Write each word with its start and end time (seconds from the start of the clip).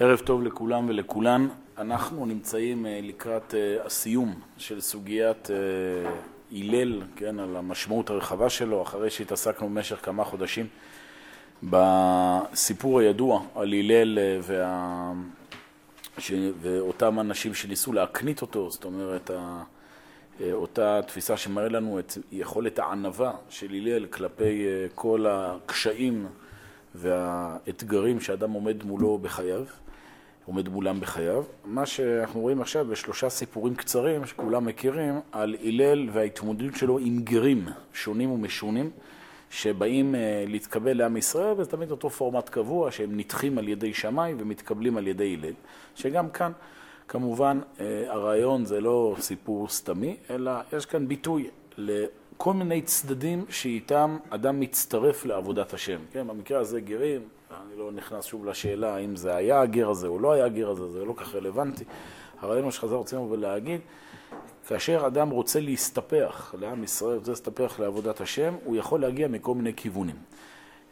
ערב 0.00 0.18
טוב 0.18 0.42
לכולם 0.42 0.88
ולכולן. 0.88 1.48
אנחנו 1.78 2.26
נמצאים 2.26 2.86
אה, 2.86 3.00
לקראת 3.02 3.54
אה, 3.54 3.86
הסיום 3.86 4.40
של 4.58 4.80
סוגיית 4.80 5.50
אה, 5.50 5.56
הלל, 6.52 7.02
כן, 7.16 7.38
על 7.40 7.56
המשמעות 7.56 8.10
הרחבה 8.10 8.50
שלו, 8.50 8.82
אחרי 8.82 9.10
שהתעסקנו 9.10 9.68
במשך 9.68 9.98
כמה 10.02 10.24
חודשים 10.24 10.66
בסיפור 11.62 13.00
הידוע 13.00 13.42
על 13.54 13.72
הלל 13.72 14.18
וה... 14.42 15.12
ש... 16.18 16.32
ואותם 16.60 17.20
אנשים 17.20 17.54
שניסו 17.54 17.92
להקנית 17.92 18.42
אותו, 18.42 18.70
זאת 18.70 18.84
אומרת, 18.84 19.30
אותה 20.52 21.00
תפיסה 21.06 21.36
שמראה 21.36 21.68
לנו 21.68 21.98
את 21.98 22.18
יכולת 22.32 22.78
הענווה 22.78 23.32
של 23.48 23.70
הלל 23.70 24.06
כלפי 24.06 24.66
כל 24.94 25.26
הקשיים 25.28 26.26
והאתגרים 26.94 28.20
שאדם 28.20 28.52
עומד 28.52 28.84
מולו 28.84 29.18
בחייו. 29.18 29.64
עומד 30.46 30.68
מולם 30.68 31.00
בחייו. 31.00 31.44
מה 31.64 31.86
שאנחנו 31.86 32.40
רואים 32.40 32.60
עכשיו 32.60 32.84
בשלושה 32.84 33.28
סיפורים 33.28 33.74
קצרים 33.74 34.26
שכולם 34.26 34.64
מכירים 34.64 35.20
על 35.32 35.56
הלל 35.64 36.08
וההתמודדות 36.12 36.74
שלו 36.74 36.98
עם 36.98 37.18
גרים 37.24 37.68
שונים 37.92 38.30
ומשונים 38.30 38.90
שבאים 39.50 40.14
אה, 40.14 40.44
להתקבל 40.48 40.96
לעם 40.96 41.16
ישראל, 41.16 41.54
וזה 41.56 41.70
תמיד 41.70 41.90
אותו 41.90 42.10
פורמט 42.10 42.48
קבוע 42.48 42.90
שהם 42.90 43.16
נדחים 43.16 43.58
על 43.58 43.68
ידי 43.68 43.94
שמאי 43.94 44.34
ומתקבלים 44.38 44.96
על 44.96 45.06
ידי 45.06 45.36
הלל. 45.40 45.52
שגם 45.94 46.30
כאן, 46.30 46.52
כמובן, 47.08 47.60
אה, 47.80 48.04
הרעיון 48.08 48.64
זה 48.64 48.80
לא 48.80 49.16
סיפור 49.20 49.68
סתמי, 49.68 50.16
אלא 50.30 50.52
יש 50.76 50.86
כאן 50.86 51.08
ביטוי 51.08 51.50
לכל 51.76 52.52
מיני 52.52 52.82
צדדים 52.82 53.44
שאיתם 53.48 54.16
אדם 54.30 54.60
מצטרף 54.60 55.24
לעבודת 55.24 55.74
השם. 55.74 55.98
כן, 56.12 56.26
במקרה 56.26 56.60
הזה 56.60 56.80
גרים, 56.80 57.20
אני 57.62 57.78
לא 57.78 57.92
נכנס 57.92 58.24
שוב 58.24 58.46
לשאלה 58.46 58.94
האם 58.94 59.16
זה 59.16 59.36
היה 59.36 59.60
הגר 59.60 59.90
הזה 59.90 60.06
או 60.06 60.18
לא 60.18 60.32
היה 60.32 60.44
הגר 60.44 60.70
הזה, 60.70 60.90
זה 60.90 61.04
לא 61.04 61.14
כך 61.16 61.34
רלוונטי. 61.34 61.84
הרעיון 62.40 62.70
שחזר 62.70 62.94
רוצים 62.94 63.20
ולהגיד, 63.20 63.80
כאשר 64.68 65.06
אדם 65.06 65.30
רוצה 65.30 65.60
להסתפח 65.60 66.54
לעם 66.58 66.84
ישראל, 66.84 67.16
רוצה 67.16 67.30
להסתפח 67.30 67.80
לעבודת 67.80 68.20
השם, 68.20 68.54
הוא 68.64 68.76
יכול 68.76 69.00
להגיע 69.00 69.28
מכל 69.28 69.54
מיני 69.54 69.74
כיוונים. 69.74 70.16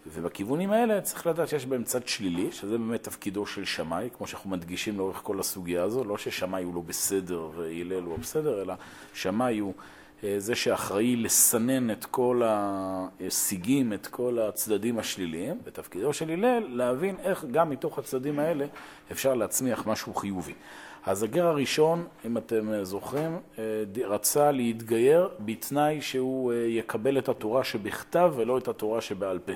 ובכיוונים 0.06 0.70
האלה 0.70 1.00
צריך 1.00 1.26
לדעת 1.26 1.48
שיש 1.48 1.66
בהם 1.66 1.84
צד 1.84 2.08
שלילי, 2.08 2.52
שזה 2.52 2.78
באמת 2.78 3.02
תפקידו 3.02 3.46
של 3.46 3.64
שמאי, 3.64 4.08
כמו 4.16 4.26
שאנחנו 4.26 4.50
מדגישים 4.50 4.98
לאורך 4.98 5.20
כל 5.22 5.40
הסוגיה 5.40 5.82
הזו, 5.82 6.04
לא 6.04 6.18
ששמאי 6.18 6.62
הוא 6.62 6.74
לא 6.74 6.80
בסדר 6.80 7.50
והלל 7.56 8.02
הוא 8.02 8.18
בסדר, 8.18 8.62
אלא 8.62 8.74
שמאי 9.14 9.58
הוא 9.58 9.74
זה 10.38 10.54
שאחראי 10.54 11.16
לסנן 11.16 11.90
את 11.90 12.04
כל 12.04 12.42
הסיגים, 12.44 13.92
את 13.92 14.06
כל 14.06 14.38
הצדדים 14.38 14.98
השליליים, 14.98 15.58
ותפקידו 15.64 16.12
של 16.12 16.30
הלל 16.30 16.66
להבין 16.68 17.16
איך 17.22 17.44
גם 17.50 17.70
מתוך 17.70 17.98
הצדדים 17.98 18.38
האלה 18.38 18.66
אפשר 19.12 19.34
להצמיח 19.34 19.86
משהו 19.86 20.14
חיובי. 20.14 20.54
אז 21.06 21.22
הגר 21.22 21.46
הראשון, 21.46 22.06
אם 22.26 22.38
אתם 22.38 22.82
זוכרים, 22.82 23.38
אה, 23.58 23.64
רצה 24.04 24.50
להתגייר 24.50 25.28
בתנאי 25.40 26.00
שהוא 26.00 26.52
אה, 26.52 26.56
יקבל 26.56 27.18
את 27.18 27.28
התורה 27.28 27.64
שבכתב 27.64 28.32
ולא 28.36 28.58
את 28.58 28.68
התורה 28.68 29.00
שבעל 29.00 29.38
פה. 29.38 29.52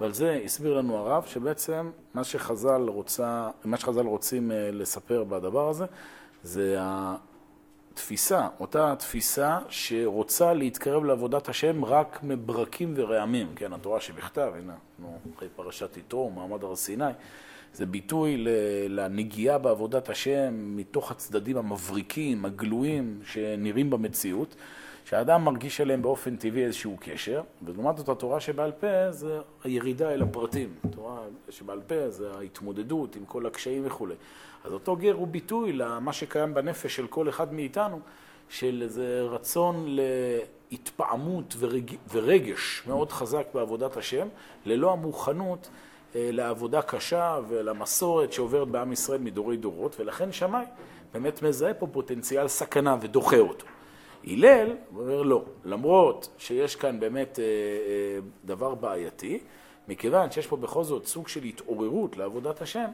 ועל 0.00 0.12
זה 0.12 0.40
הסביר 0.44 0.74
לנו 0.78 0.96
הרב 0.96 1.24
שבעצם 1.26 1.90
מה 2.14 2.24
שחז"ל, 2.24 2.82
רוצה, 2.88 3.50
מה 3.64 3.76
שחז"ל 3.76 4.06
רוצים 4.06 4.50
לספר 4.54 5.24
בדבר 5.24 5.68
הזה 5.68 5.84
זה 6.42 6.78
תפיסה, 7.94 8.48
אותה 8.60 8.94
תפיסה 8.98 9.58
שרוצה 9.68 10.52
להתקרב 10.52 11.04
לעבודת 11.04 11.48
השם 11.48 11.84
רק 11.84 12.20
מברקים 12.22 12.94
ורעמים, 12.96 13.52
כן, 13.56 13.72
התורה 13.72 14.00
שבכתב, 14.00 14.52
הנה, 14.58 14.74
אנחנו 14.98 15.18
אחרי 15.36 15.48
פרשת 15.56 15.96
יתרו, 15.96 16.30
מעמד 16.30 16.64
הר 16.64 16.76
סיני, 16.76 17.04
זה 17.74 17.86
ביטוי 17.86 18.44
לנגיעה 18.88 19.58
בעבודת 19.58 20.08
השם 20.08 20.76
מתוך 20.76 21.10
הצדדים 21.10 21.56
המבריקים, 21.56 22.44
הגלויים, 22.44 23.20
שנראים 23.24 23.90
במציאות, 23.90 24.56
שהאדם 25.04 25.44
מרגיש 25.44 25.80
עליהם 25.80 26.02
באופן 26.02 26.36
טבעי 26.36 26.64
איזשהו 26.64 26.96
קשר, 27.00 27.42
ולעומת 27.62 27.96
זאת 27.96 28.08
התורה 28.08 28.40
שבעל 28.40 28.72
פה 28.72 29.10
זה 29.10 29.38
הירידה 29.64 30.10
אל 30.10 30.22
הפרטים. 30.22 30.74
התורה 30.84 31.20
שבעל 31.50 31.80
פה 31.86 32.10
זה 32.10 32.30
ההתמודדות 32.38 33.16
עם 33.16 33.24
כל 33.24 33.46
הקשיים 33.46 33.86
וכולי. 33.86 34.14
אז 34.64 34.72
אותו 34.72 34.96
גר 34.96 35.14
הוא 35.14 35.26
ביטוי 35.28 35.72
למה 35.72 36.12
שקיים 36.12 36.54
בנפש 36.54 36.96
של 36.96 37.06
כל 37.06 37.28
אחד 37.28 37.54
מאיתנו, 37.54 38.00
של 38.48 38.80
איזה 38.82 39.20
רצון 39.22 39.86
להתפעמות 40.70 41.54
ורג... 41.58 41.96
ורגש 42.10 42.82
מאוד 42.86 43.12
חזק 43.12 43.46
בעבודת 43.54 43.96
השם, 43.96 44.28
ללא 44.66 44.92
המוכנות 44.92 45.68
אה, 46.14 46.28
לעבודה 46.32 46.82
קשה 46.82 47.38
ולמסורת 47.48 48.32
שעוברת 48.32 48.68
בעם 48.68 48.92
ישראל 48.92 49.20
מדורי 49.20 49.56
דורות, 49.56 50.00
ולכן 50.00 50.32
שמאי 50.32 50.64
באמת 51.12 51.42
מזהה 51.42 51.74
פה 51.74 51.86
פוטנציאל 51.86 52.48
סכנה 52.48 52.96
ודוחה 53.00 53.38
אותו. 53.38 53.66
הלל 54.26 54.76
אומר 54.96 55.22
לא, 55.22 55.44
למרות 55.64 56.28
שיש 56.38 56.76
כאן 56.76 57.00
באמת 57.00 57.38
אה, 57.38 57.44
אה, 57.44 58.20
דבר 58.44 58.74
בעייתי, 58.74 59.38
מכיוון 59.88 60.30
שיש 60.30 60.46
פה 60.46 60.56
בכל 60.56 60.84
זאת 60.84 61.06
סוג 61.06 61.28
של 61.28 61.42
התעוררות 61.44 62.16
לעבודת 62.16 62.62
השם, 62.62 62.90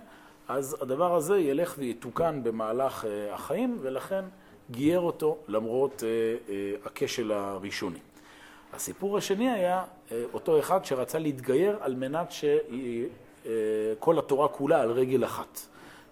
אז 0.48 0.76
הדבר 0.80 1.14
הזה 1.14 1.38
ילך 1.38 1.74
ויתוקן 1.78 2.40
במהלך 2.42 3.04
אה, 3.04 3.34
החיים, 3.34 3.78
ולכן 3.82 4.24
גייר 4.70 5.00
אותו 5.00 5.36
למרות 5.48 6.02
אה, 6.02 6.08
אה, 6.48 6.72
הכשל 6.84 7.32
הראשוני. 7.32 7.98
הסיפור 8.72 9.18
השני 9.18 9.50
היה 9.50 9.84
אותו 10.32 10.58
אחד 10.58 10.84
שרצה 10.84 11.18
להתגייר 11.18 11.78
על 11.80 11.94
מנת 11.94 12.32
שכל 12.32 14.18
התורה 14.18 14.48
כולה 14.48 14.80
על 14.80 14.90
רגל 14.90 15.24
אחת. 15.24 15.60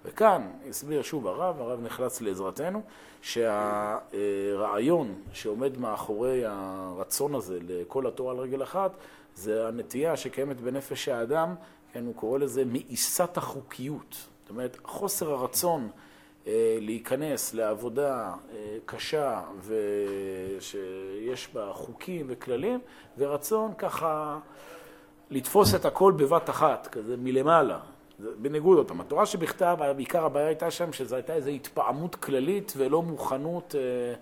וכאן 0.05 0.51
הסביר 0.69 1.03
שוב 1.03 1.27
הרב, 1.27 1.61
הרב 1.61 1.81
נחלץ 1.83 2.21
לעזרתנו, 2.21 2.83
שהרעיון 3.23 5.15
שעומד 5.33 5.79
מאחורי 5.79 6.43
הרצון 6.47 7.35
הזה 7.35 7.59
לכל 7.69 8.07
התורה 8.07 8.33
על 8.33 8.39
רגל 8.39 8.63
אחת, 8.63 8.91
זה 9.35 9.69
הנטייה 9.69 10.17
שקיימת 10.17 10.61
בנפש 10.61 11.09
האדם 11.09 11.55
כן, 11.93 12.07
הוא 12.07 12.15
קורא 12.15 12.39
לזה 12.39 12.65
מאיסת 12.65 13.37
החוקיות. 13.37 14.17
זאת 14.43 14.51
אומרת, 14.51 14.77
חוסר 14.85 15.33
הרצון 15.33 15.89
אה, 16.47 16.79
להיכנס 16.81 17.55
לעבודה 17.55 18.35
אה, 18.55 18.77
קשה 18.87 19.43
ושיש 19.65 21.49
בה 21.55 21.71
חוקים 21.73 22.27
וכללים, 22.29 22.81
ורצון 23.19 23.73
ככה 23.79 24.39
לתפוס 25.31 25.75
את 25.75 25.85
הכל 25.85 26.13
בבת 26.17 26.51
אחת, 26.51 26.87
כזה 26.87 27.17
מלמעלה. 27.17 27.79
בניגוד 28.19 28.79
אותם. 28.79 29.01
התורה 29.01 29.27
שבכתב, 29.27 29.77
בעיקר 29.97 30.25
הבעיה 30.25 30.47
הייתה 30.47 30.71
שם 30.71 30.93
שזו 30.93 31.17
הייתה 31.17 31.35
איזו 31.35 31.51
התפעמות 31.51 32.15
כללית 32.15 32.73
ולא 32.77 33.03
מוכנות 33.03 33.75
אה, 33.75 34.15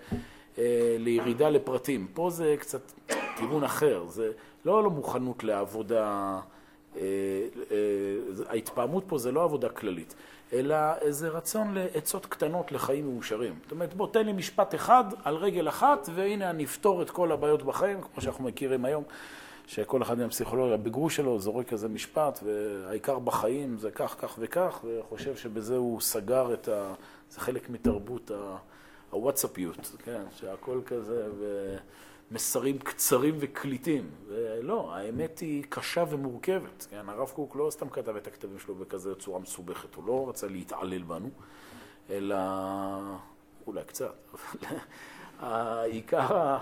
אה, 0.58 0.96
לירידה 0.98 1.48
לפרטים. 1.48 2.06
פה 2.14 2.30
זה 2.30 2.56
קצת 2.58 2.92
כיוון 3.36 3.64
אחר, 3.64 4.04
זה 4.08 4.32
לא 4.64 4.84
לא 4.84 4.90
מוכנות 4.90 5.44
לעבודה 5.44 6.40
ההתפעמות 8.48 9.04
פה 9.06 9.18
זה 9.18 9.32
לא 9.32 9.44
עבודה 9.44 9.68
כללית, 9.68 10.14
אלא 10.52 10.76
איזה 11.00 11.28
רצון 11.28 11.74
לעצות 11.74 12.26
קטנות 12.26 12.72
לחיים 12.72 13.12
מאושרים. 13.12 13.54
זאת 13.62 13.72
אומרת, 13.72 13.94
בוא 13.94 14.06
תן 14.12 14.26
לי 14.26 14.32
משפט 14.32 14.74
אחד 14.74 15.04
על 15.24 15.36
רגל 15.36 15.68
אחת, 15.68 16.08
והנה 16.14 16.50
אני 16.50 16.64
אפתור 16.64 17.02
את 17.02 17.10
כל 17.10 17.32
הבעיות 17.32 17.62
בחיים, 17.62 18.00
כמו 18.00 18.22
שאנחנו 18.22 18.44
מכירים 18.44 18.84
היום, 18.84 19.04
שכל 19.66 20.02
אחד 20.02 20.20
עם 20.20 20.26
הפסיכולוגיה 20.26 20.76
בגרוש 20.76 21.16
שלו 21.16 21.38
זורק 21.38 21.72
איזה 21.72 21.88
משפט, 21.88 22.40
והעיקר 22.42 23.18
בחיים 23.18 23.78
זה 23.78 23.90
כך, 23.90 24.16
כך 24.18 24.34
וכך, 24.38 24.84
וחושב 24.84 25.36
שבזה 25.36 25.76
הוא 25.76 26.00
סגר 26.00 26.54
את 26.54 26.68
ה... 26.68 26.94
זה 27.30 27.40
חלק 27.40 27.70
מתרבות 27.70 28.30
הוואטסאפיות, 29.10 29.96
כן, 30.04 30.22
שהכל 30.36 30.80
כזה, 30.86 31.26
ו... 31.38 31.76
מסרים 32.30 32.78
קצרים 32.78 33.34
וקליטים. 33.38 34.10
ולא, 34.28 34.94
האמת 34.94 35.38
היא 35.38 35.64
קשה 35.68 36.04
ומורכבת. 36.10 36.86
כן, 36.90 37.08
הרב 37.08 37.28
קוק 37.28 37.56
לא 37.56 37.70
סתם 37.70 37.88
כתב 37.88 38.16
את 38.16 38.26
הכתבים 38.26 38.58
שלו 38.58 38.74
בכזה 38.74 39.14
צורה 39.14 39.38
מסובכת, 39.38 39.94
הוא 39.94 40.06
לא 40.06 40.28
רצה 40.28 40.46
להתעלל 40.46 41.02
בנו, 41.02 41.30
אלא 42.10 42.36
אולי 43.66 43.84
קצת, 43.84 44.14
אבל 44.34 44.70
העיקר, 45.40 46.58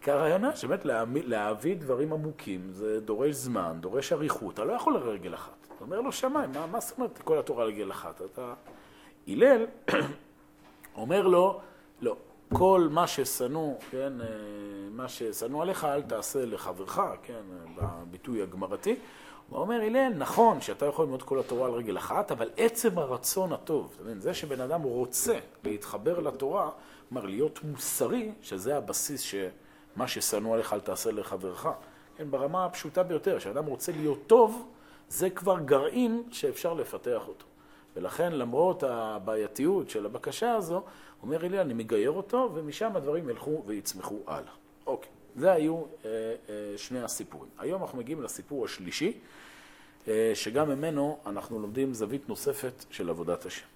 עיקר 0.00 0.16
הרעיון 0.18 0.56
שבאמת 0.56 0.84
להביא 1.14 1.76
דברים 1.76 2.12
עמוקים, 2.12 2.70
זה 2.70 3.00
דורש 3.00 3.34
זמן, 3.34 3.78
דורש 3.80 4.12
אריכות, 4.12 4.54
אתה 4.54 4.64
לא 4.64 4.72
יכול 4.72 4.94
לרגל 4.94 5.34
אחת. 5.34 5.66
אתה 5.76 5.84
אומר 5.84 6.00
לו, 6.00 6.12
שמיים, 6.12 6.50
מה, 6.52 6.66
מה 6.66 6.80
זאת 6.80 6.98
אומרת 6.98 7.18
כל 7.18 7.38
התורה 7.38 7.64
רגל 7.64 7.90
אחת? 7.90 8.22
אתה... 8.22 8.54
הלל 9.28 9.66
אומר 10.96 11.26
לו, 11.26 11.60
לא, 12.00 12.16
כל 12.52 12.88
מה 12.90 13.06
ששנוא, 13.06 13.74
כן, 13.90 14.20
אה, 14.20 14.26
מה 14.90 15.08
ששנוא 15.08 15.62
עליך 15.62 15.84
אל 15.84 16.02
תעשה 16.02 16.44
לחברך, 16.44 17.00
כן, 17.22 17.42
בביטוי 17.76 18.42
הגמרתי. 18.42 18.96
הוא 19.48 19.58
אומר, 19.60 19.80
הלל, 19.82 20.12
נכון 20.16 20.60
שאתה 20.60 20.86
יכול 20.86 21.04
ללמוד 21.04 21.22
כל 21.22 21.38
התורה 21.38 21.66
על 21.66 21.72
רגל 21.72 21.98
אחת, 21.98 22.32
אבל 22.32 22.50
עצם 22.56 22.98
הרצון 22.98 23.52
הטוב, 23.52 23.88
זאת 23.92 24.00
אומרת, 24.00 24.22
זה 24.22 24.34
שבן 24.34 24.60
אדם 24.60 24.82
רוצה 24.82 25.38
להתחבר 25.64 26.20
לתורה, 26.20 26.70
כלומר, 27.08 27.26
להיות 27.26 27.60
מוסרי, 27.64 28.32
שזה 28.42 28.76
הבסיס 28.76 29.20
שמה 29.20 30.08
ששנוא 30.08 30.54
עליך 30.54 30.72
אל 30.72 30.80
תעשה 30.80 31.10
לחברך. 31.10 31.68
כן, 32.16 32.30
ברמה 32.30 32.64
הפשוטה 32.64 33.02
ביותר, 33.02 33.38
כשאדם 33.38 33.66
רוצה 33.66 33.92
להיות 33.92 34.18
טוב, 34.26 34.68
זה 35.08 35.30
כבר 35.30 35.58
גרעין 35.58 36.22
שאפשר 36.30 36.74
לפתח 36.74 37.28
אותו. 37.28 37.46
ולכן 37.96 38.32
למרות 38.32 38.82
הבעייתיות 38.82 39.90
של 39.90 40.06
הבקשה 40.06 40.54
הזו, 40.54 40.82
אומר 41.22 41.46
אלי, 41.46 41.60
אני 41.60 41.74
מגייר 41.74 42.10
אותו, 42.10 42.50
ומשם 42.54 42.96
הדברים 42.96 43.28
ילכו 43.28 43.62
ויצמחו 43.66 44.18
הלאה. 44.26 44.52
אוקיי, 44.86 45.10
זה 45.36 45.52
היו 45.52 45.76
אה, 45.76 46.10
אה, 46.48 46.54
שני 46.76 47.02
הסיפורים. 47.02 47.50
היום 47.58 47.82
אנחנו 47.82 47.98
מגיעים 47.98 48.22
לסיפור 48.22 48.64
השלישי, 48.64 49.12
אה, 50.08 50.32
שגם 50.34 50.68
ממנו 50.68 51.18
אנחנו 51.26 51.58
לומדים 51.58 51.94
זווית 51.94 52.28
נוספת 52.28 52.84
של 52.90 53.10
עבודת 53.10 53.46
השם. 53.46 53.66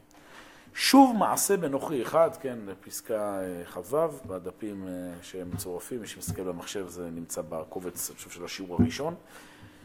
שוב 0.74 1.16
מעשה 1.16 1.56
בנוכרי 1.56 2.02
אחד, 2.02 2.30
כן, 2.40 2.58
פסקה 2.84 3.40
אה, 3.40 3.64
כ"ו, 3.64 3.96
בדפים 4.26 4.88
אה, 4.88 4.92
שהם 5.22 5.50
מצורפים, 5.50 6.00
מי 6.00 6.06
שמסתכל 6.06 6.42
במחשב 6.42 6.88
זה 6.88 7.10
נמצא 7.10 7.42
בקובץ, 7.48 8.10
אני 8.10 8.16
חושב, 8.16 8.30
של 8.30 8.44
השיעור 8.44 8.76
הראשון. 8.80 9.14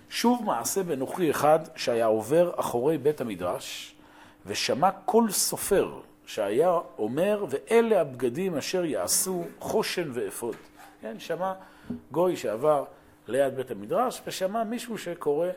שוב 0.09 0.43
מעשה 0.45 0.83
בנוכרי 0.83 1.31
אחד 1.31 1.59
שהיה 1.75 2.05
עובר 2.05 2.51
אחורי 2.55 2.97
בית 2.97 3.21
המדרש, 3.21 3.95
ושמע 4.45 4.89
כל 5.05 5.31
סופר 5.31 5.99
שהיה 6.25 6.79
אומר, 6.97 7.45
ואלה 7.50 8.01
הבגדים 8.01 8.56
אשר 8.56 8.85
יעשו 8.85 9.44
חושן 9.59 10.09
ואפוד. 10.13 10.56
כן, 11.01 11.19
שמע 11.19 11.53
גוי 12.12 12.35
שעבר 12.35 12.85
ליד 13.27 13.56
בית 13.56 13.71
המדרש, 13.71 14.21
ושמע 14.27 14.63
מישהו 14.63 14.97
שקורא 14.97 15.47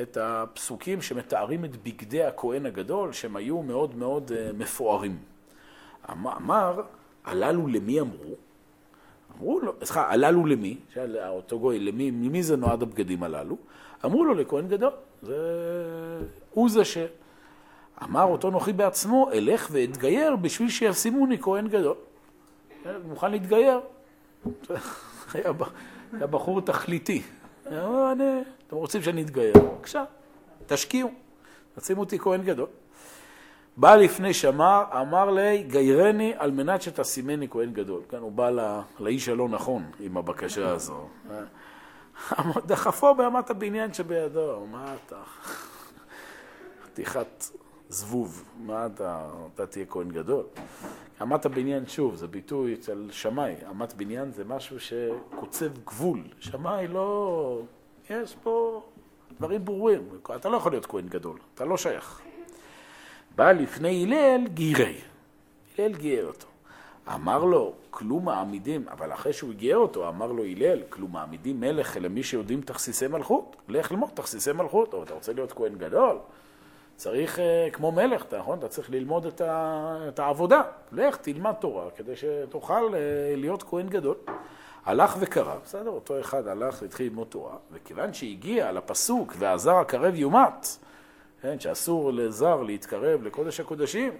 את 0.00 0.16
הפסוקים 0.16 1.02
שמתארים 1.02 1.64
את 1.64 1.76
בגדי 1.76 2.24
הכהן 2.24 2.66
הגדול, 2.66 3.12
שהם 3.12 3.36
היו 3.36 3.62
מאוד 3.62 3.96
מאוד 3.96 4.30
uh, 4.30 4.56
מפוארים. 4.56 5.18
אמר, 6.10 6.82
הללו 7.24 7.66
למי 7.66 8.00
אמרו? 8.00 8.34
אמרו 9.36 9.60
לו, 9.60 9.72
סליחה, 9.84 10.12
הללו 10.12 10.46
למי? 10.46 10.76
שאל 10.94 11.16
אותו 11.28 11.58
גוי, 11.58 11.78
למי, 11.78 12.10
ממי 12.10 12.42
זה 12.42 12.56
נועד 12.56 12.82
הבגדים 12.82 13.22
הללו? 13.22 13.56
אמרו 14.04 14.24
לו, 14.24 14.34
לכהן 14.34 14.68
גדול. 14.68 14.92
זה... 15.22 15.36
הוא 16.50 16.70
זה 16.70 16.84
ש... 16.84 16.98
אמר 18.02 18.24
אותו 18.24 18.50
נוחי 18.50 18.72
בעצמו, 18.72 19.30
אלך 19.32 19.68
ואתגייר 19.70 20.36
בשביל 20.36 20.70
שישימוני 20.70 21.38
כהן 21.40 21.68
גדול. 21.68 21.96
כן, 22.84 22.94
מוכן 23.04 23.30
להתגייר. 23.30 23.80
היה 26.12 26.26
בחור 26.26 26.60
תכליתי. 26.60 27.22
אתם 27.62 28.76
רוצים 28.76 29.02
שאני 29.02 29.22
אתגייר? 29.22 29.54
בבקשה, 29.58 30.04
תשקיעו, 30.66 31.10
תשימו 31.78 32.00
אותי 32.00 32.18
כהן 32.18 32.42
גדול. 32.42 32.66
בא 33.76 33.96
לפני 33.96 34.34
שמר, 34.34 34.84
אמר 35.00 35.30
לי, 35.30 35.62
גיירני 35.62 36.32
על 36.38 36.50
מנת 36.50 36.82
שתשימני 36.82 37.48
כהן 37.50 37.72
גדול. 37.72 38.00
כן, 38.08 38.16
הוא 38.16 38.32
בא 38.32 38.50
לא, 38.50 38.80
לאיש 39.00 39.28
הלא 39.28 39.48
נכון 39.48 39.82
עם 40.00 40.16
הבקשה 40.16 40.68
הזו. 40.70 41.08
דחפו 42.66 43.14
באמת 43.14 43.50
הבניין 43.50 43.94
שבידו, 43.94 44.66
מה 44.70 44.94
אתה? 44.94 45.16
חתיכת 46.84 47.44
זבוב, 47.90 48.44
מה 48.66 48.86
אתה, 48.86 49.28
אתה 49.54 49.66
תהיה 49.66 49.86
כהן 49.86 50.08
גדול. 50.08 50.44
אמת 51.22 51.46
הבניין, 51.46 51.86
שוב, 51.86 52.14
זה 52.14 52.26
ביטוי 52.26 52.74
אצל 52.74 53.08
שמאי. 53.10 53.54
אמת 53.70 53.94
בניין 53.94 54.32
זה 54.32 54.44
משהו 54.44 54.76
שקוצב 54.80 55.78
גבול. 55.84 56.22
שמאי 56.40 56.88
לא... 56.88 57.62
יש 58.10 58.36
פה 58.42 58.82
דברים 59.38 59.64
ברורים. 59.64 60.08
אתה 60.36 60.48
לא 60.48 60.56
יכול 60.56 60.72
להיות 60.72 60.86
כהן 60.86 61.08
גדול, 61.08 61.38
אתה 61.54 61.64
לא 61.64 61.76
שייך. 61.76 62.20
בא 63.36 63.52
לפני 63.52 64.04
הלל, 64.04 64.46
גירי. 64.48 64.96
הלל 65.78 65.94
גייר 65.94 66.26
אותו. 66.26 66.46
אמר 67.14 67.44
לו, 67.44 67.72
כלום 67.90 68.24
מעמידים, 68.24 68.88
אבל 68.88 69.12
אחרי 69.12 69.32
שהוא 69.32 69.52
גייר 69.52 69.76
אותו, 69.76 70.08
אמר 70.08 70.32
לו 70.32 70.44
הלל, 70.44 70.82
כלום 70.88 71.12
מעמידים 71.12 71.60
מלך 71.60 71.96
אלא 71.96 72.08
מי 72.08 72.22
שיודעים 72.22 72.60
תכסיסי 72.60 73.06
מלכות. 73.06 73.56
לך 73.68 73.90
ללמוד 73.90 74.10
תכסיסי 74.14 74.52
מלכות. 74.52 74.94
או 74.94 75.02
אתה 75.02 75.14
רוצה 75.14 75.32
להיות 75.32 75.52
כהן 75.52 75.74
גדול? 75.78 76.18
צריך, 77.00 77.38
אה, 77.38 77.68
כמו 77.72 77.92
מלך, 77.92 78.24
נכון? 78.38 78.58
אתה 78.58 78.68
צריך 78.68 78.90
ללמוד 78.90 79.26
את, 79.26 79.40
ה, 79.40 79.96
את 80.08 80.18
העבודה. 80.18 80.62
לך, 80.92 81.16
תלמד 81.16 81.52
תורה, 81.52 81.90
כדי 81.96 82.12
שתוכל 82.16 82.94
אה, 82.94 83.36
להיות 83.36 83.62
כהן 83.62 83.88
גדול. 83.88 84.14
הלך 84.84 85.16
וקרא, 85.20 85.54
בסדר, 85.64 85.90
אותו 85.90 86.20
אחד 86.20 86.46
הלך 86.46 86.82
והתחיל 86.82 87.06
ללמוד 87.06 87.26
תורה, 87.26 87.56
וכיוון 87.72 88.12
שהגיע 88.12 88.72
לפסוק, 88.72 89.34
והזר 89.38 89.76
הקרב 89.76 90.14
יומת, 90.14 90.66
כן, 91.42 91.60
שאסור 91.60 92.12
לזר 92.12 92.62
להתקרב 92.62 93.22
לקודש 93.22 93.60
הקודשים, 93.60 94.12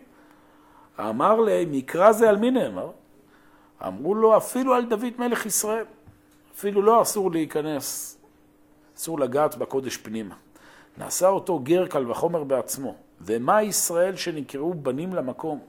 אמר 1.00 1.40
להם, 1.40 1.72
מקרא 1.72 2.12
זה 2.12 2.28
על 2.28 2.36
מי 2.36 2.50
נאמר? 2.50 2.90
אמרו 3.86 4.14
לו, 4.14 4.36
אפילו 4.36 4.74
על 4.74 4.84
דוד 4.84 5.12
מלך 5.18 5.46
ישראל. 5.46 5.84
אפילו 6.54 6.82
לא 6.82 7.02
אסור 7.02 7.30
להיכנס, 7.30 8.18
אסור 8.96 9.20
לגעת 9.20 9.56
בקודש 9.56 9.96
פנימה. 9.96 10.34
נעשה 11.00 11.28
אותו 11.28 11.58
גר 11.58 11.86
קל 11.86 12.10
וחומר 12.10 12.44
בעצמו. 12.44 12.94
ומה 13.20 13.62
ישראל 13.62 14.16
שנקראו 14.16 14.74
בנים 14.74 15.14
למקום? 15.14 15.60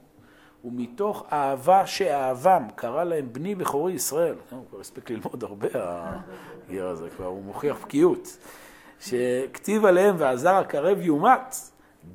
ומתוך 0.66 1.26
אהבה 1.32 1.88
שאהבם, 1.88 2.64
קרא 2.76 3.04
להם 3.04 3.34
בני 3.34 3.56
בכורי 3.56 3.94
ישראל. 3.94 4.36
אה, 4.52 4.58
הוא 4.58 4.66
כבר 4.70 4.80
הספיק 4.80 5.10
ללמוד 5.10 5.44
הרבה, 5.44 5.68
הגר 5.74 6.88
הזה, 6.88 7.10
כבר 7.10 7.26
הוא 7.26 7.44
מוכיח 7.44 7.78
בקיאות. 7.84 8.38
שכתיב 9.00 9.86
עליהם 9.86 10.16
והזר 10.18 10.56
הקרב 10.56 11.02
יומת, 11.02 11.56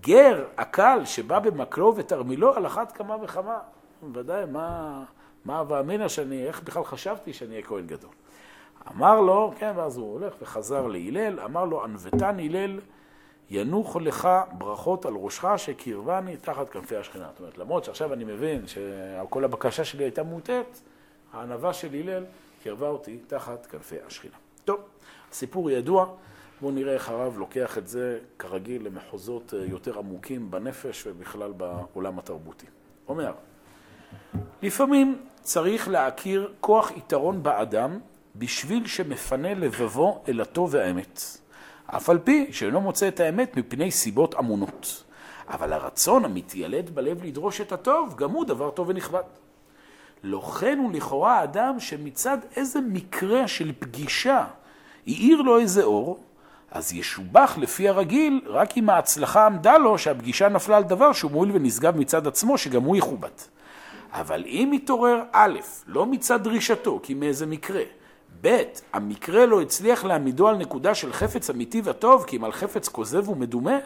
גר, 0.01 0.45
הקל, 0.59 1.01
שבא 1.05 1.39
במקלו 1.39 1.97
ותרמילו 1.97 2.55
על 2.57 2.67
אחת 2.67 2.93
כמה 2.93 3.17
וכמה. 3.23 3.59
ודאי, 4.13 4.45
מה, 4.45 5.03
מה 5.45 5.63
ואמינא 5.69 6.09
שאני, 6.09 6.47
איך 6.47 6.63
בכלל 6.63 6.85
חשבתי 6.85 7.33
שאני 7.33 7.51
אהיה 7.51 7.63
כהן 7.63 7.87
גדול. 7.87 8.11
אמר 8.97 9.21
לו, 9.21 9.53
כן, 9.59 9.73
ואז 9.77 9.97
הוא 9.97 10.13
הולך 10.13 10.35
וחזר 10.43 10.87
להלל, 10.87 11.41
אמר 11.41 11.65
לו, 11.65 11.85
ענוותן 11.85 12.39
הלל, 12.41 12.81
ינוחו 13.51 14.01
לך 14.01 14.29
ברכות 14.59 15.07
על 15.07 15.15
ראשך 15.15 15.45
שקרבני 15.57 16.37
תחת 16.37 16.69
כנפי 16.69 16.97
השכינה. 16.97 17.29
זאת 17.31 17.41
אומרת, 17.41 17.59
למרות 17.59 17.85
שעכשיו 17.85 18.13
אני 18.13 18.25
מבין 18.25 18.63
שכל 18.67 19.45
הבקשה 19.45 19.85
שלי 19.85 20.05
הייתה 20.05 20.23
מוטעת, 20.23 20.81
הענווה 21.33 21.73
של 21.73 21.95
הלל 21.95 22.25
קרבה 22.65 22.89
אותי 22.89 23.19
תחת 23.27 23.67
כנפי 23.67 23.97
השכינה. 24.07 24.35
טוב, 24.65 24.81
הסיפור 25.31 25.71
ידוע, 25.71 26.07
בואו 26.61 26.73
נראה 26.73 26.95
איך 26.95 27.09
הרב 27.09 27.39
לוקח 27.39 27.79
את 27.79 27.89
זה 27.89 28.19
כרגיל 28.39 28.87
למחוזות 28.87 29.55
יותר 29.67 29.99
עמוקים 29.99 30.51
בנפש 30.51 31.07
ובכלל 31.07 31.53
בעולם 31.53 32.19
התרבותי. 32.19 32.67
אומר, 33.09 33.33
לפעמים 34.63 35.23
צריך 35.43 35.89
להכיר 35.89 36.53
כוח 36.61 36.91
יתרון 36.91 37.43
באדם 37.43 37.99
בשביל 38.37 38.87
שמפנה 38.87 39.55
לבבו 39.55 40.23
אל 40.29 40.41
הטוב 40.41 40.75
והאמת. 40.75 41.21
אף 41.87 42.11
על 42.11 42.19
פי 42.19 42.47
שאינו 42.53 42.81
מוצא 42.81 43.09
את 43.09 43.21
האמת 43.21 43.57
מפני 43.57 43.91
סיבות 43.91 44.35
עמונות. 44.35 45.05
אבל 45.49 45.73
הרצון 45.73 46.25
המתיילד 46.25 46.91
בלב 46.95 47.25
לדרוש 47.25 47.61
את 47.61 47.73
הטוב, 47.73 48.15
גם 48.17 48.31
הוא 48.31 48.45
דבר 48.45 48.71
טוב 48.71 48.89
ונכבד. 48.89 49.23
לא 50.23 50.41
כן 50.41 50.79
הוא 50.79 50.93
לכאורה 50.93 51.43
אדם 51.43 51.81
שמצד 51.81 52.39
איזה 52.57 52.81
מקרה 52.81 53.49
של 53.49 53.73
פגישה 53.79 54.45
האיר 55.07 55.43
לו 55.43 55.59
איזה 55.59 55.83
אור, 55.83 56.19
אז 56.71 56.93
ישובח 56.93 57.59
לפי 57.59 57.89
הרגיל 57.89 58.41
רק 58.47 58.79
אם 58.79 58.91
ההצלחה 58.91 59.47
עמדה 59.47 59.79
לו 59.79 59.99
שהפגישה 59.99 60.49
נפלה 60.49 60.77
על 60.77 60.83
דבר 60.83 61.13
שהוא 61.13 61.31
מועיל 61.31 61.53
ונשגב 61.55 61.97
מצד 61.97 62.27
עצמו, 62.27 62.59
שגם 62.59 62.83
הוא 62.83 62.97
יכובד. 62.97 63.31
אבל 64.13 64.45
אם 64.47 64.69
מתעורר 64.73 65.23
א', 65.33 65.59
לא 65.87 66.07
מצד 66.07 66.45
דרישתו, 66.45 67.01
כי 67.03 67.15
מאיזה 67.15 67.47
מקרה, 67.47 67.83
ב', 68.41 68.63
המקרה 68.93 69.47
לא 69.47 69.61
הצליח 69.61 70.05
להעמידו 70.05 70.49
על 70.49 70.57
נקודה 70.57 70.95
של 70.95 71.13
חפץ 71.13 71.51
אמיתי 71.51 71.83
וטוב, 71.85 72.25
כי 72.27 72.37
אם 72.37 72.45
על 72.45 72.53
חפץ 72.53 72.89
כוזב 72.89 73.29
ומדומה, 73.29 73.79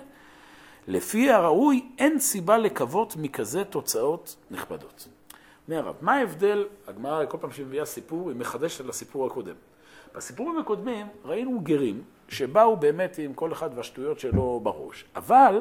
לפי 0.89 1.31
הראוי 1.31 1.87
אין 1.99 2.19
סיבה 2.19 2.59
לקוות 2.59 3.17
מכזה 3.17 3.65
תוצאות 3.65 4.37
נכבדות. 4.51 5.09
אומר 5.69 5.79
הרב, 5.79 5.95
מה 6.01 6.15
ההבדל, 6.15 6.67
הגמרא 6.89 7.25
כל 7.27 7.39
פעם 7.41 7.53
שהיא 7.53 7.67
מביאה 7.67 7.85
סיפור, 7.85 8.29
היא 8.29 8.39
מחדשת 8.39 8.81
על 8.81 8.91
הסיפור 8.91 9.27
הקודם. 9.27 9.55
בסיפורים 10.15 10.59
הקודמים 10.59 11.07
ראינו 11.25 11.61
גרים 11.61 12.03
שבאו 12.29 12.77
באמת 12.77 13.19
עם 13.19 13.35
כל 13.35 13.53
אחד 13.53 13.71
והשטויות 13.75 14.21
שלו 14.21 14.61
בראש, 14.63 15.05
אבל 15.17 15.61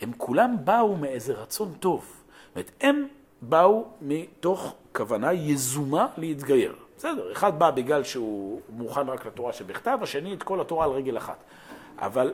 הם 0.00 0.12
כולם 0.16 0.56
באו 0.64 0.96
מאיזה 0.96 1.32
רצון 1.32 1.72
טוב. 1.80 2.00
זאת 2.00 2.56
אומרת, 2.56 2.70
הם 2.80 3.06
באו 3.42 3.84
מתוך 4.02 4.74
כוונה 4.92 5.32
יזומה 5.32 6.06
להתגייר. 6.16 6.85
בסדר, 6.96 7.32
אחד 7.32 7.58
בא 7.58 7.70
בגלל 7.70 8.04
שהוא 8.04 8.60
מוכן 8.68 9.08
רק 9.08 9.26
לתורה 9.26 9.52
שבכתב, 9.52 9.98
השני 10.02 10.34
את 10.34 10.42
כל 10.42 10.60
התורה 10.60 10.84
על 10.84 10.90
רגל 10.90 11.16
אחת. 11.16 11.36
אבל 11.98 12.32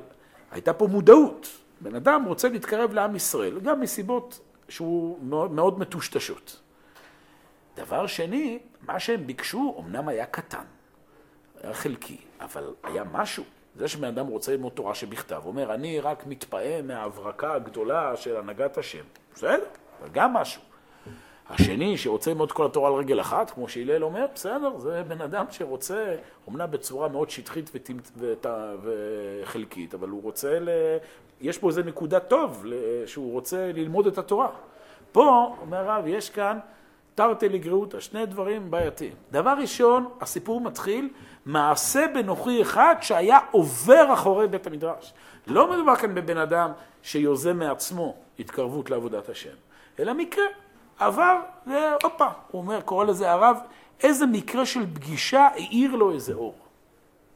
הייתה 0.51 0.73
פה 0.73 0.87
מודעות. 0.87 1.49
בן 1.81 1.95
אדם 1.95 2.25
רוצה 2.25 2.49
להתקרב 2.49 2.93
לעם 2.93 3.17
ישראל, 3.17 3.61
גם 3.61 3.81
מסיבות 3.81 4.41
שהוא 4.69 5.19
מאוד, 5.51 5.79
מטושטשות. 5.79 6.61
דבר 7.77 8.07
שני, 8.07 8.59
מה 8.87 9.01
שהם 9.01 9.27
ביקשו 9.27 9.77
אמנם 9.79 10.09
היה 10.09 10.27
קטן, 10.27 10.65
היה 11.63 11.75
חלקי, 11.75 12.17
אבל 12.41 12.75
היה 12.83 13.05
משהו. 13.05 13.45
זה 13.77 13.89
שבן 13.89 14.09
אדם 14.09 14.27
רוצה 14.27 14.53
ללמוד 14.53 14.73
תורה 14.73 14.95
שבכתב, 14.95 15.43
אומר, 15.45 15.75
אני 15.75 16.01
רק 16.01 16.27
מתפעם 16.27 16.87
מההברקה 16.87 17.55
הגדולה 17.55 18.17
של 18.17 18.37
הנהגת 18.37 18.79
השם. 18.79 19.05
בסדר, 19.35 19.65
אבל 20.01 20.09
גם 20.13 20.35
משהו. 20.35 20.63
השני 21.53 21.99
שרוצה 21.99 22.31
ללמוד 22.31 22.53
כל 22.53 22.67
התורה 22.67 22.89
על 22.89 22.95
רגל 22.95 23.21
אחת, 23.21 23.51
כמו 23.51 23.69
שהלל 23.69 24.05
אומר, 24.05 24.27
בסדר, 24.35 24.79
זה 24.79 25.03
בן 25.09 25.21
אדם 25.21 25.45
שרוצה, 25.51 26.17
אומנם 26.47 26.71
בצורה 26.71 27.09
מאוד 27.09 27.31
שטחית 27.31 27.71
ות... 28.19 28.47
וחלקית, 28.83 29.95
אבל 29.95 30.09
הוא 30.09 30.23
רוצה, 30.23 30.59
ל... 30.61 30.69
יש 31.41 31.59
פה 31.59 31.69
איזה 31.69 31.83
נקודה 31.83 32.21
טוב, 32.21 32.65
שהוא 33.07 33.33
רוצה 33.33 33.73
ללמוד 33.75 34.07
את 34.07 34.19
התורה. 34.19 34.49
פה, 35.13 35.57
אומר 35.61 35.91
הרב, 35.91 36.07
יש 36.07 36.31
כאן 36.31 36.59
תרתי 37.15 37.49
לגריעותא, 37.49 38.01
שני 38.01 38.27
דברים 38.27 38.71
בעייתיים. 38.71 39.13
דבר 39.33 39.55
ראשון, 39.61 40.09
הסיפור 40.21 40.61
מתחיל, 40.61 41.09
מעשה 41.47 42.07
בנוחי 42.15 42.63
אחד 42.63 42.95
שהיה 43.01 43.39
עובר 43.51 44.15
אחורי 44.15 44.49
בית 44.49 44.67
המדרש. 44.67 45.13
לא 45.47 45.71
מדובר 45.71 45.97
כאן 45.97 46.15
בבן 46.15 46.37
אדם 46.37 46.71
שיוזם 47.03 47.59
מעצמו 47.59 48.17
התקרבות 48.39 48.91
לעבודת 48.91 49.29
השם, 49.29 49.55
אלא 50.01 50.15
מקרה. 50.15 50.45
עבר, 51.05 51.37
והופה, 51.67 52.29
הוא 52.51 52.63
אומר, 52.63 52.81
קורא 52.81 53.05
לזה 53.05 53.31
הרב, 53.31 53.57
איזה 54.03 54.27
מקרה 54.27 54.67
של 54.67 54.87
פגישה 54.95 55.41
העיר 55.41 55.97
לו 55.97 56.13
איזה 56.13 56.35
אור. 56.35 56.55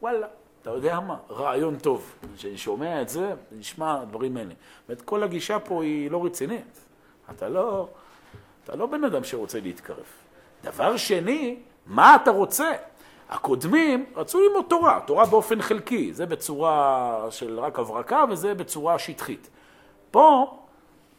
וואלה, 0.02 0.26
אתה 0.62 0.70
יודע 0.70 1.00
מה, 1.00 1.16
רעיון 1.30 1.78
טוב. 1.78 2.12
כשאני 2.36 2.58
שומע 2.58 3.02
את 3.02 3.08
זה, 3.08 3.34
נשמע 3.52 4.00
הדברים 4.00 4.36
האלה. 4.36 4.48
זאת 4.48 4.88
אומרת, 4.88 5.02
כל 5.02 5.22
הגישה 5.22 5.58
פה 5.58 5.82
היא 5.82 6.10
לא 6.10 6.24
רצינית. 6.24 6.80
אתה 7.30 7.48
לא, 7.48 7.88
אתה 8.64 8.76
לא 8.76 8.86
בן 8.86 9.04
אדם 9.04 9.24
שרוצה 9.24 9.60
להתקרב. 9.60 10.04
דבר 10.64 10.96
שני, 10.96 11.56
מה 11.86 12.16
אתה 12.16 12.30
רוצה? 12.30 12.72
הקודמים 13.28 14.04
רצו 14.16 14.40
ללמוד 14.40 14.64
תורה, 14.68 15.00
תורה 15.06 15.26
באופן 15.26 15.62
חלקי, 15.62 16.12
זה 16.12 16.26
בצורה 16.26 17.26
של 17.30 17.60
רק 17.60 17.78
הברקה 17.78 18.24
וזה 18.30 18.54
בצורה 18.54 18.98
שטחית. 18.98 19.50
פה, 20.10 20.56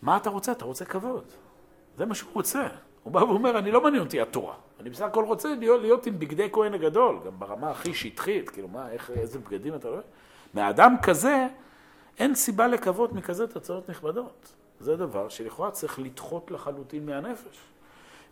מה 0.01 0.18
אתה 0.18 0.30
רוצה? 0.30 0.51
אתה 0.51 0.66
רוצה 0.66 0.86
כבוד. 0.86 1.24
זה 1.98 2.06
מה 2.06 2.16
שהוא 2.16 2.30
רוצה. 2.34 2.68
הוא 3.04 3.13
בא 3.13 3.20
ואומר, 3.20 3.58
אני 3.60 3.72
לא 3.72 3.82
מעניין 3.82 4.04
אותי 4.04 4.22
התורה. 4.22 4.54
אני 4.80 4.89
בסך 4.89 5.06
הכל 5.06 5.24
רוצה 5.24 5.56
להיות, 5.56 5.82
להיות 5.82 6.06
עם 6.06 6.20
בגדי 6.20 6.50
כהן 6.51 6.74
הגדול, 6.74 7.20
גם 7.25 7.39
ברמה 7.39 7.72
הכי 7.72 7.94
שטחית, 7.94 8.50
כאילו 8.50 8.68
מה, 8.68 8.92
איך, 8.92 9.12
איזה 9.12 9.39
בגדים 9.39 9.75
אתה 9.75 9.89
רואה? 9.89 10.01
מאדם 10.54 10.96
כזה, 11.01 11.48
אין 12.20 12.36
סיבה 12.36 12.68
לקוות 12.68 13.13
מכזה 13.13 13.48
תוצאות 13.48 13.89
נכבדות. 13.89 14.54
זה 14.80 14.96
דבר 14.96 15.30
שלכאורה 15.30 15.72
צריך 15.72 16.00
לדחות 16.00 16.51
לחלוטין 16.51 17.06
מהנפש. 17.06 17.58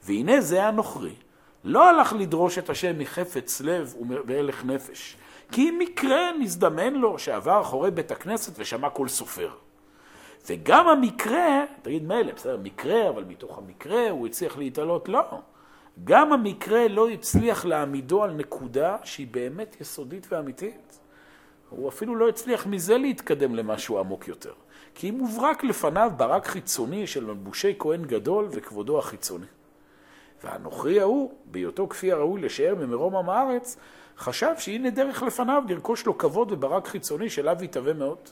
והנה 0.03 0.41
זה 0.41 0.63
הנוכרי. 0.63 1.15
לא 1.63 1.89
הלך 1.89 2.13
לדרוש 2.13 2.57
את 2.57 2.69
השם 2.69 2.99
מחפץ 2.99 3.61
לב 3.61 3.95
והלך 4.25 4.65
נפש, 4.65 5.17
כי 5.51 5.69
אם 5.69 5.75
מקרה 5.79 6.31
נזדמן 6.39 6.93
לו 6.93 7.19
שעבר 7.19 7.61
אחורי 7.61 7.91
בית 7.91 8.11
הכנסת 8.11 8.53
ושמע 8.57 8.89
כל 8.89 9.07
סופר. 9.07 9.49
וגם 10.47 10.87
המקרה, 10.87 11.63
תגיד 11.81 12.03
מילא, 12.03 12.33
בסדר, 12.33 12.57
מקרה, 12.57 13.09
אבל 13.09 13.23
מתוך 13.23 13.57
המקרה 13.57 14.09
הוא 14.09 14.27
הצליח 14.27 14.57
להתעלות, 14.57 15.09
לא. 15.09 15.23
גם 16.03 16.33
המקרה 16.33 16.87
לא 16.87 17.09
הצליח 17.09 17.65
להעמידו 17.65 18.23
על 18.23 18.33
נקודה 18.33 18.97
שהיא 19.03 19.27
באמת 19.31 19.81
יסודית 19.81 20.27
ואמיתית. 20.29 20.99
הוא 21.69 21.89
אפילו 21.89 22.15
לא 22.15 22.29
הצליח 22.29 22.67
מזה 22.67 22.97
להתקדם 22.97 23.55
למשהו 23.55 23.99
עמוק 23.99 24.27
יותר. 24.27 24.53
כי 24.95 25.09
אם 25.09 25.19
הוברק 25.19 25.63
לפניו 25.63 26.11
ברק 26.17 26.45
חיצוני 26.47 27.07
של 27.07 27.25
מלבושי 27.25 27.75
כהן 27.79 28.05
גדול 28.05 28.47
וכבודו 28.51 28.99
החיצוני. 28.99 29.45
והנוכרי 30.43 31.01
ההוא, 31.01 31.31
בהיותו 31.45 31.89
כפי 31.89 32.11
הראוי 32.11 32.41
לשער 32.41 32.75
ממרום 32.75 33.15
עם 33.15 33.29
הארץ, 33.29 33.77
חשב 34.17 34.53
שהנה 34.57 34.89
דרך 34.89 35.23
לפניו 35.23 35.63
לרכוש 35.69 36.05
לו 36.05 36.17
כבוד 36.17 36.51
וברק 36.51 36.87
חיצוני 36.87 37.29
שאליו 37.29 37.63
יתהווה 37.63 37.93
מאוד. 37.93 38.29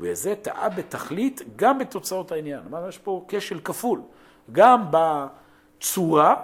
וזה 0.00 0.34
טעה 0.42 0.68
בתכלית 0.68 1.42
גם 1.56 1.78
בתוצאות 1.78 2.32
העניין. 2.32 2.62
כלומר, 2.62 2.88
יש 2.88 2.98
פה 2.98 3.24
כשל 3.28 3.60
כפול, 3.60 4.00
גם 4.52 4.84
בצורה 4.90 6.34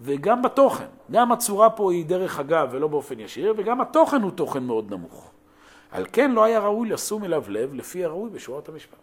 וגם 0.00 0.42
בתוכן. 0.42 0.86
גם 1.10 1.32
הצורה 1.32 1.70
פה 1.70 1.92
היא 1.92 2.06
דרך 2.06 2.38
אגב 2.38 2.68
ולא 2.72 2.88
באופן 2.88 3.20
ישיר, 3.20 3.54
וגם 3.56 3.80
התוכן 3.80 4.22
הוא 4.22 4.30
תוכן 4.30 4.62
מאוד 4.62 4.90
נמוך. 4.90 5.30
על 5.90 6.06
כן 6.12 6.30
לא 6.30 6.44
היה 6.44 6.60
ראוי 6.60 6.88
לשום 6.88 7.24
אליו 7.24 7.44
לב 7.48 7.74
לפי 7.74 8.04
הראוי 8.04 8.30
בשורת 8.30 8.68
המשפט. 8.68 8.98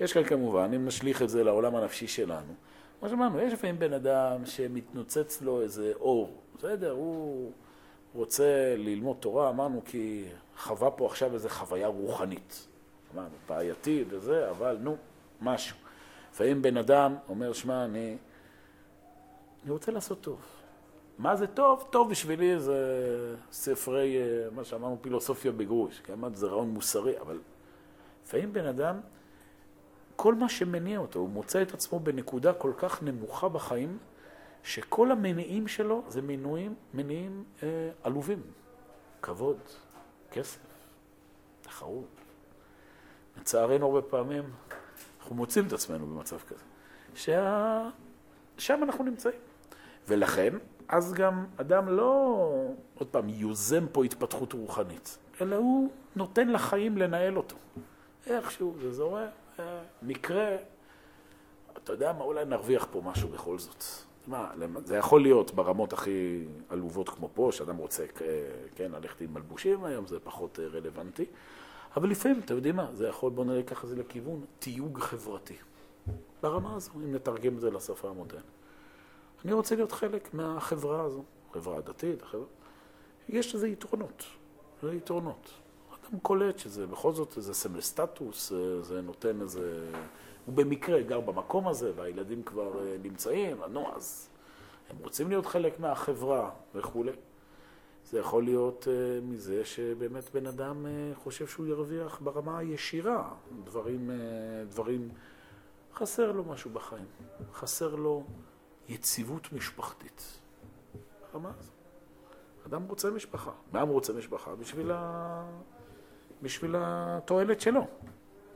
יש 0.00 0.12
כאן 0.12 0.24
כמובן, 0.24 0.70
אם 0.74 0.86
נשליך 0.86 1.22
את 1.22 1.28
זה 1.28 1.44
לעולם 1.44 1.76
הנפשי 1.76 2.06
שלנו, 2.06 2.54
כמו 3.00 3.08
שאמרנו, 3.08 3.40
יש 3.40 3.52
לפעמים 3.52 3.78
בן 3.78 3.92
אדם 3.92 4.46
שמתנוצץ 4.46 5.42
לו 5.42 5.60
איזה 5.60 5.92
אור, 6.00 6.36
בסדר, 6.58 6.90
הוא 6.90 7.52
רוצה 8.14 8.74
ללמוד 8.76 9.16
תורה, 9.20 9.48
אמרנו 9.48 9.82
כי 9.84 10.24
חווה 10.58 10.90
פה 10.90 11.06
עכשיו 11.06 11.34
איזו 11.34 11.48
חוויה 11.48 11.86
רוחנית. 11.86 12.66
אמרנו, 13.14 13.34
בעייתי 13.48 14.04
וזה, 14.08 14.50
אבל 14.50 14.76
נו, 14.80 14.96
משהו. 15.40 15.76
לפעמים 16.32 16.62
בן 16.62 16.76
אדם 16.76 17.14
אומר, 17.28 17.52
שמע, 17.52 17.84
אני, 17.84 18.16
אני 19.64 19.70
רוצה 19.70 19.92
לעשות 19.92 20.20
טוב. 20.20 20.40
מה 21.18 21.36
זה 21.36 21.46
טוב? 21.46 21.88
טוב 21.90 22.10
בשבילי 22.10 22.60
זה 22.60 23.36
ספרי, 23.52 24.16
אה, 24.16 24.50
מה 24.54 24.64
שאמרנו, 24.64 24.98
פילוסופיה 25.00 25.52
בגרוש, 25.52 26.00
כי 26.00 26.12
אמרתי, 26.12 26.36
זה 26.36 26.46
רעיון 26.46 26.68
מוסרי, 26.68 27.20
אבל 27.20 27.38
לפעמים 28.24 28.52
בן 28.52 28.66
אדם, 28.66 29.00
כל 30.16 30.34
מה 30.34 30.48
שמניע 30.48 30.98
אותו, 30.98 31.18
הוא 31.18 31.28
מוצא 31.28 31.62
את 31.62 31.74
עצמו 31.74 32.00
בנקודה 32.00 32.52
כל 32.52 32.72
כך 32.78 33.02
נמוכה 33.02 33.48
בחיים, 33.48 33.98
שכל 34.62 35.12
המניעים 35.12 35.68
שלו 35.68 36.02
זה 36.08 36.22
מנועים, 36.22 36.74
מניעים 36.94 37.44
אה, 37.62 37.90
עלובים. 38.02 38.42
כבוד, 39.22 39.58
כסף, 40.30 40.58
תחרות. 41.62 42.27
לצערנו 43.40 43.86
הרבה 43.86 44.02
פעמים 44.02 44.44
אנחנו 45.20 45.36
מוצאים 45.36 45.66
את 45.66 45.72
עצמנו 45.72 46.06
במצב 46.06 46.38
כזה, 46.38 46.62
ששם 47.14 48.82
אנחנו 48.82 49.04
נמצאים. 49.04 49.38
ולכן, 50.08 50.54
אז 50.88 51.14
גם 51.14 51.46
אדם 51.56 51.88
לא, 51.88 52.48
עוד 52.94 53.08
פעם, 53.08 53.28
יוזם 53.28 53.86
פה 53.92 54.04
התפתחות 54.04 54.52
רוחנית, 54.52 55.18
אלא 55.40 55.56
הוא 55.56 55.90
נותן 56.16 56.48
לחיים 56.48 56.98
לנהל 56.98 57.36
אותו. 57.36 57.56
איכשהו, 58.26 58.74
זה 58.82 58.92
זורם, 58.92 59.26
אה, 59.58 59.80
מקרה, 60.02 60.56
אתה 61.76 61.92
יודע 61.92 62.12
מה, 62.12 62.24
אולי 62.24 62.44
נרוויח 62.44 62.86
פה 62.92 63.02
משהו 63.04 63.28
בכל 63.28 63.58
זאת. 63.58 63.84
מה, 64.26 64.50
זה 64.84 64.96
יכול 64.96 65.22
להיות 65.22 65.54
ברמות 65.54 65.92
הכי 65.92 66.44
עלובות 66.68 67.08
כמו 67.08 67.30
פה, 67.34 67.48
שאדם 67.52 67.76
רוצה, 67.76 68.02
אה, 68.02 68.06
כן, 68.76 68.92
ללכת 68.92 69.20
עם 69.20 69.34
מלבושים 69.34 69.84
היום, 69.84 70.06
זה 70.06 70.20
פחות 70.20 70.58
אה, 70.62 70.66
רלוונטי. 70.66 71.24
אבל 71.98 72.10
לפעמים, 72.10 72.40
אתה 72.44 72.54
יודעים 72.54 72.76
מה, 72.76 72.88
זה 72.92 73.08
יכול, 73.08 73.30
בוא 73.32 73.44
נראה 73.44 73.62
ככה 73.62 73.86
זה 73.86 73.96
לכיוון 73.96 74.44
תיוג 74.58 74.98
חברתי. 74.98 75.56
ברמה 76.42 76.76
הזו, 76.76 76.90
אם 76.94 77.14
נתרגם 77.14 77.54
את 77.54 77.60
זה 77.60 77.70
לשפה 77.70 78.08
המודרנית. 78.08 78.44
אני 79.44 79.52
רוצה 79.52 79.76
להיות 79.76 79.92
חלק 79.92 80.34
מהחברה 80.34 81.02
הזו, 81.02 81.24
חברה 81.52 81.80
דתית, 81.80 82.22
החברה... 82.22 82.44
יש 83.28 83.54
לזה 83.54 83.68
יתרונות, 83.68 84.24
זה 84.82 84.94
יתרונות. 84.94 85.50
אדם 85.90 86.18
קולט 86.18 86.58
שזה 86.58 86.86
בכל 86.86 87.12
זאת 87.12 87.36
איזה 87.36 87.54
סמל 87.54 87.80
סטטוס, 87.80 88.52
זה 88.80 89.00
נותן 89.00 89.40
איזה... 89.40 89.90
הוא 90.46 90.54
במקרה 90.54 91.02
גר 91.02 91.20
במקום 91.20 91.68
הזה 91.68 91.92
והילדים 91.96 92.42
כבר 92.42 92.80
אה, 92.80 92.96
נמצאים, 93.02 93.56
נו, 93.70 93.94
אז 93.96 94.28
הם 94.90 94.96
רוצים 95.00 95.28
להיות 95.28 95.46
חלק 95.46 95.80
מהחברה 95.80 96.50
וכולי. 96.74 97.12
זה 98.10 98.18
יכול 98.18 98.44
להיות 98.44 98.86
uh, 98.86 99.24
מזה 99.24 99.64
שבאמת 99.64 100.30
בן 100.34 100.46
אדם 100.46 100.86
uh, 100.86 101.18
חושב 101.18 101.46
שהוא 101.46 101.66
ירוויח 101.66 102.20
ברמה 102.20 102.58
הישירה, 102.58 103.30
דברים, 103.64 104.10
uh, 104.10 104.72
דברים, 104.72 105.08
חסר 105.94 106.32
לו 106.32 106.44
משהו 106.44 106.70
בחיים, 106.70 107.04
חסר 107.52 107.94
לו 107.94 108.24
יציבות 108.88 109.52
משפחתית. 109.52 110.40
ברמה 111.32 111.52
הזו. 111.58 111.70
אדם 112.66 112.84
רוצה 112.84 113.10
משפחה. 113.10 113.52
מה 113.72 113.80
הוא 113.80 113.92
רוצה 113.92 114.12
משפחה? 114.12 114.54
בשביל, 114.54 114.90
ה... 114.94 115.44
בשביל 116.42 116.74
התועלת 116.78 117.60
שלו. 117.60 117.86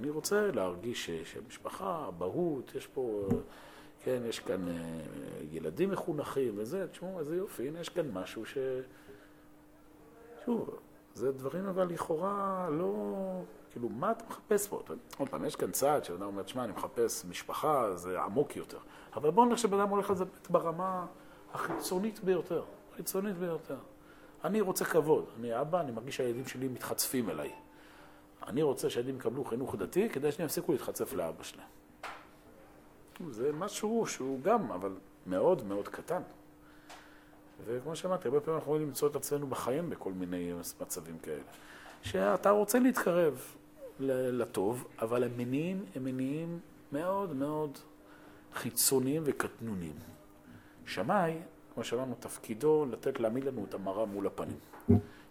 אני 0.00 0.10
רוצה 0.10 0.50
להרגיש 0.50 1.10
שמשפחה, 1.10 2.08
אבהות, 2.08 2.74
יש 2.74 2.86
פה, 2.86 3.28
כן, 4.04 4.22
יש 4.28 4.40
כאן 4.40 4.66
ילדים 5.50 5.90
מחונכים 5.90 6.54
וזה, 6.56 6.86
תשמעו, 6.88 7.18
איזה 7.18 7.36
יופי, 7.36 7.68
הנה 7.68 7.80
יש 7.80 7.88
כאן 7.88 8.10
משהו 8.12 8.46
ש... 8.46 8.58
שוב, 10.44 10.70
זה 11.14 11.32
דברים 11.32 11.66
אבל 11.66 11.88
לכאורה 11.88 12.68
לא... 12.70 13.14
כאילו, 13.70 13.88
מה 13.88 14.10
אתה 14.10 14.24
מחפש 14.28 14.68
פה? 14.68 14.82
עוד 15.18 15.28
פעם, 15.28 15.44
יש 15.44 15.56
כאן 15.56 15.70
צעד 15.70 16.04
שאדם 16.04 16.22
אומר, 16.22 16.46
שמע, 16.46 16.64
אני 16.64 16.72
מחפש 16.72 17.24
משפחה, 17.24 17.96
זה 17.96 18.22
עמוק 18.22 18.56
יותר. 18.56 18.78
אבל 19.14 19.30
בואו 19.30 19.46
נלך 19.46 19.58
שבן 19.58 19.80
אדם 19.80 19.88
הולך 19.88 20.10
לזה 20.10 20.24
ברמה 20.50 21.06
החיצונית 21.52 22.24
ביותר. 22.24 22.62
החיצונית 22.92 23.36
ביותר. 23.36 23.78
אני 24.44 24.60
רוצה 24.60 24.84
כבוד. 24.84 25.24
אני 25.40 25.60
אבא, 25.60 25.80
אני 25.80 25.92
מרגיש 25.92 26.16
שהילדים 26.16 26.46
שלי 26.46 26.68
מתחצפים 26.68 27.30
אליי. 27.30 27.52
אני 28.46 28.62
רוצה 28.62 28.90
שהילדים 28.90 29.16
יקבלו 29.16 29.44
חינוך 29.44 29.74
דתי 29.74 30.08
כדי 30.08 30.32
שהם 30.32 30.46
יפסיקו 30.46 30.72
להתחצף 30.72 31.12
לאבא 31.12 31.42
שלהם. 31.42 31.68
זה 33.30 33.52
משהו 33.52 34.06
שהוא 34.06 34.40
גם, 34.42 34.72
אבל 34.72 34.92
מאוד 35.26 35.64
מאוד 35.64 35.88
קטן. 35.88 36.22
וכמו 37.64 37.96
שאמרתי, 37.96 38.28
הרבה 38.28 38.40
פעמים 38.40 38.58
אנחנו 38.58 38.72
יכולים 38.72 38.88
למצוא 38.88 39.08
את 39.08 39.16
עצמנו 39.16 39.46
בחיים 39.46 39.90
בכל 39.90 40.12
מיני 40.12 40.52
מצבים 40.80 41.18
כאלה. 41.18 41.42
שאתה 42.02 42.50
רוצה 42.50 42.78
להתקרב 42.78 43.54
לטוב, 44.00 44.88
אבל 44.98 45.24
המניעים 45.24 45.84
הם 45.94 46.04
מניעים 46.04 46.58
מאוד 46.92 47.36
מאוד 47.36 47.78
חיצוניים 48.54 49.22
וקטנוניים. 49.26 49.96
שמאי, 50.86 51.38
כמו 51.74 51.84
שאמרנו, 51.84 52.14
תפקידו 52.20 52.86
לתת, 52.90 53.20
להעמיד 53.20 53.44
לנו 53.44 53.64
את 53.64 53.74
המראה 53.74 54.04
מול 54.04 54.26
הפנים. 54.26 54.58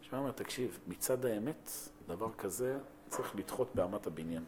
שמאי 0.01 0.19
אומר, 0.19 0.31
תקשיב, 0.31 0.79
מצד 0.87 1.25
האמת, 1.25 1.71
דבר 2.07 2.31
כזה 2.37 2.77
צריך 3.07 3.35
לדחות 3.35 3.67
באמת 3.75 4.07
הבניין. 4.07 4.43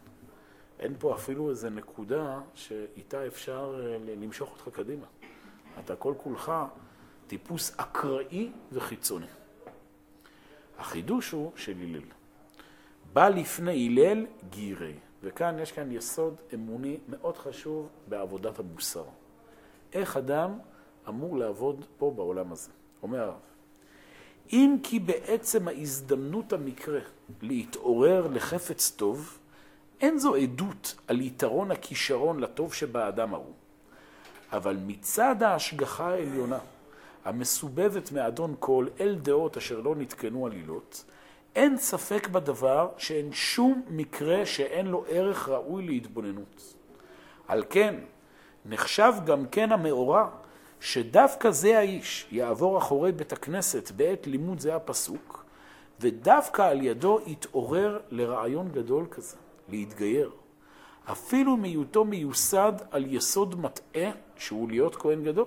אין 0.78 0.94
פה 0.98 1.14
אפילו 1.14 1.50
איזו 1.50 1.70
נקודה 1.70 2.40
שאיתה 2.54 3.26
אפשר 3.26 3.80
אה, 3.80 4.14
למשוך 4.16 4.50
אותך 4.50 4.76
קדימה. 4.76 5.06
אתה 5.78 5.96
כל 5.96 6.14
כולך 6.16 6.52
טיפוס 7.34 7.72
אקראי 7.76 8.50
וחיצוני. 8.72 9.26
החידוש 10.78 11.30
הוא 11.30 11.52
של 11.56 11.74
הלל. 11.82 12.02
בא 13.12 13.28
לפני 13.28 13.86
הלל 13.86 14.26
גירי, 14.50 14.92
וכאן 15.22 15.58
יש 15.58 15.72
כאן 15.72 15.92
יסוד 15.92 16.34
אמוני 16.54 16.98
מאוד 17.08 17.36
חשוב 17.36 17.88
בעבודת 18.08 18.58
המוסר. 18.58 19.04
איך 19.92 20.16
אדם 20.16 20.58
אמור 21.08 21.38
לעבוד 21.38 21.84
פה 21.98 22.12
בעולם 22.16 22.52
הזה. 22.52 22.70
אומר 23.02 23.20
הרב, 23.20 23.40
אם 24.52 24.76
כי 24.82 24.98
בעצם 24.98 25.68
ההזדמנות 25.68 26.52
המקרה 26.52 27.00
להתעורר 27.42 28.26
לחפץ 28.26 28.90
טוב, 28.90 29.38
אין 30.00 30.18
זו 30.18 30.34
עדות 30.34 30.94
על 31.08 31.20
יתרון 31.20 31.70
הכישרון 31.70 32.40
לטוב 32.40 32.74
שבאדם 32.74 33.34
ההוא. 33.34 33.54
אבל 34.52 34.76
מצד 34.86 35.42
ההשגחה 35.42 36.08
העליונה, 36.08 36.58
המסובבת 37.24 38.12
מאדון 38.12 38.54
כל 38.58 38.86
אל 39.00 39.14
דעות 39.22 39.56
אשר 39.56 39.80
לא 39.80 39.94
נתקנו 39.94 40.46
עלילות, 40.46 41.04
אין 41.54 41.76
ספק 41.76 42.28
בדבר 42.28 42.88
שאין 42.96 43.32
שום 43.32 43.82
מקרה 43.88 44.46
שאין 44.46 44.86
לו 44.86 45.04
ערך 45.08 45.48
ראוי 45.48 45.86
להתבוננות. 45.86 46.74
על 47.48 47.64
כן, 47.70 47.94
נחשב 48.66 49.12
גם 49.26 49.46
כן 49.46 49.72
המאורע 49.72 50.28
שדווקא 50.80 51.50
זה 51.50 51.78
האיש 51.78 52.26
יעבור 52.30 52.78
אחורי 52.78 53.12
בית 53.12 53.32
הכנסת 53.32 53.90
בעת 53.90 54.26
לימוד 54.26 54.60
זה 54.60 54.76
הפסוק, 54.76 55.44
ודווקא 56.00 56.62
על 56.62 56.82
ידו 56.82 57.18
יתעורר 57.26 58.00
לרעיון 58.10 58.68
גדול 58.68 59.06
כזה, 59.10 59.36
להתגייר. 59.68 60.30
אפילו 61.04 61.56
מהיותו 61.56 62.04
מיוסד 62.04 62.72
על 62.90 63.14
יסוד 63.14 63.60
מטעה 63.60 64.10
שהוא 64.36 64.68
להיות 64.68 64.96
כהן 64.96 65.24
גדול. 65.24 65.46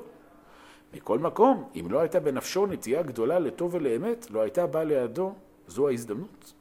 מכל 0.93 1.19
מקום, 1.19 1.69
אם 1.75 1.87
לא 1.89 1.99
הייתה 1.99 2.19
בנפשו 2.19 2.65
נטייה 2.65 3.01
גדולה 3.01 3.39
לטוב 3.39 3.73
ולאמת, 3.73 4.31
לא 4.31 4.41
הייתה 4.41 4.67
באה 4.67 4.83
לידו, 4.83 5.33
זו 5.67 5.87
ההזדמנות. 5.87 6.53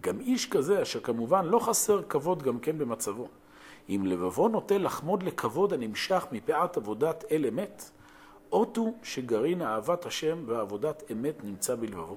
גם 0.00 0.20
איש 0.20 0.50
כזה, 0.50 0.82
אשר 0.82 1.00
כמובן 1.00 1.46
לא 1.46 1.58
חסר 1.58 2.02
כבוד 2.08 2.42
גם 2.42 2.58
כן 2.58 2.78
במצבו, 2.78 3.28
אם 3.88 4.02
לבבו 4.06 4.48
נוטה 4.48 4.78
לחמוד 4.78 5.22
לכבוד 5.22 5.72
הנמשך 5.72 6.26
מפאת 6.32 6.76
עבודת 6.76 7.24
אל 7.30 7.46
אמת, 7.46 7.90
אות 8.52 8.78
שגרעין 9.02 9.62
אהבת 9.62 10.06
השם 10.06 10.42
ועבודת 10.46 11.02
אמת 11.12 11.44
נמצא 11.44 11.74
בלבבו, 11.74 12.16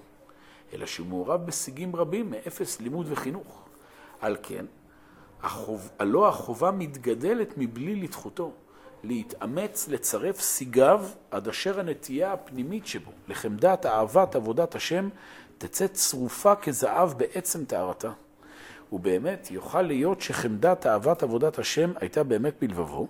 אלא 0.74 0.86
שהוא 0.86 1.08
מעורב 1.08 1.46
בשיגים 1.46 1.96
רבים 1.96 2.30
מאפס 2.32 2.82
לימוד 2.82 3.06
וחינוך. 3.10 3.66
על 4.22 4.38
כן, 4.44 4.66
החוב, 5.44 5.90
החובה 6.28 6.72
מתגדלת 6.72 7.54
מבלי 7.58 7.96
לדחותו, 7.96 8.52
להתאמץ 9.04 9.88
לצרף 9.88 10.42
סיגיו 10.42 11.06
עד 11.32 11.48
אשר 11.48 11.80
הנטייה 11.80 12.34
הפנימית 12.34 12.88
שבו, 12.88 13.12
לחמדת 13.28 13.86
אהבת 13.86 14.36
עבודת 14.36 14.76
השם, 14.76 15.10
תצא 15.58 15.88
צרופה 15.88 16.56
כזהב 16.56 17.14
בעצם 17.18 17.66
טהרתה. 17.66 18.12
ובאמת 18.92 19.52
יוכל 19.52 19.82
להיות 19.82 20.22
שחמדת 20.22 20.86
אהבת 20.86 21.24
עבודת 21.24 21.60
השם 21.60 21.92
הייתה 22.00 22.24
באמת 22.24 22.54
בלבבו, 22.62 23.08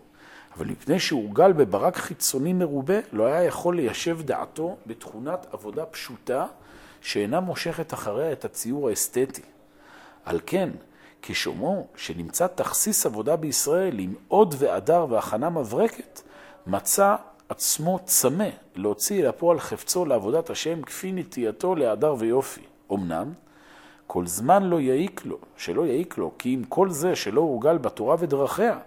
אבל 0.56 0.66
מפני 0.66 1.00
שהורגל 1.00 1.54
בברק 1.54 1.98
חיצוני 1.98 2.54
מרובה, 2.54 3.00
לא 3.12 3.26
היה 3.26 3.44
יכול 3.44 3.76
ליישב 3.76 4.22
דעתו 4.22 4.78
בתכונת 4.88 5.48
עבודה 5.52 5.86
פשוטה, 5.86 6.46
שאינה 7.02 7.40
מושכת 7.40 7.94
אחריה 7.94 8.32
את 8.32 8.46
הציור 8.46 8.90
האסתטי. 8.90 9.42
על 10.26 10.40
כן, 10.46 10.70
כשומעו 11.22 11.88
שנמצא 11.96 12.48
תכסיס 12.48 13.06
עבודה 13.06 13.36
בישראל 13.36 14.00
עם 14.00 14.14
עוד 14.28 14.56
והדר 14.58 15.06
והכנה 15.10 15.50
מברקת, 15.50 16.22
מצא 16.68 17.16
עצמו 17.50 18.00
צמא 18.06 18.50
להוציא 18.76 19.28
לפועל 19.28 19.60
חפצו 19.60 20.06
לעבודת 20.06 20.50
השם 20.50 20.82
כפי 20.82 21.12
נטייתו 21.12 21.76
להדר 21.76 22.16
ויופי. 22.18 22.62
אמנם, 22.92 23.34
כל 24.08 24.28
זמן 24.28 24.64
לא 24.64 24.80
יעיק 24.82 25.22
לו, 25.26 25.38
שלא 25.58 25.86
יעיק 25.86 26.18
לו, 26.18 26.32
כי 26.38 26.56
אם 26.56 26.64
כל 26.70 26.90
זה 26.90 27.16
שלא 27.16 27.42
הורגל 27.42 27.78
בתורה 27.78 28.16
ודרכיה, 28.20 28.80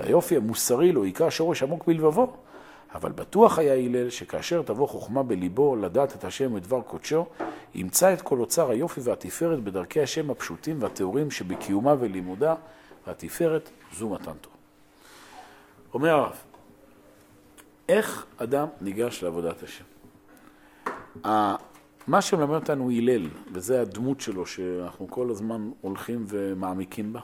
והיופי 0.00 0.36
המוסרי 0.36 0.92
לא 0.92 1.06
יקרא 1.06 1.30
שורש 1.30 1.62
עמוק 1.62 1.86
בלבבו, 1.86 2.32
אבל 2.94 3.12
בטוח 3.12 3.58
היה 3.58 3.74
הלל 3.74 4.10
שכאשר 4.10 4.62
תבוא 4.62 4.88
חוכמה 4.88 5.22
בליבו 5.22 5.76
לדעת 5.76 6.16
את 6.16 6.24
השם 6.24 6.54
ודבר 6.54 6.82
קודשו, 6.82 7.26
ימצא 7.74 8.12
את 8.12 8.22
כל 8.22 8.38
אוצר 8.38 8.70
היופי 8.70 9.00
והתפארת 9.00 9.60
בדרכי 9.60 10.00
השם 10.00 10.30
הפשוטים 10.30 10.82
והטהורים 10.82 11.30
שבקיומה 11.30 11.94
ולימודה, 11.98 12.54
והתפארת 13.06 13.70
זו 13.92 14.08
מתן 14.08 14.32
תורה. 14.40 14.56
אומר 15.94 16.10
הרב, 16.10 16.36
איך 17.88 18.26
אדם 18.36 18.68
ניגש 18.80 19.22
לעבודת 19.22 19.62
השם? 19.62 19.84
מה 22.06 22.22
שמלמד 22.22 22.54
אותנו 22.54 22.90
הלל, 22.90 23.28
וזה 23.52 23.80
הדמות 23.80 24.20
שלו 24.20 24.46
שאנחנו 24.46 25.10
כל 25.10 25.30
הזמן 25.30 25.70
הולכים 25.80 26.24
ומעמיקים 26.28 27.12
בה, 27.12 27.20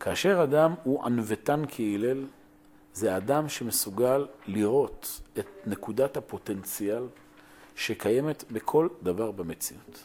כאשר 0.00 0.42
אדם 0.42 0.74
הוא 0.82 1.04
ענוותן 1.04 1.62
כהלל, 1.68 2.24
זה 2.94 3.16
אדם 3.16 3.48
שמסוגל 3.48 4.26
לראות 4.46 5.20
את 5.38 5.46
נקודת 5.66 6.16
הפוטנציאל 6.16 7.06
שקיימת 7.76 8.44
בכל 8.52 8.88
דבר 9.02 9.30
במציאות. 9.30 10.04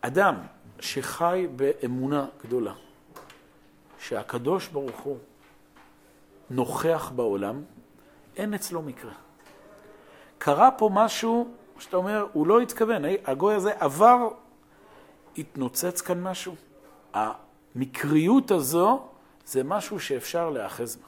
אדם 0.00 0.34
שחי 0.80 1.46
באמונה 1.56 2.26
גדולה, 2.42 2.74
שהקדוש 3.98 4.68
ברוך 4.68 5.00
הוא 5.00 5.18
נוכח 6.50 7.12
בעולם, 7.16 7.62
אין 8.36 8.54
אצלו 8.54 8.82
מקרה. 8.82 9.12
קרה 10.38 10.70
פה 10.70 10.90
משהו 10.92 11.48
שאתה 11.78 11.96
אומר, 11.96 12.26
הוא 12.32 12.46
לא 12.46 12.60
התכוון, 12.60 13.02
הגוי 13.24 13.54
הזה 13.54 13.72
עבר, 13.78 14.28
התנוצץ 15.38 16.00
כאן 16.00 16.22
משהו. 16.22 16.54
המקריות 17.14 18.50
הזו 18.50 19.08
זה 19.46 19.64
משהו 19.64 20.00
שאפשר 20.00 20.50
להאחז 20.50 20.96
בה. 20.96 21.06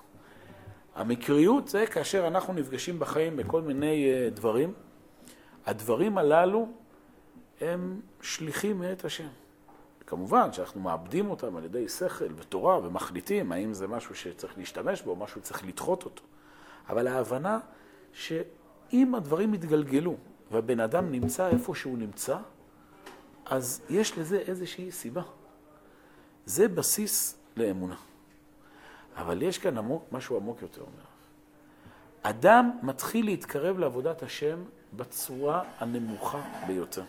המקריות 0.94 1.68
זה 1.68 1.86
כאשר 1.86 2.26
אנחנו 2.26 2.52
נפגשים 2.52 2.98
בחיים 2.98 3.36
בכל 3.36 3.62
מיני 3.62 4.12
אה, 4.12 4.30
דברים. 4.30 4.72
הדברים 5.66 6.18
הללו 6.18 6.68
הם 7.60 8.00
שליחים 8.20 8.78
מאת 8.78 9.04
השם. 9.04 9.28
כמובן 10.06 10.52
שאנחנו 10.52 10.80
מאבדים 10.80 11.30
אותם 11.30 11.56
על 11.56 11.64
ידי 11.64 11.88
שכל 11.88 12.24
ותורה 12.36 12.78
ומחליטים 12.78 13.52
האם 13.52 13.74
זה 13.74 13.86
משהו 13.86 14.14
שצריך 14.14 14.58
להשתמש 14.58 15.02
בו, 15.02 15.16
משהו 15.16 15.40
שצריך 15.40 15.64
לדחות 15.64 16.04
אותו. 16.04 16.22
אבל 16.88 17.06
ההבנה 17.06 17.58
שאם 18.12 19.14
הדברים 19.14 19.54
יתגלגלו 19.54 20.16
והבן 20.50 20.80
אדם 20.80 21.12
נמצא 21.12 21.48
איפה 21.48 21.74
שהוא 21.74 21.98
נמצא, 21.98 22.36
אז 23.44 23.82
יש 23.90 24.18
לזה 24.18 24.38
איזושהי 24.38 24.92
סיבה. 24.92 25.22
זה 26.46 26.68
בסיס 26.68 27.38
לאמונה. 27.56 27.96
אבל 29.16 29.42
יש 29.42 29.58
כאן 29.58 29.78
עמוק, 29.78 30.04
משהו 30.12 30.36
עמוק 30.36 30.62
יותר 30.62 30.80
אומר. 30.80 31.04
אדם 32.22 32.70
מתחיל 32.82 33.24
להתקרב 33.24 33.78
לעבודת 33.78 34.22
השם 34.22 34.64
בצורה 34.92 35.62
הנמוכה 35.78 36.42
ביותר. 36.66 37.04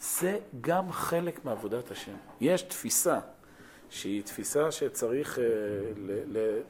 זה 0.00 0.38
גם 0.60 0.92
חלק 0.92 1.44
מעבודת 1.44 1.90
השם. 1.90 2.14
יש 2.40 2.62
תפיסה 2.62 3.20
שהיא 3.90 4.22
תפיסה 4.22 4.72
שצריך 4.72 5.38
uh, 5.38 5.40
ל- 5.96 6.38
ל- 6.38 6.60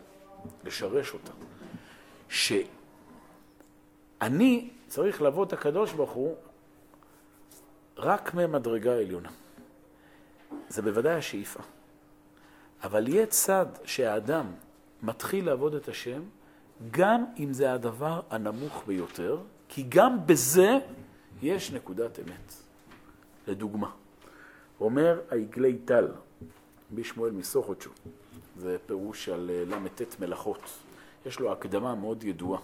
לשרש 0.65 1.15
אותה. 1.15 1.33
שאני 2.29 4.71
צריך 4.89 5.23
לעבוד 5.23 5.47
את 5.47 5.53
הקדוש 5.53 5.93
ברוך 5.93 6.11
הוא 6.11 6.37
רק 7.97 8.35
ממדרגה 8.35 8.93
עליונה. 8.93 9.31
זה 10.69 10.83
בוודאי 10.83 11.15
השאיפה. 11.15 11.61
אבל 12.83 13.09
יהיה 13.09 13.27
צד 13.27 13.67
שהאדם 13.85 14.47
מתחיל 15.03 15.47
לעבוד 15.47 15.75
את 15.75 15.89
השם, 15.89 16.23
גם 16.91 17.25
אם 17.39 17.53
זה 17.53 17.73
הדבר 17.73 18.21
הנמוך 18.31 18.83
ביותר, 18.87 19.39
כי 19.69 19.85
גם 19.89 20.27
בזה 20.27 20.79
יש 21.43 21.73
נקודת 21.73 22.19
אמת. 22.19 22.55
לדוגמה, 23.47 23.91
אומר 24.81 25.21
העגלי 25.31 25.79
טל, 25.79 26.09
בשמואל 26.95 27.31
מסוכותשו, 27.31 27.91
זה 28.57 28.77
פירוש 28.87 29.29
על 29.29 29.51
אה, 29.51 29.65
ל"ט 29.65 30.21
מלאכות. 30.21 30.79
יש 31.27 31.41
לו 31.41 31.53
הקדמה 31.53 31.95
מאוד 31.95 32.25
ידועה, 32.25 32.61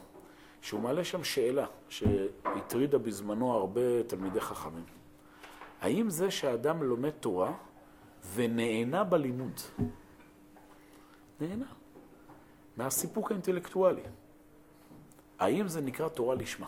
שהוא 0.62 0.81
מעלה 0.81 1.04
שם 1.04 1.24
שאלה 1.24 1.66
שהטרידה 1.88 2.98
בזמנו 2.98 3.52
הרבה 3.52 4.02
תלמידי 4.07 4.40
חכמים. 4.40 4.85
האם 5.81 6.11
זה 6.11 6.31
שאדם 6.31 6.83
לומד 6.83 7.11
תורה 7.11 7.52
ונהנה 8.35 9.04
בלימוד, 9.04 9.61
נהנה 11.40 11.66
מהסיפוק 12.77 13.31
האינטלקטואלי. 13.31 14.03
האם 15.38 15.68
זה 15.68 15.81
נקרא 15.81 16.09
תורה 16.09 16.35
לשמה? 16.35 16.66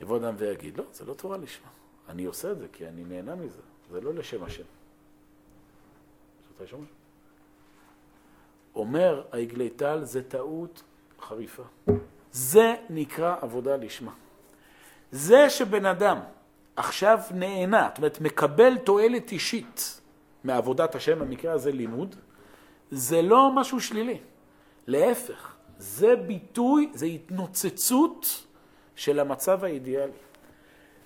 יבוא 0.00 0.16
אדם 0.16 0.34
ויגיד, 0.38 0.78
לא, 0.78 0.84
זה 0.92 1.04
לא 1.04 1.14
תורה 1.14 1.36
לשמה. 1.36 1.68
אני 2.08 2.24
עושה 2.24 2.52
את 2.52 2.58
זה 2.58 2.66
כי 2.72 2.88
אני 2.88 3.04
נהנה 3.04 3.34
מזה, 3.34 3.60
זה 3.90 4.00
לא 4.00 4.14
לשם 4.14 4.44
השם. 4.44 4.64
אומר 8.74 9.24
העגלי 9.32 9.70
טל, 9.70 10.04
זה 10.04 10.28
טעות 10.28 10.82
חריפה. 11.20 11.62
זה 12.32 12.74
נקרא 12.90 13.36
עבודה 13.40 13.76
לשמה. 13.76 14.12
זה 15.12 15.50
שבן 15.50 15.86
אדם 15.86 16.20
עכשיו 16.76 17.18
נהנה, 17.34 17.88
זאת 17.88 17.98
אומרת, 17.98 18.20
מקבל 18.20 18.78
תועלת 18.78 19.32
אישית 19.32 20.00
מעבודת 20.44 20.94
השם, 20.94 21.18
במקרה 21.18 21.52
הזה 21.52 21.72
לימוד, 21.72 22.16
זה 22.90 23.22
לא 23.22 23.52
משהו 23.54 23.80
שלילי. 23.80 24.18
להפך, 24.86 25.54
זה 25.78 26.16
ביטוי, 26.16 26.90
זה 26.94 27.06
התנוצצות 27.06 28.46
של 28.96 29.20
המצב 29.20 29.64
האידיאלי. 29.64 30.12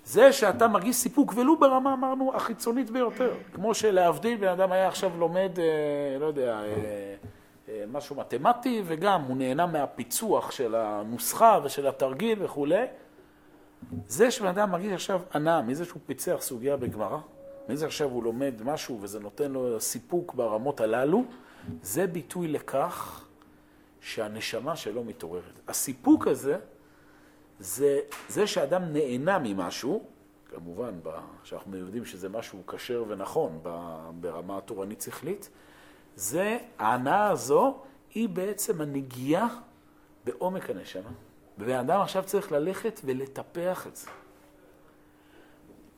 זה 0.05 0.33
שאתה 0.33 0.69
מרגיש 0.69 0.97
סיפוק, 0.97 1.33
ולו 1.37 1.59
ברמה, 1.59 1.93
אמרנו, 1.93 2.33
החיצונית 2.35 2.91
ביותר. 2.91 3.35
כמו 3.55 3.75
שלהבדיל, 3.75 4.37
בן 4.37 4.49
אדם 4.49 4.73
היה 4.73 4.89
עכשיו 4.89 5.11
לומד, 5.19 5.59
אה, 5.59 6.19
לא 6.21 6.27
יודע, 6.27 6.61
אה, 6.61 7.15
אה, 7.69 7.85
משהו 7.93 8.17
מתמטי, 8.17 8.83
וגם 8.87 9.23
הוא 9.23 9.37
נהנה 9.37 9.67
מהפיצוח 9.67 10.51
של 10.51 10.75
הנוסחה 10.75 11.59
ושל 11.65 11.87
התרגיל 11.87 12.39
וכולי. 12.43 12.87
זה 14.07 14.31
שבן 14.31 14.49
אדם 14.49 14.71
מרגיש 14.71 14.93
עכשיו 14.93 15.21
הנאה 15.33 15.63
מזה 15.63 15.85
שהוא 15.85 16.01
פיצח 16.07 16.37
סוגיה 16.41 16.77
בגמרא, 16.77 17.19
מזה 17.69 17.87
עכשיו 17.87 18.11
הוא 18.11 18.25
לומד 18.25 18.55
משהו 18.65 18.99
וזה 19.01 19.21
נותן 19.21 19.53
לו 19.53 19.81
סיפוק 19.81 20.35
ברמות 20.35 20.81
הללו, 20.81 21.25
זה 21.83 22.07
ביטוי 22.07 22.49
לכך 22.49 23.25
שהנשמה 24.01 24.77
שלו 24.77 25.05
מתעוררת. 25.05 25.53
הסיפוק 25.69 26.27
הזה, 26.27 26.59
זה 27.61 28.01
זה 28.29 28.47
שאדם 28.47 28.83
נהנה 28.93 29.39
ממשהו, 29.39 30.05
כמובן, 30.47 30.95
שאנחנו 31.45 31.77
יודעים 31.77 32.05
שזה 32.05 32.29
משהו 32.29 32.67
כשר 32.67 33.05
ונכון 33.09 33.61
ברמה 34.21 34.59
התורנית 34.59 35.01
שכלית, 35.01 35.51
זה, 36.17 36.59
ההנאה 36.79 37.31
הזו 37.31 37.79
היא 38.15 38.29
בעצם 38.29 38.81
הנגיעה 38.81 39.49
בעומק 40.25 40.71
הנשמה. 40.71 41.11
ובן 41.59 41.77
אדם 41.77 42.01
עכשיו 42.01 42.25
צריך 42.27 42.53
ללכת 42.53 43.01
ולטפח 43.05 43.87
את 43.87 43.97
זה. 43.97 44.11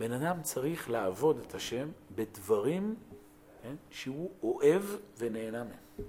בן 0.01 0.13
אדם 0.13 0.43
צריך 0.43 0.91
לעבוד 0.91 1.39
את 1.47 1.55
השם 1.55 1.89
בדברים 2.15 2.95
כן, 3.63 3.75
שהוא 3.91 4.31
אוהב 4.43 4.83
ונהנה 5.19 5.65
מהם. 5.65 6.07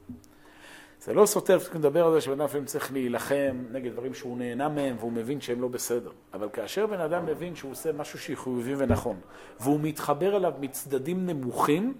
זה 1.00 1.14
לא 1.14 1.26
סותר, 1.26 1.60
צריך 1.60 1.76
לדבר 1.76 2.06
על 2.06 2.14
זה 2.14 2.22
שבן 2.22 2.34
אדם 2.34 2.46
לפעמים 2.46 2.66
צריך 2.66 2.92
להילחם 2.94 3.64
נגד 3.72 3.92
דברים 3.92 4.14
שהוא 4.14 4.38
נהנה 4.38 4.70
מהם 4.70 4.96
והוא 5.00 5.12
מבין 5.12 5.42
שהם 5.42 5.62
לא 5.62 5.68
בסדר. 5.68 6.12
אבל 6.34 6.50
כאשר 6.54 6.88
בן 6.88 7.00
אדם 7.00 7.26
מבין 7.26 7.56
שהוא 7.56 7.72
עושה 7.72 7.92
משהו 7.92 8.20
שחיובי 8.20 8.76
ונכון, 8.78 9.20
והוא 9.60 9.80
מתחבר 9.82 10.38
אליו 10.38 10.54
מצדדים 10.60 11.26
נמוכים, 11.26 11.94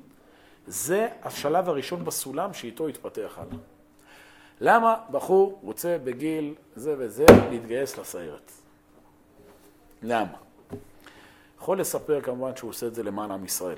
זה 0.68 1.08
השלב 1.24 1.70
הראשון 1.70 2.06
בסולם 2.06 2.54
שאיתו 2.54 2.90
יתפתח 2.90 3.38
הלאה. 3.38 3.58
למה 4.62 4.96
בחור 5.12 5.60
רוצה 5.64 5.98
בגיל 6.04 6.56
זה 6.76 6.96
וזה 6.98 7.26
להתגייס 7.50 7.98
לסיירת? 7.98 8.52
למה? 10.02 10.51
יכול 11.62 11.80
לספר 11.80 12.22
כמובן 12.22 12.56
שהוא 12.56 12.70
עושה 12.70 12.88
את 12.88 12.96
זה 12.96 13.04
למען 13.04 13.32
עם 13.32 13.46
ישראל, 13.46 13.78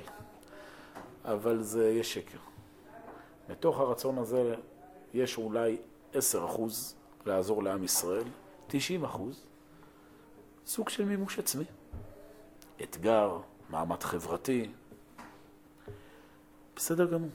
אבל 1.25 1.61
זה 1.61 1.89
יהיה 1.89 2.03
שקר. 2.03 2.37
מתוך 3.49 3.79
הרצון 3.79 4.17
הזה 4.17 4.55
יש 5.13 5.37
אולי 5.37 5.77
10% 6.13 6.17
לעזור 7.25 7.63
לעם 7.63 7.83
ישראל, 7.83 8.23
90% 8.69 8.73
סוג 10.65 10.89
של 10.89 11.05
מימוש 11.05 11.39
עצמי. 11.39 11.63
אתגר, 12.83 13.37
מעמד 13.69 14.03
חברתי. 14.03 14.71
בסדר 16.75 17.05
גמור, 17.05 17.29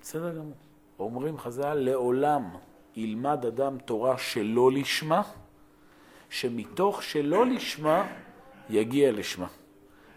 בסדר 0.00 0.34
גמור. 0.34 0.56
אומרים 0.98 1.38
חז"ל, 1.38 1.74
לעולם 1.74 2.50
ילמד 2.96 3.46
אדם 3.46 3.78
תורה 3.78 4.18
שלא 4.18 4.72
לשמה, 4.72 5.22
שמתוך 6.30 7.02
שלא 7.02 7.46
לשמה 7.46 8.06
יגיע 8.70 9.12
לשמה. 9.12 9.48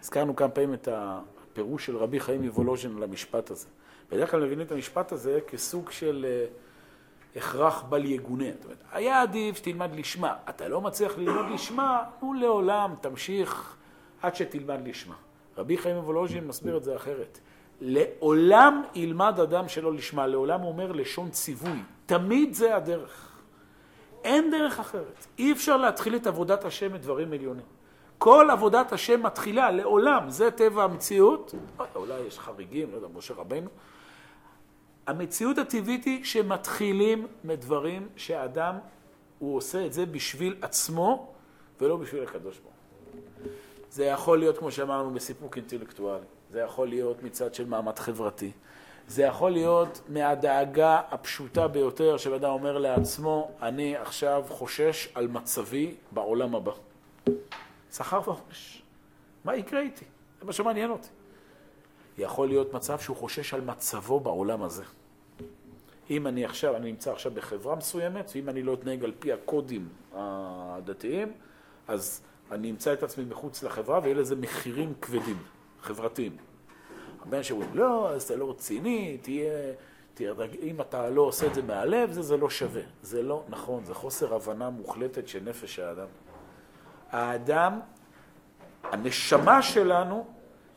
הזכרנו 0.02 0.36
כמה 0.36 0.48
פעמים 0.48 0.74
את 0.74 0.88
הפירוש 0.92 1.86
של 1.86 1.96
רבי 1.96 2.20
חיים 2.20 2.42
מוולוז'ין 2.42 2.96
על 2.96 3.02
המשפט 3.02 3.50
הזה. 3.50 3.66
בדרך 4.10 4.30
כלל 4.30 4.44
מבינים 4.44 4.66
את 4.66 4.72
המשפט 4.72 5.12
הזה 5.12 5.38
כסוג 5.46 5.90
של 5.90 6.26
אה, 6.28 6.46
הכרח 7.36 7.82
בל 7.82 8.04
יגונה. 8.04 8.44
זאת 8.54 8.64
אומרת, 8.64 8.82
היה 8.92 9.22
עדיף 9.22 9.56
שתלמד 9.56 9.96
לשמה. 9.96 10.34
אתה 10.48 10.68
לא 10.68 10.80
מצליח 10.80 11.18
ללמוד 11.18 11.46
לשמה, 11.54 12.02
נו 12.22 12.34
לעולם, 12.34 12.94
תמשיך 13.00 13.76
עד 14.22 14.36
שתלמד 14.36 14.88
לשמה. 14.88 15.14
רבי 15.56 15.78
חיים 15.78 15.96
מוולוז'ין 15.96 16.46
מסביר 16.46 16.76
את 16.76 16.84
זה 16.84 16.96
אחרת. 16.96 17.38
לעולם 17.80 18.82
ילמד 18.94 19.40
אדם 19.40 19.68
שלא 19.68 19.94
לשמה, 19.94 20.26
לעולם 20.26 20.60
הוא 20.60 20.68
אומר 20.68 20.92
לשון 20.92 21.30
ציווי. 21.30 21.82
תמיד 22.06 22.54
זה 22.54 22.76
הדרך. 22.76 23.28
אין 24.24 24.50
דרך 24.50 24.80
אחרת. 24.80 25.26
אי 25.38 25.52
אפשר 25.52 25.76
להתחיל 25.76 26.16
את 26.16 26.26
עבודת 26.26 26.64
השם 26.64 26.92
מדברים 26.92 27.32
עליונים. 27.32 27.81
כל 28.22 28.48
עבודת 28.50 28.92
השם 28.92 29.22
מתחילה 29.22 29.70
לעולם, 29.70 30.30
זה 30.30 30.50
טבע 30.50 30.84
המציאות. 30.84 31.54
אולי 31.94 32.20
יש 32.20 32.38
חריגים, 32.38 32.90
לא 32.90 32.96
יודע, 32.96 33.08
משה 33.14 33.34
רבנו. 33.34 33.68
המציאות 35.06 35.58
הטבעית 35.58 36.04
היא 36.04 36.24
שמתחילים 36.24 37.26
מדברים 37.44 38.08
שאדם, 38.16 38.78
הוא 39.38 39.56
עושה 39.56 39.86
את 39.86 39.92
זה 39.92 40.06
בשביל 40.06 40.56
עצמו 40.62 41.32
ולא 41.80 41.96
בשביל 41.96 42.22
הקדוש 42.22 42.58
ברוך 42.58 42.74
הוא. 42.74 43.52
זה 43.90 44.04
יכול 44.04 44.38
להיות, 44.38 44.58
כמו 44.58 44.70
שאמרנו, 44.70 45.10
בסיפוק 45.10 45.56
אינטלקטואלי. 45.56 46.24
זה 46.50 46.60
יכול 46.60 46.88
להיות 46.88 47.22
מצד 47.22 47.54
של 47.54 47.66
מעמד 47.66 47.98
חברתי. 47.98 48.50
זה 49.08 49.22
יכול 49.22 49.50
להיות 49.50 50.00
מהדאגה 50.08 51.00
הפשוטה 51.10 51.68
ביותר 51.68 52.16
שבן 52.16 52.44
אומר 52.44 52.78
לעצמו, 52.78 53.50
אני 53.62 53.96
עכשיו 53.96 54.44
חושש 54.48 55.08
על 55.14 55.28
מצבי 55.28 55.94
בעולם 56.12 56.54
הבא. 56.54 56.72
שכר 57.92 58.20
וחושש. 58.20 58.82
מה 59.44 59.56
יקרה 59.56 59.80
איתי? 59.80 60.04
זה 60.40 60.46
מה 60.46 60.52
שמעניין 60.52 60.90
אותי. 60.90 61.08
יכול 62.18 62.48
להיות 62.48 62.74
מצב 62.74 62.98
שהוא 62.98 63.16
חושש 63.16 63.54
על 63.54 63.60
מצבו 63.60 64.20
בעולם 64.20 64.62
הזה. 64.62 64.82
אם 66.10 66.26
אני 66.26 66.44
עכשיו, 66.44 66.76
אני 66.76 66.90
נמצא 66.90 67.12
עכשיו 67.12 67.32
בחברה 67.34 67.76
מסוימת, 67.76 68.30
ואם 68.34 68.48
אני 68.48 68.62
לא 68.62 68.74
אתנהג 68.74 69.04
על 69.04 69.12
פי 69.18 69.32
הקודים 69.32 69.88
הדתיים, 70.12 71.32
אז 71.88 72.22
אני 72.50 72.70
אמצא 72.70 72.92
את 72.92 73.02
עצמי 73.02 73.24
מחוץ 73.24 73.62
לחברה 73.62 74.00
ויהיה 74.02 74.14
לזה 74.14 74.36
מחירים 74.36 74.94
כבדים, 75.00 75.38
חברתיים. 75.82 76.36
הבן 77.22 77.42
שאומרים, 77.42 77.70
לא, 77.74 78.10
אז 78.10 78.22
אתה 78.22 78.36
לא 78.36 78.50
רציני, 78.50 79.18
תהיה, 79.22 79.72
תהיה, 80.14 80.34
אם 80.62 80.80
אתה 80.80 81.10
לא 81.10 81.22
עושה 81.22 81.46
את 81.46 81.54
זה 81.54 81.62
מהלב, 81.62 82.12
זה, 82.12 82.22
זה 82.22 82.36
לא 82.36 82.50
שווה. 82.50 82.82
זה 83.02 83.22
לא 83.22 83.42
נכון, 83.48 83.84
זה 83.84 83.94
חוסר 83.94 84.34
הבנה 84.34 84.70
מוחלטת 84.70 85.28
של 85.28 85.40
נפש 85.44 85.78
האדם. 85.78 86.06
האדם, 87.12 87.80
הנשמה 88.84 89.62
שלנו, 89.62 90.26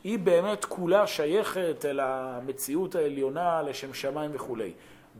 היא 0.03 0.19
באמת 0.19 0.65
כולה 0.65 1.07
שייכת 1.07 1.85
אל 1.85 1.99
המציאות 1.99 2.95
העליונה, 2.95 3.61
לשם 3.61 3.93
שמיים 3.93 4.31
וכולי. 4.33 4.73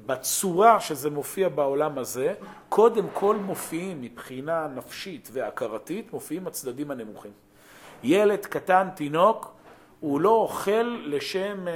בצורה 0.06 0.80
שזה 0.80 1.10
מופיע 1.10 1.50
בעולם 1.50 1.98
הזה, 1.98 2.34
קודם 2.70 3.06
כל 3.14 3.36
מופיעים 3.36 4.02
מבחינה 4.02 4.68
נפשית 4.76 5.30
והכרתית, 5.32 6.14
מופיעים 6.14 6.48
הצדדים 6.48 6.92
הנמוכים. 6.92 7.32
ילד 8.04 8.46
קטן, 8.46 8.88
תינוק, 8.96 9.54
הוא 10.00 10.22
לא 10.22 10.30
אוכל 10.30 11.00
לשם 11.06 11.68
אה, 11.68 11.74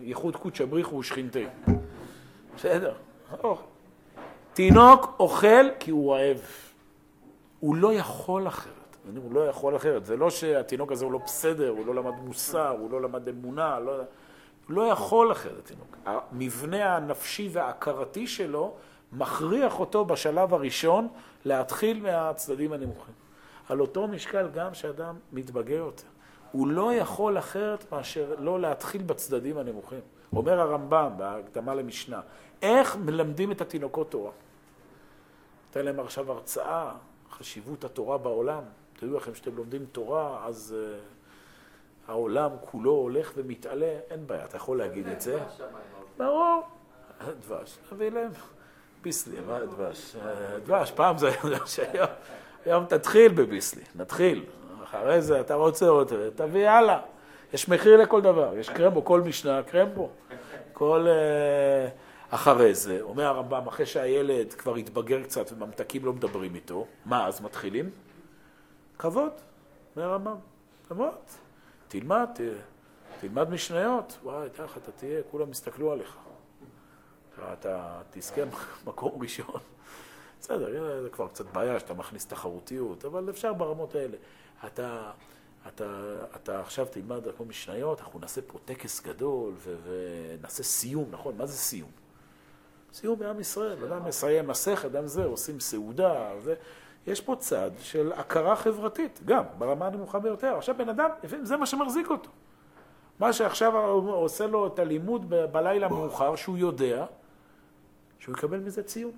ייחוד 0.00 0.36
קודשא 0.36 0.64
בריחו 0.64 0.96
ושכינתי. 0.96 1.46
בסדר. 2.56 2.92
תינוק 4.52 5.16
אוכל 5.20 5.66
כי 5.78 5.90
הוא 5.90 6.14
רעב. 6.14 6.71
הוא 7.62 7.76
לא 7.76 7.92
יכול 7.92 8.48
אחרת. 8.48 8.96
הוא 9.16 9.32
לא 9.32 9.48
יכול 9.48 9.76
אחרת. 9.76 10.06
זה 10.06 10.16
לא 10.16 10.30
שהתינוק 10.30 10.92
הזה 10.92 11.04
הוא 11.04 11.12
לא 11.12 11.18
בסדר, 11.18 11.68
הוא 11.68 11.86
לא 11.86 11.94
למד 11.94 12.14
מוסר, 12.24 12.76
הוא 12.78 12.90
לא 12.90 13.02
למד 13.02 13.28
אמונה, 13.28 13.78
לא... 13.80 13.96
הוא 14.66 14.76
לא 14.76 14.82
יכול 14.82 15.32
אחרת, 15.32 15.64
תינוק. 15.64 15.96
המבנה 16.04 16.96
הנפשי 16.96 17.48
וההכרתי 17.52 18.26
שלו 18.26 18.74
מכריח 19.12 19.80
אותו 19.80 20.04
בשלב 20.04 20.54
הראשון 20.54 21.08
להתחיל 21.44 22.02
מהצדדים 22.02 22.72
הנמוכים. 22.72 23.14
על 23.68 23.80
אותו 23.80 24.08
משקל 24.08 24.48
גם 24.54 24.74
שאדם 24.74 25.16
מתבגר 25.32 25.76
יותר. 25.76 26.08
הוא 26.52 26.68
לא 26.68 26.94
יכול 26.94 27.38
אחרת 27.38 27.92
מאשר 27.92 28.34
לא 28.38 28.60
להתחיל 28.60 29.02
בצדדים 29.02 29.58
הנמוכים. 29.58 30.00
אומר 30.32 30.60
הרמב"ם 30.60 31.12
בהקדמה 31.16 31.74
למשנה, 31.74 32.20
איך 32.62 32.96
מלמדים 32.96 33.52
את 33.52 33.60
התינוקות 33.60 34.10
תורה? 34.10 34.30
נותן 35.68 35.84
להם 35.84 36.00
עכשיו 36.00 36.32
הרצאה, 36.32 36.92
חשיבות 37.42 37.84
התורה 37.84 38.18
בעולם. 38.18 38.62
תדעו 38.92 39.16
לכם 39.16 39.34
שאתם 39.34 39.56
לומדים 39.56 39.84
תורה, 39.92 40.46
אז, 40.46 40.76
העולם 42.08 42.50
כולו 42.60 42.90
הולך 42.90 43.32
ומתעלה, 43.36 43.98
אין 44.10 44.26
בעיה, 44.26 44.44
אתה 44.44 44.56
יכול 44.56 44.78
להגיד 44.78 45.08
את 45.08 45.20
זה. 45.20 45.38
ברור. 46.16 46.62
דבש, 47.40 47.78
תביא 47.90 48.10
להם. 48.10 48.30
ביסלי, 49.02 49.40
מה 49.40 49.60
דבש? 49.60 50.16
דבש, 50.64 50.90
פעם 50.90 51.18
זה 51.18 51.30
היה, 51.92 52.06
היום 52.64 52.84
תתחיל 52.84 53.32
בביסלי, 53.32 53.82
נתחיל. 53.94 54.44
אחרי 54.84 55.22
זה 55.22 55.40
אתה 55.40 55.54
רוצה 55.54 55.88
עוד, 55.88 56.12
תביא 56.34 56.68
הלאה. 56.68 57.00
יש 57.52 57.68
מחיר 57.68 57.96
לכל 57.96 58.20
דבר, 58.20 58.52
יש 58.56 58.68
קרמבו, 58.68 59.04
כל 59.04 59.20
משנה 59.20 59.62
קרמבו. 59.62 60.10
כל... 60.72 61.06
Uh, 61.06 62.11
אחרי 62.34 62.74
זה, 62.74 62.98
אומר 63.00 63.24
הרמב"ם, 63.24 63.66
אחרי 63.66 63.86
שהילד 63.86 64.52
כבר 64.52 64.74
התבגר 64.74 65.22
קצת 65.22 65.52
וממתקים 65.52 66.04
לא 66.04 66.12
מדברים 66.12 66.54
איתו, 66.54 66.86
מה 67.04 67.26
אז 67.26 67.40
מתחילים? 67.40 67.90
כבוד, 68.98 69.32
אומר 69.96 70.08
הרמב"ם, 70.08 70.36
כבוד. 70.88 71.14
תלמד, 71.88 72.26
ת, 72.34 72.40
תלמד 73.20 73.50
משניות, 73.50 74.18
וואי, 74.22 74.50
תכף 74.50 74.76
אתה 74.76 74.92
תהיה, 74.92 75.22
כולם 75.30 75.50
יסתכלו 75.50 75.92
עליך. 75.92 76.16
אתה, 77.52 78.00
תזכה 78.10 78.42
מקום 78.86 79.22
ראשון. 79.22 79.60
בסדר, 80.40 81.02
זה 81.02 81.10
כבר 81.10 81.28
קצת 81.28 81.46
בעיה 81.52 81.80
שאתה 81.80 81.94
מכניס 81.94 82.26
תחרותיות, 82.26 83.04
אבל 83.04 83.30
אפשר 83.30 83.52
ברמות 83.52 83.94
האלה. 83.94 84.16
אתה, 84.66 85.10
אתה, 85.68 86.14
אתה 86.36 86.60
עכשיו 86.60 86.86
תלמד 86.90 87.26
על 87.26 87.32
כל 87.32 87.44
משניות, 87.44 88.00
אנחנו 88.00 88.18
נעשה 88.18 88.40
פה 88.46 88.58
טקס 88.64 89.00
גדול 89.00 89.54
ונעשה 89.82 90.62
סיום, 90.62 91.08
נכון? 91.10 91.36
מה 91.36 91.46
זה 91.46 91.56
סיום? 91.56 92.01
סיום 92.92 93.18
בעם 93.18 93.40
ישראל, 93.40 93.84
אדם 93.84 94.04
מסיים 94.04 94.46
מסכת, 94.46 94.84
אדם 94.84 95.06
זה, 95.06 95.24
עושים 95.24 95.60
סעודה, 95.60 96.32
ו... 96.42 96.54
יש 97.06 97.20
פה 97.20 97.36
צד 97.36 97.70
של 97.78 98.12
הכרה 98.12 98.56
חברתית, 98.56 99.20
גם 99.24 99.44
ברמה 99.58 99.86
הנמוכה 99.86 100.18
ביותר. 100.18 100.56
עכשיו 100.56 100.74
בן 100.78 100.88
אדם, 100.88 101.10
זה 101.42 101.56
מה 101.56 101.66
שמחזיק 101.66 102.10
אותו. 102.10 102.30
מה 103.18 103.32
שעכשיו 103.32 103.76
עושה 104.08 104.46
לו 104.46 104.66
את 104.66 104.78
הלימוד 104.78 105.30
בלילה 105.52 105.88
מאוחר, 105.88 106.36
שהוא 106.36 106.58
יודע 106.58 107.06
שהוא 108.18 108.34
יקבל 108.36 108.58
מזה 108.58 108.82
ציון. 108.82 109.12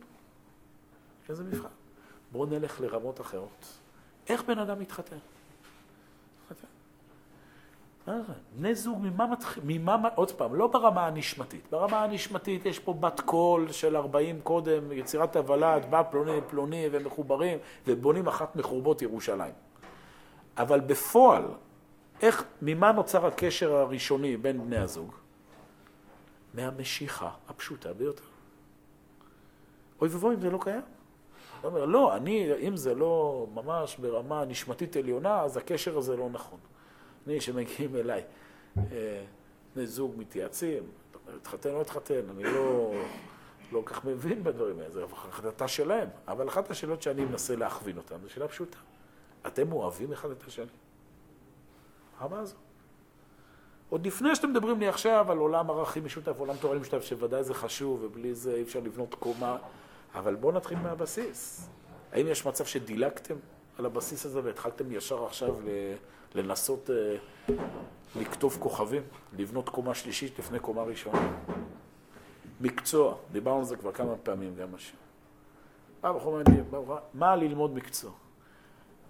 איזה 1.28 1.44
מבחן. 1.44 1.68
בואו 2.32 2.46
נלך 2.46 2.80
לרמות 2.80 3.20
אחרות. 3.20 3.66
איך 4.28 4.44
בן 4.44 4.58
אדם 4.58 4.78
מתחתן? 4.78 5.16
בני 8.56 8.74
זוג, 8.74 8.98
ממה 9.02 9.26
מתחיל, 9.26 9.62
ממה, 9.66 10.08
עוד 10.14 10.30
פעם, 10.30 10.54
לא 10.54 10.66
ברמה 10.66 11.06
הנשמתית. 11.06 11.66
ברמה 11.70 12.04
הנשמתית 12.04 12.66
יש 12.66 12.78
פה 12.78 12.92
בת 12.92 13.20
קול 13.20 13.72
של 13.72 13.96
40 13.96 14.40
קודם, 14.40 14.92
יצירת 14.92 15.36
הוולד, 15.36 15.90
בא 15.90 16.02
פלוני 16.10 16.40
פלוני 16.48 16.88
ומחוברים, 16.92 17.58
ובונים 17.86 18.26
אחת 18.26 18.56
מחורבות 18.56 19.02
ירושלים. 19.02 19.52
אבל 20.56 20.80
בפועל, 20.80 21.44
איך, 22.22 22.44
ממה 22.62 22.92
נוצר 22.92 23.26
הקשר 23.26 23.74
הראשוני 23.74 24.36
בין 24.36 24.64
בני 24.66 24.76
הזוג? 24.78 25.12
מהמשיכה 26.54 27.30
הפשוטה 27.48 27.92
ביותר. 27.92 28.24
אוי 30.00 30.08
ואבוי 30.08 30.34
אם 30.34 30.40
זה 30.40 30.50
לא 30.50 30.58
קיים. 30.62 30.82
אתה 31.60 31.68
אומר, 31.68 31.84
לא, 31.84 32.16
אני, 32.16 32.50
אם 32.68 32.76
זה 32.76 32.94
לא 32.94 33.46
ממש 33.54 33.96
ברמה 33.96 34.44
נשמתית 34.44 34.96
עליונה, 34.96 35.40
אז 35.40 35.56
הקשר 35.56 35.98
הזה 35.98 36.16
לא 36.16 36.28
נכון. 36.32 36.58
אני, 37.26 37.40
שמגיעים 37.40 37.96
אליי, 37.96 38.22
אה, 38.78 39.24
בני 39.74 39.86
זוג 39.86 40.14
מתייעצים, 40.16 40.82
התחתן 41.36 41.70
או 41.70 41.74
לא 41.74 41.80
התחתן, 41.80 42.20
אני 42.30 42.42
לא, 42.42 42.94
לא 43.72 43.82
כל 43.84 43.94
כך 43.94 44.04
מבין 44.04 44.44
בדברים 44.44 44.78
האלה, 44.78 44.90
זו 44.90 45.06
החלטה 45.12 45.68
שלהם. 45.68 46.08
אבל 46.28 46.48
אחת 46.48 46.70
השאלות 46.70 47.02
שאני 47.02 47.24
מנסה 47.24 47.56
להכווין 47.56 47.96
אותן, 47.96 48.16
זו 48.22 48.30
שאלה 48.30 48.48
פשוטה. 48.48 48.78
אתם 49.46 49.72
אוהבים 49.72 50.12
אחד 50.12 50.30
את 50.30 50.46
השני? 50.46 50.66
מה 52.30 52.40
הזו? 52.40 52.56
עוד 53.88 54.06
לפני 54.06 54.36
שאתם 54.36 54.50
מדברים 54.50 54.80
לי 54.80 54.88
עכשיו 54.88 55.32
על 55.32 55.38
עולם 55.38 55.70
ערכים 55.70 56.04
משותף, 56.04 56.34
עולם 56.38 56.56
תורני 56.56 56.80
משותף, 56.80 57.04
שוודאי 57.04 57.44
זה 57.44 57.54
חשוב, 57.54 58.02
ובלי 58.02 58.34
זה 58.34 58.54
אי 58.54 58.62
אפשר 58.62 58.80
לבנות 58.80 59.14
קומה, 59.14 59.56
אבל 60.14 60.34
בואו 60.34 60.52
נתחיל 60.52 60.78
מהבסיס. 60.78 61.68
האם 62.12 62.26
יש 62.26 62.46
מצב 62.46 62.64
שדילגתם 62.64 63.34
על 63.78 63.86
הבסיס 63.86 64.26
הזה 64.26 64.40
והתחלתם 64.44 64.92
ישר 64.92 65.24
עכשיו 65.24 65.56
לנסות 66.34 66.90
אה, 66.90 67.16
לכתוב 68.16 68.56
כוכבים, 68.60 69.02
לבנות 69.38 69.68
קומה 69.68 69.94
שלישית 69.94 70.38
לפני 70.38 70.58
קומה 70.58 70.82
ראשונה. 70.82 71.32
מקצוע, 72.60 73.14
דיברנו 73.32 73.58
על 73.58 73.64
זה 73.64 73.76
כבר 73.76 73.92
כמה 73.92 74.16
פעמים 74.22 74.54
גם 74.56 74.74
השם. 74.74 74.96
מה 77.14 77.36
ללמוד 77.36 77.74
מקצוע? 77.74 78.10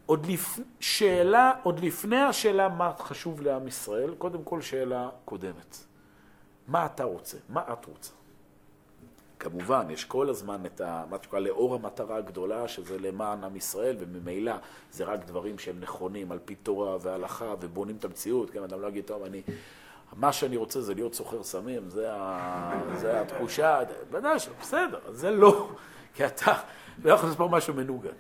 עוד, 0.07 0.27
לפ... 0.27 0.59
שאלה, 0.81 1.53
עוד 1.62 1.81
לפני 1.81 2.20
השאלה 2.20 2.68
מה 2.68 2.92
חשוב 2.98 3.40
לעם 3.40 3.68
ישראל, 3.68 4.14
קודם 4.14 4.44
כל 4.44 4.61
שאלה 4.61 5.09
קודמת. 5.24 5.77
מה 6.68 6.87
אתה 6.87 7.05
רוצה? 7.05 7.38
מה 7.48 7.62
את 7.72 7.85
רוצה? 7.85 8.12
כמובן, 9.38 9.87
יש 9.90 10.05
כל 10.05 10.29
הזמן 10.29 10.66
את 10.66 10.81
ה, 10.81 11.05
מה 11.11 11.16
שקורה 11.23 11.40
לאור 11.40 11.75
המטרה 11.75 12.16
הגדולה, 12.16 12.68
שזה 12.68 12.99
למען 12.99 13.44
עם 13.44 13.57
ישראל, 13.57 13.97
וממילא 13.99 14.55
זה 14.92 15.05
רק 15.05 15.25
דברים 15.27 15.59
שהם 15.59 15.81
נכונים 15.81 16.33
על 16.33 16.38
פי 16.44 16.55
תורה 16.55 16.97
והלכה, 17.01 17.55
ובונים 17.61 17.97
את 17.97 18.05
המציאות. 18.05 18.51
כן, 18.51 18.62
אדם 18.62 18.81
לא 18.81 18.88
יגיד, 18.88 19.05
טוב, 19.05 19.23
אני, 19.23 19.42
מה 20.16 20.33
שאני 20.33 20.57
רוצה 20.57 20.81
זה 20.81 20.94
להיות 20.94 21.14
סוחר 21.14 21.42
סמים, 21.42 21.90
זה, 21.90 22.12
ה, 22.12 22.81
זה 22.97 23.20
התחושה, 23.20 23.81
ודאי 24.11 24.37
בסדר, 24.61 24.99
זה 25.09 25.31
לא, 25.31 25.68
כי 26.14 26.27
אתה 26.27 26.53
לא 27.05 27.12
יכול 27.12 27.35
פה 27.35 27.49
משהו 27.53 27.75
מנוגד. 27.75 28.12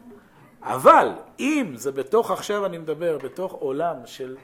אבל 0.62 1.08
אם 1.40 1.72
זה 1.74 1.92
בתוך, 1.92 2.30
עכשיו 2.30 2.66
אני 2.66 2.78
מדבר, 2.78 3.18
בתוך 3.18 3.52
עולם 3.52 3.96
של, 4.06 4.36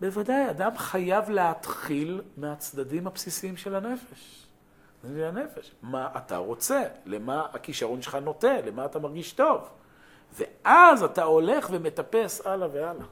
בוודאי, 0.00 0.50
אדם 0.50 0.76
חייב 0.76 1.30
להתחיל 1.30 2.22
מהצדדים 2.36 3.06
הבסיסיים 3.06 3.56
של 3.56 3.74
הנפש. 3.74 4.45
זה 5.06 5.28
הנפש. 5.28 5.72
מה 5.82 6.08
אתה 6.16 6.36
רוצה? 6.36 6.82
למה 7.04 7.46
הכישרון 7.52 8.02
שלך 8.02 8.14
נוטה? 8.14 8.60
למה 8.66 8.84
אתה 8.84 8.98
מרגיש 8.98 9.32
טוב? 9.32 9.68
ואז 10.38 11.02
אתה 11.02 11.24
הולך 11.24 11.68
ומטפס 11.70 12.46
הלאה 12.46 12.68
והלאה. 12.72 13.06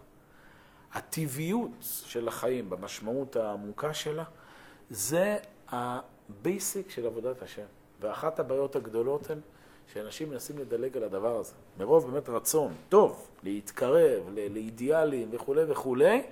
הטבעיות 0.93 1.71
של 1.81 2.29
החיים, 2.29 2.71
במשמעות 2.71 3.37
העמוקה 3.37 3.95
שלה, 3.95 4.25
זה 4.91 5.37
ה 5.69 5.89
basic 5.89 6.91
של 6.91 7.07
עבודת 7.07 7.43
השם. 7.43 7.67
ואחת 8.01 8.41
הבעיות 8.41 8.77
הגדולות 8.77 9.31
הן 9.31 9.39
שאנשים 9.93 10.31
מנסים 10.31 10.59
לדלג 10.59 10.97
על 10.97 11.03
הדבר 11.03 11.37
הזה. 11.37 11.53
מרוב 11.79 12.11
באמת 12.11 12.29
רצון 12.29 12.75
טוב, 12.89 13.29
להתקרב 13.43 14.23
לאידיאלים 14.35 15.29
וכולי 15.33 15.63
וכולי, 15.69 16.23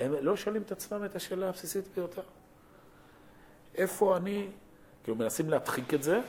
הם 0.00 0.14
לא 0.20 0.36
שואלים 0.36 0.62
את 0.62 0.72
עצמם 0.72 1.04
את 1.04 1.16
השאלה 1.16 1.48
הבסיסית 1.48 1.84
ביותר. 1.96 2.22
איפה 3.74 4.16
אני 4.16 4.48
כאילו 5.06 5.18
מנסים 5.18 5.50
להדחיק 5.50 5.94
את 5.94 6.02
זה, 6.02 6.20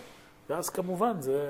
ואז 0.49 0.69
כמובן 0.69 1.21
זה 1.21 1.45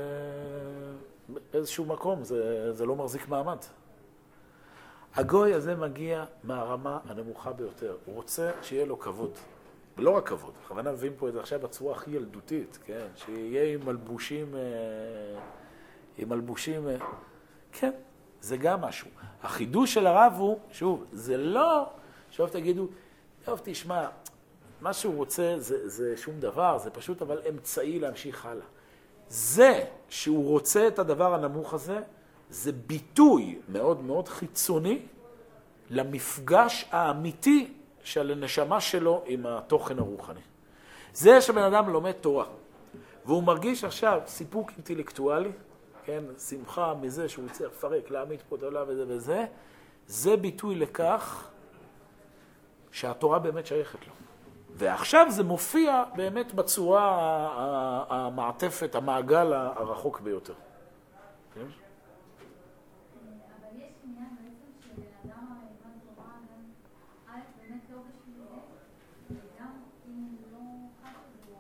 באיזשהו 1.52 1.86
מקום, 1.86 2.24
זה, 2.24 2.74
זה 2.74 2.86
לא 2.86 2.96
מחזיק 2.96 3.28
מעמד. 3.28 3.58
הגוי 5.16 5.54
הזה 5.54 5.76
מגיע 5.76 6.26
מהרמה 6.44 7.00
הנמוכה 7.06 7.54
ביותר. 7.54 7.98
הוא 8.06 8.16
רוצה 8.16 8.52
שיהיה 8.62 8.86
לו 8.86 9.00
כבוד. 9.00 9.32
ולא 9.98 10.18
רק 10.18 10.30
כבוד, 10.30 10.54
בכוונה 10.64 10.92
מביאים 10.92 11.14
פה 11.18 11.28
את 11.28 11.34
זה 11.34 11.40
עכשיו 11.40 11.60
בצורה 11.60 11.96
הכי 11.96 12.12
ילדותית, 12.12 12.80
כן? 12.86 13.08
שיהיה 13.16 13.74
עם 13.74 13.86
מלבושים, 13.86 14.56
אה, 14.56 15.40
עם 16.18 16.30
מלבושים, 16.30 16.88
אה, 16.88 16.96
כן, 17.72 17.92
זה 18.42 18.58
גם 18.58 18.82
משהו. 18.82 19.08
החידוש 19.44 19.94
של 19.94 20.08
הרב 20.08 20.34
הוא, 20.38 20.60
שוב, 20.72 21.06
זה 21.12 21.38
לא, 21.38 21.90
שוב 22.32 22.50
תגידו, 22.50 22.88
טוב, 23.46 23.62
תשמע, 23.64 24.08
מה 24.82 24.94
שהוא 24.94 25.16
רוצה 25.16 25.56
זה, 25.58 25.90
זה 25.90 26.18
שום 26.18 26.40
דבר, 26.40 26.78
זה 26.78 26.90
פשוט 26.90 27.22
אבל 27.22 27.42
אמצעי 27.50 28.00
להמשיך 28.00 28.46
הלאה. 28.46 28.66
זה 29.30 29.86
שהוא 30.10 30.50
רוצה 30.50 30.88
את 30.88 31.00
הדבר 31.00 31.34
הנמוך 31.34 31.74
הזה, 31.74 32.00
זה 32.50 32.72
ביטוי 32.72 33.60
מאוד 33.70 34.04
מאוד 34.04 34.28
חיצוני 34.28 35.02
למפגש 35.90 36.86
האמיתי 36.92 37.74
של 38.04 38.32
הנשמה 38.32 38.82
שלו 38.82 39.24
עם 39.26 39.46
התוכן 39.46 40.00
הרוחני. 40.00 40.40
זה 41.14 41.42
שבן 41.42 41.64
אדם 41.64 41.90
לומד 41.90 42.12
תורה, 42.12 42.46
והוא 43.26 43.44
מרגיש 43.44 43.84
עכשיו 43.84 44.22
סיפוק 44.28 44.72
אינטלקטואלי, 44.72 45.52
כן, 46.06 46.24
שמחה 46.50 46.94
מזה 47.02 47.30
שהוא 47.30 47.50
צריך 47.52 47.72
לפרק, 47.72 48.12
להעמיד 48.12 48.40
פה 48.50 48.58
העולם 48.62 48.86
וזה 48.88 49.06
וזה, 49.08 49.46
זה 50.08 50.38
ביטוי 50.38 50.76
לכך 50.76 51.48
שהתורה 52.92 53.40
באמת 53.40 53.66
שייכת 53.66 54.08
לו. 54.08 54.27
ועכשיו 54.78 55.28
זה 55.30 55.44
מופיע 55.44 56.04
באמת 56.16 56.54
בצורה 56.54 58.06
המעטפת, 58.10 58.96
המעגל 58.96 59.54
הרחוק 59.54 60.20
ביותר. 60.20 60.54
כן? 61.54 61.66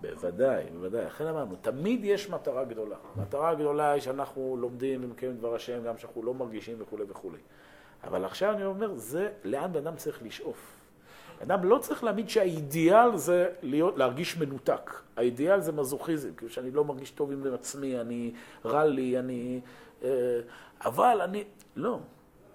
בוודאי, 0.01 0.63
בוודאי. 0.73 1.05
לכן 1.05 1.27
אמרנו, 1.27 1.55
תמיד 1.61 1.99
יש 2.03 2.29
מטרה 2.29 2.63
גדולה. 2.63 2.95
מטרה 3.15 3.55
גדולה 3.55 3.91
היא 3.91 4.01
שאנחנו 4.01 4.57
לומדים 4.59 5.03
ומקיימים 5.03 5.37
דבר 5.37 5.55
השם, 5.55 5.83
גם 5.83 5.97
שאנחנו 5.97 6.23
לא 6.23 6.33
מרגישים 6.33 6.77
וכולי 6.79 7.03
וכולי. 7.07 7.37
אבל 8.03 8.25
עכשיו 8.25 8.53
אני 8.53 8.65
אומר, 8.65 8.95
זה 8.95 9.31
לאן 9.43 9.73
בן 9.73 9.87
אדם 9.87 9.95
צריך 9.95 10.23
לשאוף. 10.23 10.76
אדם 11.43 11.63
לא 11.63 11.77
צריך 11.77 12.03
להאמין 12.03 12.27
שהאידיאל 12.27 13.17
זה 13.17 13.47
להיות, 13.61 13.97
להרגיש 13.97 14.37
מנותק. 14.37 14.91
האידיאל 15.17 15.61
זה 15.61 15.71
מזוכיזם, 15.71 16.29
כאילו 16.37 16.51
שאני 16.51 16.71
לא 16.71 16.85
מרגיש 16.85 17.11
טוב 17.11 17.31
עם 17.31 17.53
עצמי, 17.53 17.99
אני 18.01 18.31
רע 18.65 18.85
לי, 18.85 19.19
אני... 19.19 19.59
אה, 20.03 20.39
אבל 20.85 21.21
אני... 21.23 21.43
לא. 21.75 21.99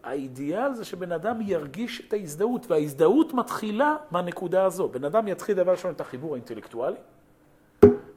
האידיאל 0.02 0.74
זה 0.74 0.84
שבן 0.84 1.12
אדם 1.12 1.40
ירגיש 1.40 2.02
את 2.08 2.12
ההזדהות, 2.12 2.70
וההזדהות 2.70 3.34
מתחילה 3.34 3.96
מהנקודה 4.10 4.64
הזו. 4.64 4.88
בן 4.88 5.04
אדם 5.04 5.28
יתחיל 5.28 5.56
דבר 5.56 5.72
ראשון 5.72 5.92
את 5.92 6.00
החיבור 6.00 6.34
האינטלקטואלי, 6.34 6.96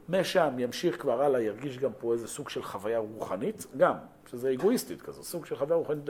משם 0.08 0.58
ימשיך 0.58 1.00
כבר 1.00 1.22
הלאה, 1.22 1.40
ירגיש 1.40 1.78
גם 1.78 1.90
פה 1.98 2.12
איזה 2.12 2.28
סוג 2.28 2.48
של 2.48 2.62
חוויה 2.62 2.98
רוחנית, 2.98 3.66
גם, 3.76 3.94
שזה 4.30 4.52
אגואיסטית 4.52 5.02
כזו, 5.02 5.22
סוג 5.22 5.46
של 5.46 5.56
חוויה 5.56 5.76
רוחנית, 5.76 6.04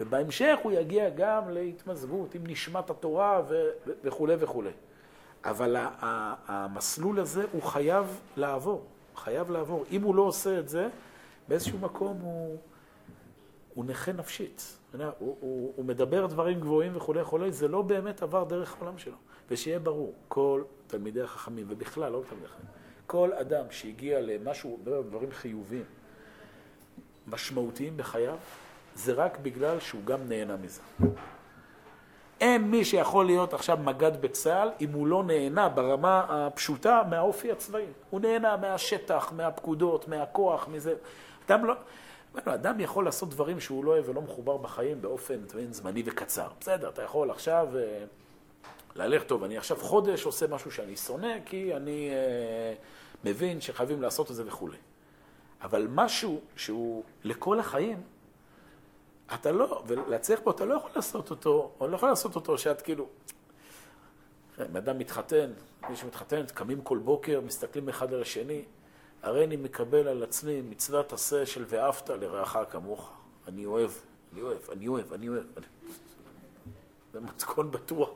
ובהמשך 0.00 0.58
הוא 0.62 0.72
יגיע 0.72 1.10
גם 1.10 1.50
להתמזגות 1.50 2.34
עם 2.34 2.42
נשמת 2.46 2.90
התורה 2.90 3.42
וכולי 4.04 4.34
וכולי. 4.38 4.70
אבל 5.44 5.76
המסלול 6.46 7.20
הזה 7.20 7.44
הוא 7.52 7.62
חייב 7.62 8.20
לעבור, 8.36 8.84
חייב 9.16 9.50
לעבור. 9.50 9.84
אם 9.90 10.02
הוא 10.02 10.14
לא 10.14 10.22
עושה 10.22 10.58
את 10.58 10.68
זה, 10.68 10.88
באיזשהו 11.48 11.78
מקום 11.78 12.18
הוא, 12.20 12.56
הוא 13.74 13.84
נכה 13.84 14.12
נפשית. 14.12 14.76
הוא, 14.92 15.08
הוא, 15.18 15.72
הוא 15.76 15.84
מדבר 15.84 16.26
דברים 16.26 16.60
גבוהים 16.60 16.96
וכולי 16.96 17.20
וכולי, 17.20 17.52
זה 17.52 17.68
לא 17.68 17.82
באמת 17.82 18.22
עבר 18.22 18.44
דרך 18.44 18.76
העולם 18.76 18.98
שלו. 18.98 19.16
ושיהיה 19.50 19.78
ברור, 19.78 20.14
כל 20.28 20.62
תלמידי 20.86 21.22
החכמים, 21.22 21.66
ובכלל, 21.68 22.12
לא 22.12 22.22
תלמידי 22.28 22.46
החכמים, 22.46 22.79
כל 23.10 23.32
אדם 23.32 23.64
שהגיע 23.70 24.20
למשהו, 24.20 24.78
דברים 24.84 25.30
חיוביים, 25.32 25.84
משמעותיים 27.26 27.96
בחייו, 27.96 28.36
זה 28.94 29.12
רק 29.12 29.38
בגלל 29.38 29.80
שהוא 29.80 30.04
גם 30.04 30.28
נהנה 30.28 30.56
מזה. 30.56 30.80
אין 32.40 32.62
מי 32.62 32.84
שיכול 32.84 33.26
להיות 33.26 33.54
עכשיו 33.54 33.78
מג"ד 33.84 34.20
בצה"ל 34.20 34.70
אם 34.80 34.92
הוא 34.92 35.06
לא 35.06 35.24
נהנה 35.24 35.68
ברמה 35.68 36.26
הפשוטה 36.28 37.02
מהאופי 37.10 37.52
הצבאי. 37.52 37.86
הוא 38.10 38.20
נהנה 38.20 38.56
מהשטח, 38.56 39.32
מהפקודות, 39.36 40.08
מהכוח, 40.08 40.68
מזה. 40.68 40.94
אדם 41.46 41.64
לא... 41.64 41.74
אדם 42.44 42.80
יכול 42.80 43.04
לעשות 43.04 43.30
דברים 43.30 43.60
שהוא 43.60 43.84
לא 43.84 43.90
אוהב 43.90 44.08
ולא 44.08 44.22
מחובר 44.22 44.56
בחיים 44.56 45.02
באופן 45.02 45.38
זמני 45.70 46.02
וקצר. 46.06 46.48
בסדר, 46.60 46.88
אתה 46.88 47.02
יכול 47.02 47.30
עכשיו 47.30 47.68
אה, 47.76 48.04
ללכת 48.96 49.26
טוב, 49.26 49.44
אני 49.44 49.58
עכשיו 49.58 49.76
חודש 49.76 50.24
עושה 50.24 50.46
משהו 50.46 50.70
שאני 50.70 50.96
שונא, 50.96 51.34
כי 51.46 51.76
אני 51.76 52.10
אה, 52.10 52.74
מבין 53.24 53.60
שחייבים 53.60 54.02
לעשות 54.02 54.30
את 54.30 54.36
זה 54.36 54.46
וכולי. 54.46 54.76
אבל 55.62 55.86
משהו 55.90 56.40
שהוא 56.56 57.04
לכל 57.24 57.60
החיים, 57.60 58.02
אתה 59.34 59.52
לא, 59.52 59.82
ולהצליח 59.86 60.40
פה, 60.44 60.50
אתה 60.50 60.64
לא 60.64 60.74
יכול 60.74 60.90
לעשות 60.96 61.30
אותו, 61.30 61.72
או 61.80 61.88
לא 61.88 61.96
יכול 61.96 62.08
לעשות 62.08 62.34
אותו 62.34 62.58
שאת 62.58 62.82
כאילו... 62.82 63.06
בן 64.58 64.76
אדם 64.76 64.98
מתחתן, 64.98 65.50
מי 65.90 65.96
שמתחתן, 65.96 66.44
קמים 66.54 66.80
כל 66.80 66.98
בוקר, 66.98 67.40
מסתכלים 67.40 67.88
אחד 67.88 68.12
על 68.14 68.22
השני, 68.22 68.64
הרי 69.22 69.44
אני 69.44 69.56
מקבל 69.56 70.08
על 70.08 70.22
עצמי 70.22 70.62
מצוות 70.62 71.12
עשה 71.12 71.46
של 71.46 71.64
ואהבת 71.68 72.10
לרעך 72.10 72.56
כמוך. 72.70 73.12
אני 73.48 73.66
אוהב, 73.66 73.90
אני 74.32 74.42
אוהב, 74.42 74.70
אני 74.70 74.88
אוהב, 74.88 75.12
אני 75.12 75.28
אוהב. 75.28 75.44
זה 77.12 77.20
מתכון 77.20 77.70
בטוח 77.70 78.10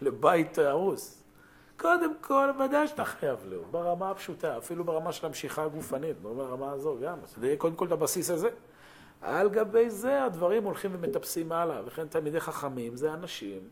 לבית 0.00 0.58
הרוס. 0.58 1.22
קודם 1.76 2.12
כל, 2.20 2.50
ודאי 2.64 2.88
שאתה 2.88 3.04
חייב 3.04 3.38
לו, 3.44 3.62
ברמה 3.70 4.10
הפשוטה, 4.10 4.58
אפילו 4.58 4.84
ברמה 4.84 5.12
של 5.12 5.26
המשיכה 5.26 5.64
הגופנית, 5.64 6.20
ברמה 6.22 6.72
הזו 6.72 6.96
גם. 7.02 7.18
זה 7.36 7.46
יהיה 7.46 7.56
קודם 7.56 7.74
כל 7.74 7.86
את 7.86 7.92
הבסיס 7.92 8.30
הזה. 8.30 8.48
על 9.20 9.48
גבי 9.48 9.90
זה 9.90 10.24
הדברים 10.24 10.64
הולכים 10.64 10.90
ומטפסים 10.94 11.52
הלאה, 11.52 11.80
וכן 11.86 12.06
תלמידי 12.08 12.40
חכמים 12.40 12.96
זה 12.96 13.14
אנשים 13.14 13.68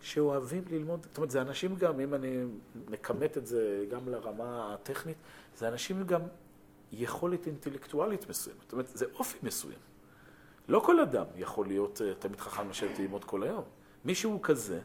שאוהבים 0.00 0.64
ללמוד, 0.70 1.02
זאת 1.02 1.16
אומרת, 1.16 1.30
זה 1.30 1.40
אנשים 1.40 1.76
גם, 1.76 2.00
אם 2.00 2.14
אני 2.14 2.44
מכמת 2.88 3.38
את 3.38 3.46
זה 3.46 3.84
גם 3.90 4.08
לרמה 4.08 4.74
הטכנית, 4.74 5.16
זה 5.56 5.68
אנשים 5.68 6.06
גם 6.06 6.20
יכולת 6.92 7.46
אינטלקטואלית 7.46 8.28
מסוימת, 8.28 8.60
זאת 8.62 8.72
אומרת, 8.72 8.88
זה 8.88 9.06
אופי 9.14 9.38
מסוים. 9.42 9.78
לא 10.68 10.80
כל 10.80 11.00
אדם 11.00 11.24
יכול 11.36 11.66
להיות 11.66 12.02
אה, 12.02 12.14
תלמיד 12.18 12.40
חכם 12.40 12.70
לשבת 12.70 12.98
ללמוד 12.98 13.24
כל 13.24 13.42
היום. 13.42 13.64
מישהו 14.04 14.42
כזה, 14.42 14.80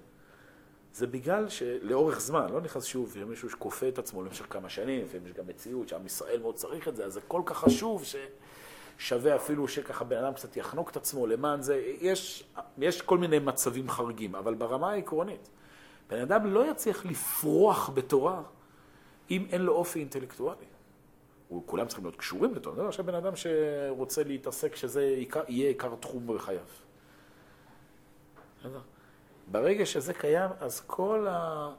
זה 0.95 1.07
בגלל 1.07 1.49
שלאורך 1.49 2.19
זמן, 2.19 2.51
לא 2.51 2.61
נכנס 2.61 2.83
שוב, 2.83 3.17
יש 3.17 3.23
מישהו 3.23 3.49
שכופה 3.49 3.87
את 3.87 3.99
עצמו 3.99 4.23
למשך 4.23 4.45
כמה 4.49 4.69
שנים, 4.69 5.05
לפעמים 5.05 5.27
יש 5.27 5.33
גם 5.33 5.47
מציאות 5.47 5.89
שעם 5.89 6.05
ישראל 6.05 6.39
מאוד 6.41 6.55
צריך 6.55 6.87
את 6.87 6.95
זה, 6.95 7.05
אז 7.05 7.13
זה 7.13 7.21
כל 7.27 7.41
כך 7.45 7.57
חשוב 7.57 8.03
ששווה 8.97 9.35
אפילו 9.35 9.67
שככה 9.67 10.03
בן 10.03 10.17
אדם 10.17 10.33
קצת 10.33 10.57
יחנוק 10.57 10.89
את 10.89 10.97
עצמו 10.97 11.27
למען 11.27 11.61
זה. 11.61 11.83
יש, 12.01 12.43
יש 12.77 13.01
כל 13.01 13.17
מיני 13.17 13.39
מצבים 13.39 13.89
חריגים, 13.89 14.35
אבל 14.35 14.53
ברמה 14.53 14.91
העקרונית, 14.91 15.49
בן 16.09 16.21
אדם 16.21 16.45
לא 16.45 16.71
יצליח 16.71 17.05
לפרוח 17.05 17.89
בתורה 17.93 18.41
אם 19.31 19.45
אין 19.49 19.61
לו 19.61 19.73
אופי 19.73 19.99
אינטלקטואלי. 19.99 20.65
כולם 21.65 21.87
צריכים 21.87 22.05
להיות 22.05 22.15
קשורים 22.15 22.55
לתורה. 22.55 22.75
זה 22.75 22.87
עכשיו 22.87 23.05
בן 23.05 23.15
אדם 23.15 23.33
שרוצה 23.35 24.23
להתעסק 24.23 24.75
שזה 24.75 25.23
יהיה 25.47 25.67
עיקר 25.67 25.95
תחום 25.95 26.27
בחייו. 26.27 26.59
ברגע 29.51 29.85
שזה 29.85 30.13
קיים, 30.13 30.49
אז 30.59 30.81
כל, 30.87 31.27
ה... 31.29 31.69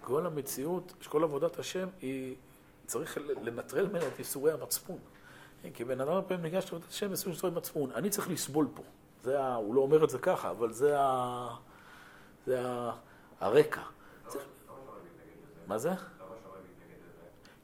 כל 0.00 0.26
המציאות, 0.26 0.92
כל 1.08 1.24
עבודת 1.24 1.58
השם, 1.58 1.88
היא 2.00 2.34
צריך 2.86 3.18
לנטרל 3.42 3.86
ממנה 3.86 4.06
את 4.08 4.18
ייסורי 4.18 4.52
המצפון. 4.52 4.98
כי 5.74 5.84
בן 5.84 6.00
אדם 6.00 6.20
פעמים 6.28 6.42
ניגש 6.42 6.64
לעבודת 6.64 6.90
השם 6.90 7.12
בסוג 7.12 7.34
של 7.34 7.50
מצפון. 7.50 7.90
אני 7.94 8.10
צריך 8.10 8.30
לסבול 8.30 8.68
פה. 8.74 8.82
זה 9.22 9.42
ה... 9.42 9.54
הוא 9.54 9.74
לא 9.74 9.80
אומר 9.80 10.04
את 10.04 10.10
זה 10.10 10.18
ככה, 10.18 10.50
אבל 10.50 10.72
זה, 10.72 11.00
ה... 11.00 11.48
זה 12.46 12.68
ה... 12.68 12.92
הרקע. 13.40 13.82
זה... 14.28 14.38
מה 15.66 15.78
זה? 15.78 15.92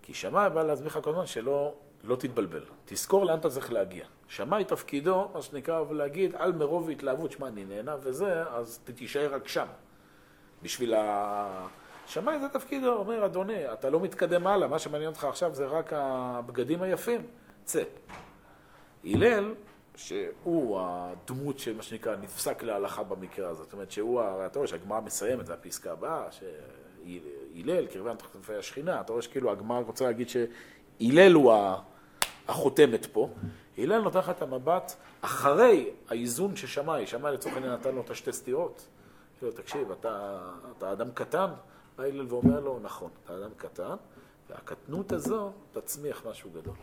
כי 0.03 0.15
שמאי 0.15 0.51
בא 0.51 0.63
להסביר 0.63 0.89
לך 0.89 0.99
כל 1.03 1.11
הזמן 1.11 1.27
שלא 1.27 1.75
לא 2.05 2.17
תתבלבל. 2.17 2.65
תזכור 2.85 3.27
לאן 3.27 3.39
אתה 3.39 3.51
צריך 3.51 3.73
להגיע. 3.73 4.07
שמאי 4.29 4.65
תפקידו, 4.65 5.29
מה 5.35 5.43
שנקרא, 5.43 5.85
להגיד 5.91 6.35
על 6.39 6.53
מרוב 6.53 6.91
התלהבות, 6.91 7.33
שמע, 7.33 7.49
אני 7.49 7.65
נהנה 7.65 7.97
וזה, 8.03 8.43
אז 8.49 8.79
תישאר 8.95 9.35
רק 9.35 9.49
שם. 9.49 9.67
בשביל 10.63 10.95
ה... 10.95 11.67
שמאי 12.07 12.39
זה 12.41 12.49
תפקידו, 12.49 12.93
אומר, 12.93 13.25
אדוני, 13.25 13.73
אתה 13.73 13.91
לא 13.91 14.01
מתקדם 14.01 14.47
הלאה, 14.47 14.69
מה 14.69 14.79
שמעניין 14.79 15.11
אותך 15.11 15.25
עכשיו 15.25 15.55
זה 15.55 15.67
רק 15.67 15.93
הבגדים 15.93 16.83
היפים, 16.83 17.21
צא. 17.65 17.83
הלל, 19.05 19.55
שהוא 19.97 20.81
הדמות 20.81 21.59
של 21.59 21.77
מה 21.77 21.83
שנקרא 21.83 22.17
נפסק 22.17 22.63
להלכה 22.63 23.03
במקרה 23.03 23.49
הזה, 23.49 23.63
זאת 23.63 23.73
אומרת 23.73 23.91
שהוא, 23.91 24.23
אתה 24.47 24.59
רואה 24.59 24.69
שהגמרא 24.69 25.01
מסיימת, 25.01 25.47
זה 25.47 25.55
הפסקה 25.55 25.93
הבאה, 25.93 26.27
שהלל, 26.31 27.87
קרבן 27.87 28.17
תחת 28.17 28.51
השכינה, 28.59 29.01
אתה 29.01 29.13
רואה 29.13 29.23
שכאילו 29.23 29.51
הגמרא 29.51 29.81
רוצה 29.81 30.05
להגיד 30.05 30.29
שהלל 30.29 31.33
הוא 31.33 31.53
החותמת 32.49 33.07
פה, 33.07 33.29
הלל 33.79 34.01
נותן 34.01 34.19
לך 34.19 34.31
את 34.31 34.43
המבט 34.43 34.93
אחרי 35.21 35.91
האיזון 36.09 36.57
ששמאי, 36.57 37.07
שמאי 37.07 37.33
לצורך 37.33 37.55
העניין 37.55 37.73
נתן 37.73 37.95
לו 37.95 38.01
את 38.01 38.11
השתי 38.11 38.33
סתירות. 38.33 38.87
כאילו, 39.39 39.53
תקשיב, 39.53 39.91
אתה, 39.93 40.41
אתה 40.79 40.93
אדם 40.93 41.11
קטן, 41.15 41.51
בא 41.97 42.05
הלל 42.05 42.27
ואומר 42.29 42.61
לו, 42.61 42.79
נכון, 42.83 43.11
אתה 43.25 43.37
אדם 43.37 43.51
קטן, 43.57 43.95
והקטנות 44.51 45.13
הזו 45.13 45.53
תצמיח 45.73 46.27
משהו 46.27 46.51
גדול. 46.51 46.75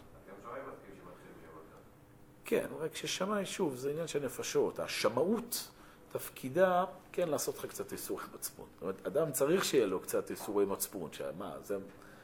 כן, 2.46 2.66
רק 2.80 2.96
ששמאי, 2.96 3.46
שוב, 3.46 3.76
זה 3.76 3.92
עניין 3.92 4.08
של 4.08 4.26
נפשות. 4.26 4.80
השמאות, 4.80 5.70
תפקידה, 6.12 6.86
כן, 7.12 7.30
לעשות 7.30 7.58
לך 7.58 7.66
קצת 7.66 7.92
איסורי 7.92 8.24
מצפון. 8.36 8.66
זאת 8.74 8.82
אומרת, 8.82 9.08
אדם 9.08 9.32
צריך 9.32 9.66
שיהיה 9.66 9.86
לו 9.86 10.00
קצת 10.00 10.32
איסורי 10.32 10.66
מצפון, 10.66 11.14
שמה, 11.14 11.56
זה, 11.64 11.78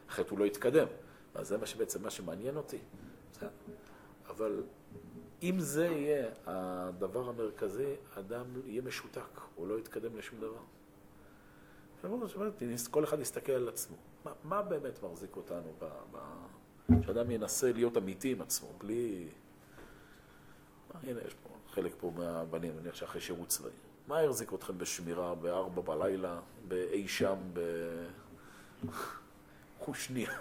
אחרת 0.10 0.30
הוא 0.30 0.40
לא 0.40 0.46
יתקדם. 0.46 0.88
אז 1.36 1.48
זה 1.48 1.58
מה 1.58 1.66
שבעצם, 1.66 2.04
מה 2.04 2.10
שמעניין 2.10 2.58
אותי. 2.58 2.78
בסדר. 3.32 3.48
אבל 4.30 4.64
אם 5.44 5.60
זה 5.60 5.86
יהיה 5.86 6.30
הדבר 6.46 7.30
המרכזי, 7.30 7.96
אדם 8.16 8.46
יהיה 8.66 8.82
משותק, 8.82 9.42
הוא 9.56 9.68
לא 9.68 9.80
יתקדם 9.80 10.18
לשום 10.18 10.40
דבר. 10.40 10.62
כל 12.88 13.04
אחד 13.04 13.20
יסתכל 13.20 13.52
על 13.52 13.70
עצמו. 13.70 13.96
מה, 14.26 14.32
מה 14.44 14.62
באמת 14.62 15.04
מחזיק 15.04 15.36
אותנו? 15.36 15.74
ב, 15.80 15.86
ב, 16.12 16.18
שאדם 17.06 17.32
ינסה 17.32 17.72
להיות 17.72 17.98
אמיתי 17.98 18.32
עם 18.32 18.42
עצמו, 18.42 18.70
בלי... 18.78 19.28
מה, 20.94 21.00
הנה, 21.04 21.20
יש 21.28 21.34
פה 21.34 21.50
חלק 21.70 21.92
פה 22.00 22.12
מהבנים, 22.16 22.74
אני 22.82 22.92
חושב 22.92 23.06
אחרי 23.06 23.22
שירות 23.22 23.48
צבאי. 23.48 23.72
מה 24.08 24.24
יחזיק 24.24 24.54
אתכם 24.54 24.78
בשמירה 24.78 25.36
בארבע 25.36 25.82
בלילה, 25.82 26.40
באי 26.68 27.08
שם, 27.08 27.36
בחושניה? 29.80 30.32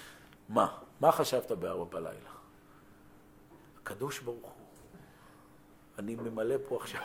מה? 0.48 0.78
מה 1.00 1.12
חשבת 1.12 1.52
בארבע 1.52 1.84
בלילה? 1.84 2.30
הקדוש 3.88 4.18
ברוך 4.20 4.44
הוא, 4.44 4.52
אני 5.98 6.14
ממלא 6.14 6.54
פה 6.68 6.76
עכשיו. 6.76 7.02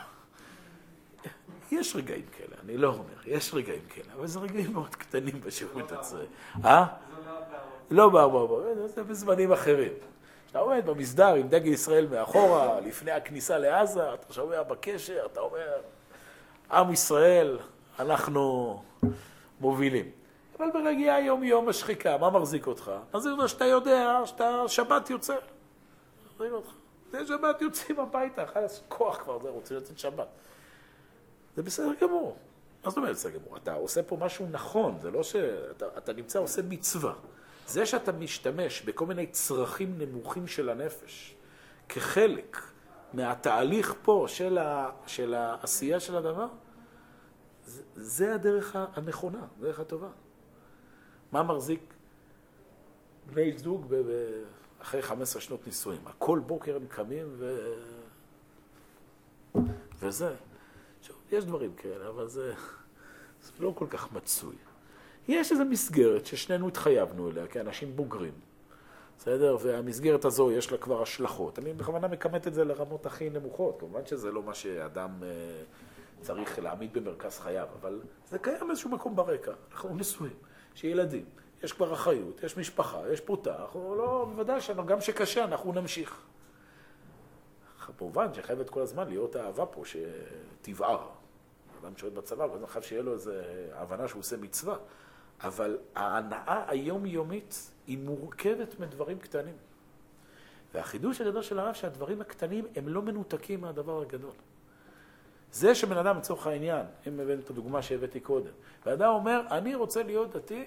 יש 1.72 1.96
רגעים 1.96 2.26
כאלה, 2.38 2.56
אני 2.64 2.76
לא 2.76 2.88
אומר, 2.88 3.20
יש 3.26 3.54
רגעים 3.54 3.84
כאלה, 3.88 4.12
אבל 4.14 4.26
זה 4.26 4.38
רגעים 4.38 4.72
מאוד 4.72 4.94
קטנים 4.94 5.40
בשירות 5.40 5.92
הצבאי. 5.92 6.26
אה? 6.64 6.86
לא 7.90 8.08
בארבע, 8.08 8.86
זה 8.86 9.02
בזמנים 9.02 9.52
אחרים. 9.52 9.92
כשאתה 10.46 10.58
עומד 10.58 10.86
במסדר 10.86 11.34
עם 11.34 11.48
דגל 11.48 11.72
ישראל 11.72 12.06
מאחורה, 12.06 12.80
לפני 12.80 13.10
הכניסה 13.10 13.58
לעזה, 13.58 14.14
אתה 14.14 14.32
שומע 14.32 14.62
בקשר, 14.62 15.26
אתה 15.32 15.40
אומר, 15.40 15.72
עם 16.70 16.92
ישראל, 16.92 17.58
אנחנו 17.98 18.82
מובילים. 19.60 20.10
אבל 20.58 20.70
ברגיעה 20.72 21.20
יום-יום 21.20 21.68
השחיקה, 21.68 22.18
מה 22.18 22.30
מחזיק 22.30 22.66
אותך? 22.66 22.90
מחזיק 23.14 23.32
אותך 23.32 23.48
שאתה 23.48 23.64
יודע 23.64 24.20
שאתה 24.24 24.68
שבת 24.68 25.10
יוצא. 25.10 25.34
מחזיק 26.34 26.52
אותך. 26.52 26.70
זה 27.10 27.26
שבת 27.26 27.62
יוצאים 27.62 28.00
הביתה, 28.00 28.46
חייס 28.46 28.82
כוח 28.88 29.16
כבר, 29.16 29.42
זה 29.42 29.48
רוצים 29.48 29.76
לצאת 29.76 29.98
שבת. 29.98 30.28
זה 31.56 31.62
בסדר 31.62 31.92
גמור. 32.00 32.36
מה 32.84 32.90
זאת 32.90 32.96
אומרת 32.96 33.14
בסדר 33.14 33.38
גמור? 33.38 33.56
אתה 33.56 33.74
עושה 33.74 34.02
פה 34.02 34.16
משהו 34.16 34.46
נכון, 34.50 34.98
זה 35.00 35.10
לא 35.10 35.22
שאתה 35.22 35.86
אתה 35.98 36.12
נמצא 36.12 36.38
עושה 36.38 36.62
מצווה. 36.62 37.14
זה 37.66 37.86
שאתה 37.86 38.12
משתמש 38.12 38.82
בכל 38.82 39.06
מיני 39.06 39.26
צרכים 39.26 39.98
נמוכים 39.98 40.46
של 40.46 40.68
הנפש, 40.68 41.34
כחלק 41.88 42.60
מהתהליך 43.12 43.94
פה 44.02 44.24
של, 44.28 44.58
ה, 44.58 44.90
של 45.06 45.34
העשייה 45.34 46.00
של 46.00 46.16
הדבר, 46.16 46.46
זה, 47.66 47.82
זה 47.94 48.34
הדרך 48.34 48.76
הנכונה, 48.76 49.46
הדרך 49.58 49.80
הטובה. 49.80 50.08
מה 51.32 51.42
מחזיק 51.42 51.94
בני 53.26 53.58
זוג 53.58 53.86
ב, 53.88 53.94
ב, 53.94 54.42
אחרי 54.84 55.02
15 55.02 55.42
שנות 55.42 55.66
נישואים? 55.66 56.00
כל 56.18 56.38
בוקר 56.46 56.76
הם 56.76 56.86
קמים 56.88 57.26
ו... 57.30 57.72
וזה. 59.98 60.34
עכשיו, 61.00 61.16
יש 61.32 61.44
דברים 61.44 61.74
כאלה, 61.74 62.08
אבל 62.08 62.28
זה, 62.28 62.54
זה 63.42 63.52
לא 63.60 63.72
כל 63.76 63.86
כך 63.90 64.12
מצוי. 64.12 64.56
יש 65.28 65.52
איזו 65.52 65.64
מסגרת 65.64 66.26
ששנינו 66.26 66.68
התחייבנו 66.68 67.30
אליה 67.30 67.46
כאנשים 67.46 67.96
בוגרים, 67.96 68.32
בסדר? 69.18 69.56
והמסגרת 69.62 70.24
הזו 70.24 70.52
יש 70.52 70.72
לה 70.72 70.78
כבר 70.78 71.02
השלכות. 71.02 71.58
אני 71.58 71.72
בכוונה 71.72 72.08
מכמת 72.08 72.46
את 72.46 72.54
זה 72.54 72.64
לרמות 72.64 73.06
הכי 73.06 73.30
נמוכות. 73.30 73.80
כמובן 73.80 74.06
שזה 74.06 74.32
לא 74.32 74.42
מה 74.42 74.54
שאדם 74.54 75.10
אה, 75.22 75.28
צריך 76.20 76.58
להעמיד 76.58 76.92
במרכז 76.92 77.38
חייו, 77.38 77.68
אבל 77.80 78.00
זה 78.30 78.38
קיים 78.38 78.66
באיזשהו 78.66 78.90
מקום 78.90 79.16
ברקע. 79.16 79.52
אנחנו 79.72 79.96
נשואים, 79.96 80.36
יש 80.76 80.84
ילדים, 80.84 81.24
יש 81.64 81.72
כבר 81.72 81.94
אחריות, 81.94 82.44
יש 82.44 82.56
משפחה, 82.56 83.00
יש 83.12 83.20
פרוטה, 83.20 83.56
אנחנו 83.60 83.94
לא, 83.94 84.26
בוודאי 84.30 84.60
שגם 84.60 85.00
שקשה 85.00 85.44
אנחנו 85.44 85.72
נמשיך. 85.72 86.20
כמובן 87.98 88.34
שחייבת 88.34 88.70
כל 88.70 88.80
הזמן 88.80 89.08
להיות 89.08 89.36
האהבה 89.36 89.66
פה 89.66 89.82
שתבער. 89.84 91.08
אדם 91.82 91.96
שואל 91.96 92.10
בצבא, 92.10 92.44
ואז 92.44 92.64
חייב 92.66 92.84
שיהיה 92.84 93.02
לו 93.02 93.12
איזו 93.12 93.32
הבנה 93.72 94.08
שהוא 94.08 94.20
עושה 94.20 94.36
מצווה. 94.36 94.76
אבל 95.40 95.78
ההנאה 95.94 96.64
היומיומית 96.68 97.70
היא 97.86 97.98
מורכבת 97.98 98.80
מדברים 98.80 99.18
קטנים. 99.18 99.56
והחידוש 100.74 101.20
הגדול 101.20 101.42
של 101.42 101.58
הרב 101.58 101.74
שהדברים 101.74 102.20
הקטנים 102.20 102.66
הם 102.76 102.88
לא 102.88 103.02
מנותקים 103.02 103.60
מהדבר 103.60 104.02
הגדול. 104.02 104.32
זה 105.52 105.74
שבן 105.74 105.96
אדם, 105.96 106.18
לצורך 106.18 106.46
העניין, 106.46 106.86
אם 107.06 107.20
הבאנו 107.20 107.40
את 107.40 107.50
הדוגמה 107.50 107.82
שהבאתי 107.82 108.20
קודם, 108.20 108.52
ואדם 108.86 109.08
אומר, 109.08 109.40
אני 109.50 109.74
רוצה 109.74 110.02
להיות 110.02 110.36
דתי 110.36 110.64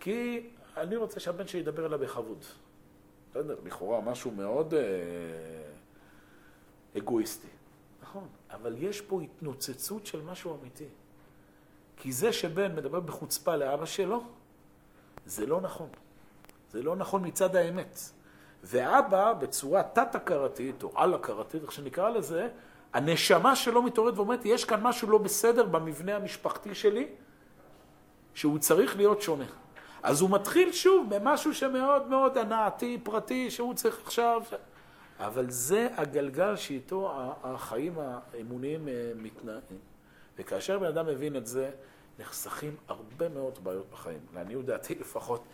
כי 0.00 0.48
אני 0.76 0.96
רוצה 0.96 1.20
שהבן 1.20 1.46
שלי 1.46 1.60
ידבר 1.60 1.86
אליו 1.86 1.98
בכבוד. 1.98 2.44
בסדר, 3.30 3.56
לכאורה 3.64 4.00
משהו 4.00 4.30
מאוד 4.30 4.74
אה, 4.74 4.80
אגואיסטי. 6.98 7.48
נכון, 8.02 8.28
אבל 8.50 8.74
יש 8.78 9.00
פה 9.00 9.20
התנוצצות 9.22 10.06
של 10.06 10.22
משהו 10.22 10.58
אמיתי. 10.60 10.88
כי 11.96 12.12
זה 12.12 12.32
שבן 12.32 12.76
מדבר 12.76 13.00
בחוצפה 13.00 13.56
לאבא 13.56 13.86
שלו, 13.86 14.24
זה 15.26 15.46
לא 15.46 15.60
נכון. 15.60 15.88
זה 16.70 16.82
לא 16.82 16.96
נכון 16.96 17.26
מצד 17.26 17.56
האמת. 17.56 17.98
ואבא, 18.64 19.32
בצורה 19.32 19.82
תת-הכרתית, 19.82 20.82
או 20.82 20.92
על-הכרתית, 20.94 21.62
איך 21.62 21.72
שנקרא 21.72 22.10
לזה, 22.10 22.48
הנשמה 22.92 23.56
שלו 23.56 23.82
מתעוררת 23.82 24.16
ואומרת, 24.16 24.40
יש 24.44 24.64
כאן 24.64 24.82
משהו 24.82 25.10
לא 25.10 25.18
בסדר 25.18 25.64
במבנה 25.64 26.16
המשפחתי 26.16 26.74
שלי, 26.74 27.08
שהוא 28.34 28.58
צריך 28.58 28.96
להיות 28.96 29.22
שונה. 29.22 29.44
אז 30.06 30.20
הוא 30.20 30.30
מתחיל 30.30 30.72
שוב 30.72 31.14
במשהו 31.14 31.54
שמאוד 31.54 32.06
מאוד 32.06 32.38
הנאתי, 32.38 32.98
פרטי, 33.02 33.50
שהוא 33.50 33.74
צריך 33.74 34.00
עכשיו... 34.04 34.42
אבל 35.18 35.50
זה 35.50 35.88
הגלגל 35.96 36.56
שאיתו 36.56 37.12
החיים 37.42 37.94
האמוניים 37.98 38.88
אה, 38.88 39.12
מתנהלים. 39.16 39.78
וכאשר 40.38 40.78
בן 40.78 40.86
אדם 40.86 41.06
מבין 41.06 41.36
את 41.36 41.46
זה, 41.46 41.70
נחסכים 42.18 42.76
הרבה 42.88 43.28
מאוד 43.28 43.58
בעיות 43.64 43.86
בחיים. 43.92 44.18
לעניות 44.34 44.64
דעתי 44.64 44.94
לפחות, 45.00 45.44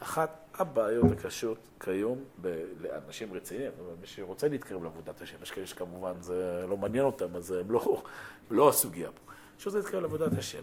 אחת 0.00 0.48
הבעיות 0.54 1.12
הקשות 1.12 1.58
כיום 1.80 2.18
ב- 2.40 2.64
לאנשים 2.80 3.34
רציניים, 3.34 3.72
מי 4.00 4.06
שרוצה 4.06 4.48
להתקרב 4.48 4.82
לעבודת 4.82 5.20
השם, 5.20 5.36
יש 5.42 5.50
כאלה 5.50 5.66
שכמובן 5.66 6.12
זה 6.20 6.64
לא 6.68 6.76
מעניין 6.76 7.04
אותם, 7.04 7.36
אז 7.36 7.50
הם 7.50 7.70
לא, 7.70 8.02
לא 8.50 8.68
הסוגיה 8.68 9.10
פה. 9.12 9.32
שרוצה 9.58 9.78
להתקרב 9.78 10.02
לעבודת 10.02 10.38
השם. 10.38 10.62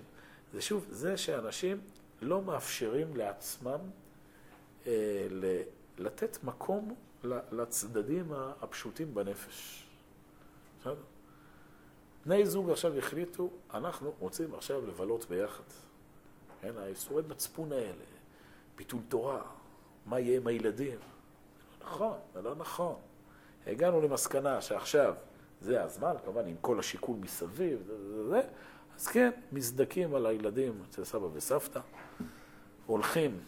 זה 0.54 0.62
שוב, 0.62 0.86
זה 0.90 1.18
שאנשים 1.18 1.78
לא 2.26 2.42
מאפשרים 2.42 3.16
לעצמם 3.16 3.80
אה, 4.88 5.28
לתת 5.98 6.44
מקום 6.44 6.96
לצדדים 7.52 8.34
הפשוטים 8.62 9.14
בנפש. 9.14 9.86
בני 12.26 12.46
זוג 12.46 12.70
עכשיו 12.70 12.98
החליטו, 12.98 13.50
אנחנו 13.74 14.14
רוצים 14.20 14.56
עכשיו 14.56 14.88
לבלות 14.88 15.26
ביחד. 15.30 15.64
כן, 16.62 16.78
האיסורי 16.78 17.24
מצפון 17.28 17.72
האלה, 17.72 18.06
ביטול 18.76 19.00
תורה, 19.10 19.42
מה 20.06 20.20
יהיה 20.20 20.38
עם 20.38 20.48
הילדים? 20.48 21.00
זה 21.00 21.86
לא 21.86 21.92
נכון, 21.92 22.18
זה 22.34 22.42
לא 22.42 22.56
נכון. 22.56 22.96
הגענו 23.68 24.02
למסקנה 24.02 24.62
שעכשיו 24.62 25.14
זה 25.62 25.84
הזמן, 25.84 26.14
כמובן 26.24 26.48
עם 26.48 26.56
כל 26.62 26.80
השיקול 26.80 27.18
מסביב, 27.18 27.84
זה, 27.88 27.98
זה, 27.98 28.30
זה, 28.30 28.42
אז 28.96 29.08
כן, 29.08 29.32
מזדקים 29.52 30.16
על 30.16 30.26
הילדים 30.26 30.84
אצל 30.90 31.04
סבא 31.04 31.28
וסבתא, 31.34 31.80
הולכים 32.86 33.40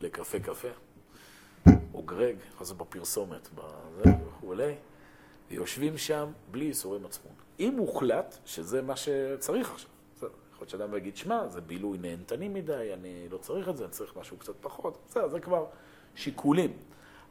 לקפה 0.00 0.40
קפה, 0.40 0.68
או 1.94 2.02
גרג, 2.02 2.36
אז 2.60 2.72
בפרסומת, 2.72 3.48
וכולי. 3.98 4.74
ויושבים 5.50 5.98
שם 5.98 6.32
בלי 6.50 6.64
ייסורי 6.64 6.98
מצפון. 6.98 7.32
אם 7.60 7.76
הוחלט 7.78 8.36
שזה 8.44 8.82
מה 8.82 8.96
שצריך 8.96 9.72
עכשיו, 9.72 9.90
יכול 10.16 10.30
להיות 10.60 10.68
שאדם 10.68 10.96
יגיד, 10.96 11.16
שמע, 11.16 11.48
זה 11.48 11.60
בילוי 11.60 11.98
נהנתני 11.98 12.48
מדי, 12.48 12.90
אני 12.94 13.28
לא 13.30 13.38
צריך 13.38 13.68
את 13.68 13.76
זה, 13.76 13.84
אני 13.84 13.92
צריך 13.92 14.16
משהו 14.16 14.36
קצת 14.36 14.54
פחות, 14.60 14.98
בסדר, 15.08 15.28
זה 15.28 15.40
כבר 15.40 15.66
שיקולים. 16.14 16.72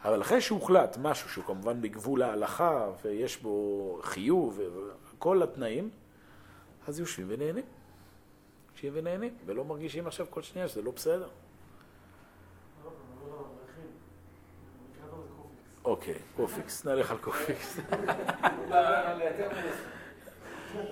אבל 0.03 0.21
אחרי 0.21 0.41
שהוחלט 0.41 0.97
משהו 1.01 1.29
שהוא 1.29 1.45
כמובן 1.45 1.81
בגבול 1.81 2.21
ההלכה 2.21 2.87
ויש 3.03 3.37
בו 3.37 3.99
חיוב 4.03 4.59
וכל 5.13 5.43
התנאים, 5.43 5.89
אז 6.87 6.99
יושבים 6.99 7.27
ונהנים. 7.29 7.63
יושבים 8.73 8.91
ונהנים, 8.95 9.33
ולא 9.45 9.65
מרגישים 9.65 10.07
עכשיו 10.07 10.25
כל 10.29 10.41
שנייה 10.41 10.67
שזה 10.67 10.81
לא 10.81 10.91
בסדר. 10.91 11.27
אוקיי, 15.85 16.15
קופיקס, 16.35 16.85
נלך 16.85 17.11
על 17.11 17.17
קופיקס. 17.17 17.79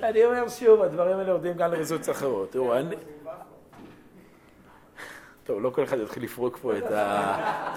אני 0.03 0.25
אומר 0.25 0.49
שוב, 0.49 0.81
הדברים 0.81 1.17
האלה 1.17 1.31
עובדים 1.31 1.57
גם 1.57 1.71
לרזולוציות 1.71 2.17
אחרות. 2.17 2.51
תראו, 2.51 2.75
אני... 2.75 2.95
טוב, 5.43 5.61
לא 5.61 5.69
כל 5.69 5.83
אחד 5.83 5.97
יתחיל 5.97 6.23
לפרוק 6.23 6.57
פה 6.57 6.77
את 6.77 6.83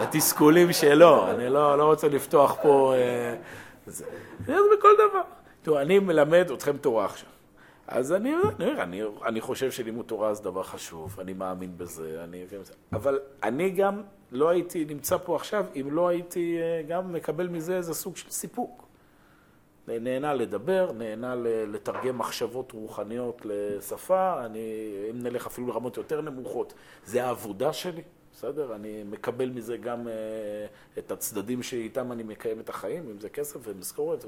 התסכולים 0.01 0.73
שלו, 0.73 1.31
אני 1.31 1.49
לא, 1.49 1.79
לא 1.79 1.85
רוצה 1.85 2.09
לפתוח 2.09 2.57
פה... 2.63 2.95
אה, 2.97 3.37
זה 3.87 4.05
בכל 4.47 4.95
דבר. 4.95 5.23
תראו, 5.63 5.81
אני 5.81 5.99
מלמד 5.99 6.51
אתכם 6.51 6.77
תורה 6.77 7.05
עכשיו. 7.05 7.29
אז 7.89 8.13
אני, 8.13 8.35
אני, 8.61 8.83
אני, 8.83 9.03
אני 9.27 9.41
חושב 9.41 9.71
שלימוד 9.71 10.07
תורה 10.07 10.35
זה 10.35 10.43
דבר 10.43 10.63
חשוב, 10.63 11.21
אני 11.21 11.33
מאמין 11.33 11.79
בזה, 11.79 12.25
אני, 12.25 12.45
אבל 12.93 13.21
אני 13.43 13.71
גם 13.71 14.03
לא 14.33 14.49
הייתי 14.49 14.85
נמצא 14.85 15.17
פה 15.17 15.37
עכשיו 15.37 15.67
אם 15.81 15.89
לא 15.91 16.09
הייתי 16.09 16.59
אה, 16.61 16.83
גם 16.89 17.13
מקבל 17.13 17.49
מזה 17.49 17.77
איזה 17.77 17.95
סוג 17.95 18.17
של 18.17 18.31
סיפוק. 18.31 18.87
נהנה 19.89 20.35
לדבר, 20.35 20.93
נהנה 20.93 21.35
לתרגם 21.45 22.19
מחשבות 22.19 22.73
רוחניות 22.73 23.43
לשפה, 23.45 24.45
אני, 24.45 24.93
אם 25.11 25.23
נלך 25.23 25.47
אפילו 25.47 25.67
לרמות 25.67 25.97
יותר 25.97 26.21
נמוכות, 26.21 26.75
זה 27.05 27.25
העבודה 27.25 27.73
שלי, 27.73 28.03
בסדר? 28.33 28.75
אני 28.75 29.03
מקבל 29.11 29.49
מזה 29.49 29.77
גם 29.77 30.07
uh, 30.07 30.99
את 30.99 31.11
הצדדים 31.11 31.63
שאיתם 31.63 32.13
אני 32.13 32.23
מקיים 32.23 32.61
את 32.61 32.69
החיים, 32.69 33.11
אם 33.11 33.21
זה 33.21 33.29
כסף 33.29 33.61
ומשכורת 33.63 34.25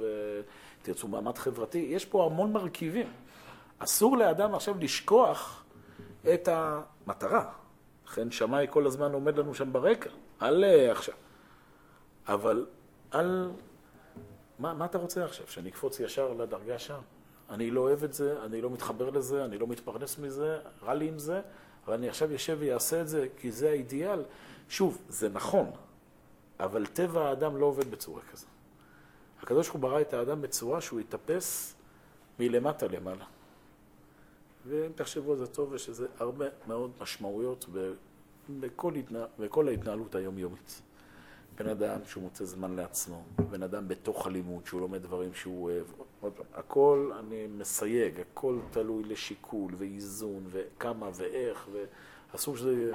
ותרצו 0.82 1.08
מעמד 1.08 1.38
חברתי, 1.38 1.78
יש 1.78 2.04
פה 2.04 2.26
המון 2.26 2.52
מרכיבים. 2.52 3.06
אסור 3.78 4.16
לאדם 4.16 4.54
עכשיו 4.54 4.78
לשכוח 4.78 5.64
את 6.34 6.48
המטרה. 6.52 7.50
לכן 8.06 8.30
שמאי 8.30 8.66
כל 8.70 8.86
הזמן 8.86 9.12
עומד 9.12 9.38
לנו 9.38 9.54
שם 9.54 9.72
ברקע, 9.72 10.10
אל 10.42 10.64
עכשיו. 10.90 11.14
אבל 12.28 12.66
אל... 13.14 13.50
מה, 14.58 14.74
מה 14.74 14.84
אתה 14.84 14.98
רוצה 14.98 15.24
עכשיו? 15.24 15.46
שאני 15.46 15.68
אקפוץ 15.68 16.00
ישר 16.00 16.32
לדרגה 16.32 16.78
שם? 16.78 17.00
אני 17.50 17.70
לא 17.70 17.80
אוהב 17.80 18.04
את 18.04 18.14
זה, 18.14 18.36
אני 18.44 18.60
לא 18.60 18.70
מתחבר 18.70 19.10
לזה, 19.10 19.44
אני 19.44 19.58
לא 19.58 19.66
מתפרנס 19.66 20.18
מזה, 20.18 20.58
רע 20.82 20.94
לי 20.94 21.08
עם 21.08 21.18
זה, 21.18 21.40
אבל 21.86 21.94
אני 21.94 22.08
עכשיו 22.08 22.32
יושב 22.32 22.56
ויעשה 22.60 23.00
את 23.00 23.08
זה 23.08 23.26
כי 23.36 23.52
זה 23.52 23.70
האידיאל. 23.70 24.22
שוב, 24.68 24.98
זה 25.08 25.28
נכון, 25.28 25.70
אבל 26.60 26.86
טבע 26.86 27.28
האדם 27.28 27.56
לא 27.56 27.66
עובד 27.66 27.90
בצורה 27.90 28.20
כזו. 28.32 28.46
הקדוש 29.42 29.68
ברוך 29.68 29.82
הוא 29.82 29.90
ברא 29.90 30.00
את 30.00 30.14
האדם 30.14 30.42
בצורה 30.42 30.80
שהוא 30.80 31.00
יתאפס 31.00 31.74
מלמטה 32.38 32.86
למעלה. 32.86 33.24
ואם 34.68 34.92
תחשבו 34.94 35.32
על 35.32 35.38
זה 35.38 35.46
טוב, 35.46 35.74
יש 35.74 35.88
לזה 35.88 36.06
הרבה 36.18 36.46
מאוד 36.66 36.90
משמעויות 37.00 37.66
בכל, 38.60 38.94
התנה... 38.94 39.24
בכל 39.38 39.68
ההתנהלות 39.68 40.14
היומיומית. 40.14 40.82
בן 41.58 41.68
אדם 41.68 42.00
שהוא 42.04 42.22
מוצא 42.22 42.44
זמן 42.44 42.76
לעצמו, 42.76 43.22
בן 43.50 43.62
אדם 43.62 43.88
בתוך 43.88 44.26
הלימוד, 44.26 44.66
שהוא 44.66 44.80
לומד 44.80 45.02
דברים 45.02 45.34
שהוא 45.34 45.64
אוהב. 45.64 45.84
עוד 46.20 46.32
פעם, 46.32 46.46
הכל, 46.54 47.10
אני 47.18 47.46
מסייג, 47.46 48.20
הכל 48.20 48.58
תלוי 48.70 49.04
לשיקול 49.04 49.72
ואיזון 49.76 50.44
וכמה 50.50 51.10
ואיך, 51.14 51.68
ואסור 52.32 52.56
שזה... 52.56 52.92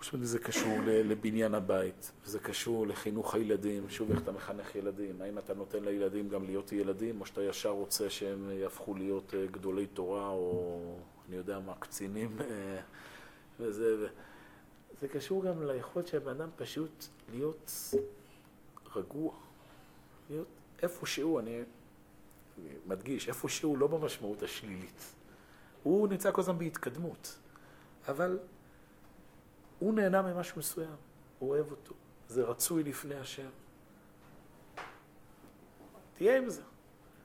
פשוט 0.00 0.20
זה 0.22 0.38
קשור 0.38 0.78
לבניין 0.86 1.54
הבית, 1.54 2.12
זה 2.24 2.38
קשור 2.38 2.86
לחינוך 2.86 3.34
הילדים, 3.34 3.88
שוב 3.88 4.10
איך 4.10 4.22
אתה 4.22 4.32
מחנך 4.32 4.74
ילדים, 4.74 5.22
האם 5.22 5.38
אתה 5.38 5.54
נותן 5.54 5.84
לילדים 5.84 6.28
גם 6.28 6.44
להיות 6.44 6.72
ילדים, 6.72 7.20
או 7.20 7.26
שאתה 7.26 7.42
ישר 7.42 7.70
רוצה 7.70 8.10
שהם 8.10 8.50
יהפכו 8.50 8.94
להיות 8.94 9.34
אה, 9.34 9.46
גדולי 9.46 9.86
תורה, 9.86 10.28
או 10.28 10.98
אני 11.28 11.36
יודע 11.36 11.58
מה, 11.58 11.74
קצינים, 11.74 12.36
אה, 12.40 12.80
וזה, 13.60 14.06
זה 15.00 15.08
קשור 15.08 15.44
גם 15.44 15.66
ליכולת 15.66 16.06
של 16.06 16.16
הבן 16.16 16.30
אדם 16.30 16.48
פשוט 16.56 17.04
להיות 17.30 17.72
רגוע, 18.96 19.32
להיות 20.30 20.48
איפה 20.82 21.06
שהוא, 21.06 21.40
אני 21.40 21.62
מדגיש, 22.86 23.28
איפה 23.28 23.48
שהוא 23.48 23.78
לא 23.78 23.86
במשמעות 23.86 24.42
השלילית. 24.42 25.14
הוא 25.82 26.08
נמצא 26.08 26.30
כל 26.32 26.40
הזמן 26.40 26.58
בהתקדמות, 26.58 27.38
אבל 28.08 28.38
הוא 29.80 29.94
נהנה 29.94 30.22
ממשהו 30.22 30.58
מסוים, 30.58 30.96
הוא 31.38 31.50
אוהב 31.50 31.70
אותו, 31.70 31.94
זה 32.28 32.42
רצוי 32.42 32.82
לפני 32.82 33.14
השם. 33.14 33.48
תהיה 36.14 36.38
עם 36.38 36.48
זה. 36.48 36.62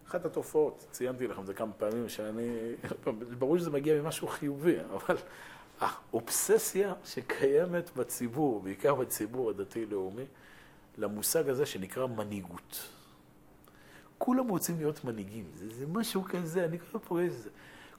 אחת 0.07 0.25
התופעות, 0.25 0.87
ציינתי 0.91 1.27
לכם 1.27 1.41
את 1.41 1.45
זה 1.45 1.53
כמה 1.53 1.73
פעמים, 1.73 2.09
שאני, 2.09 2.75
ברור 3.39 3.57
שזה 3.57 3.69
מגיע 3.69 4.01
ממשהו 4.01 4.27
חיובי, 4.27 4.75
אבל 4.93 5.17
האובססיה 5.79 6.93
שקיימת 7.05 7.95
בציבור, 7.95 8.61
בעיקר 8.61 8.95
בציבור 8.95 9.49
הדתי-לאומי, 9.49 10.25
למושג 10.97 11.49
הזה 11.49 11.65
שנקרא 11.65 12.07
מנהיגות. 12.07 12.89
כולם 14.17 14.47
רוצים 14.47 14.77
להיות 14.77 15.03
מנהיגים, 15.03 15.45
זה, 15.55 15.69
זה 15.69 15.87
משהו 15.87 16.23
כזה, 16.23 16.65
אני 16.65 16.79
כבר 16.79 16.99
פוגש 16.99 17.31
את 17.31 17.41
זה. 17.43 17.49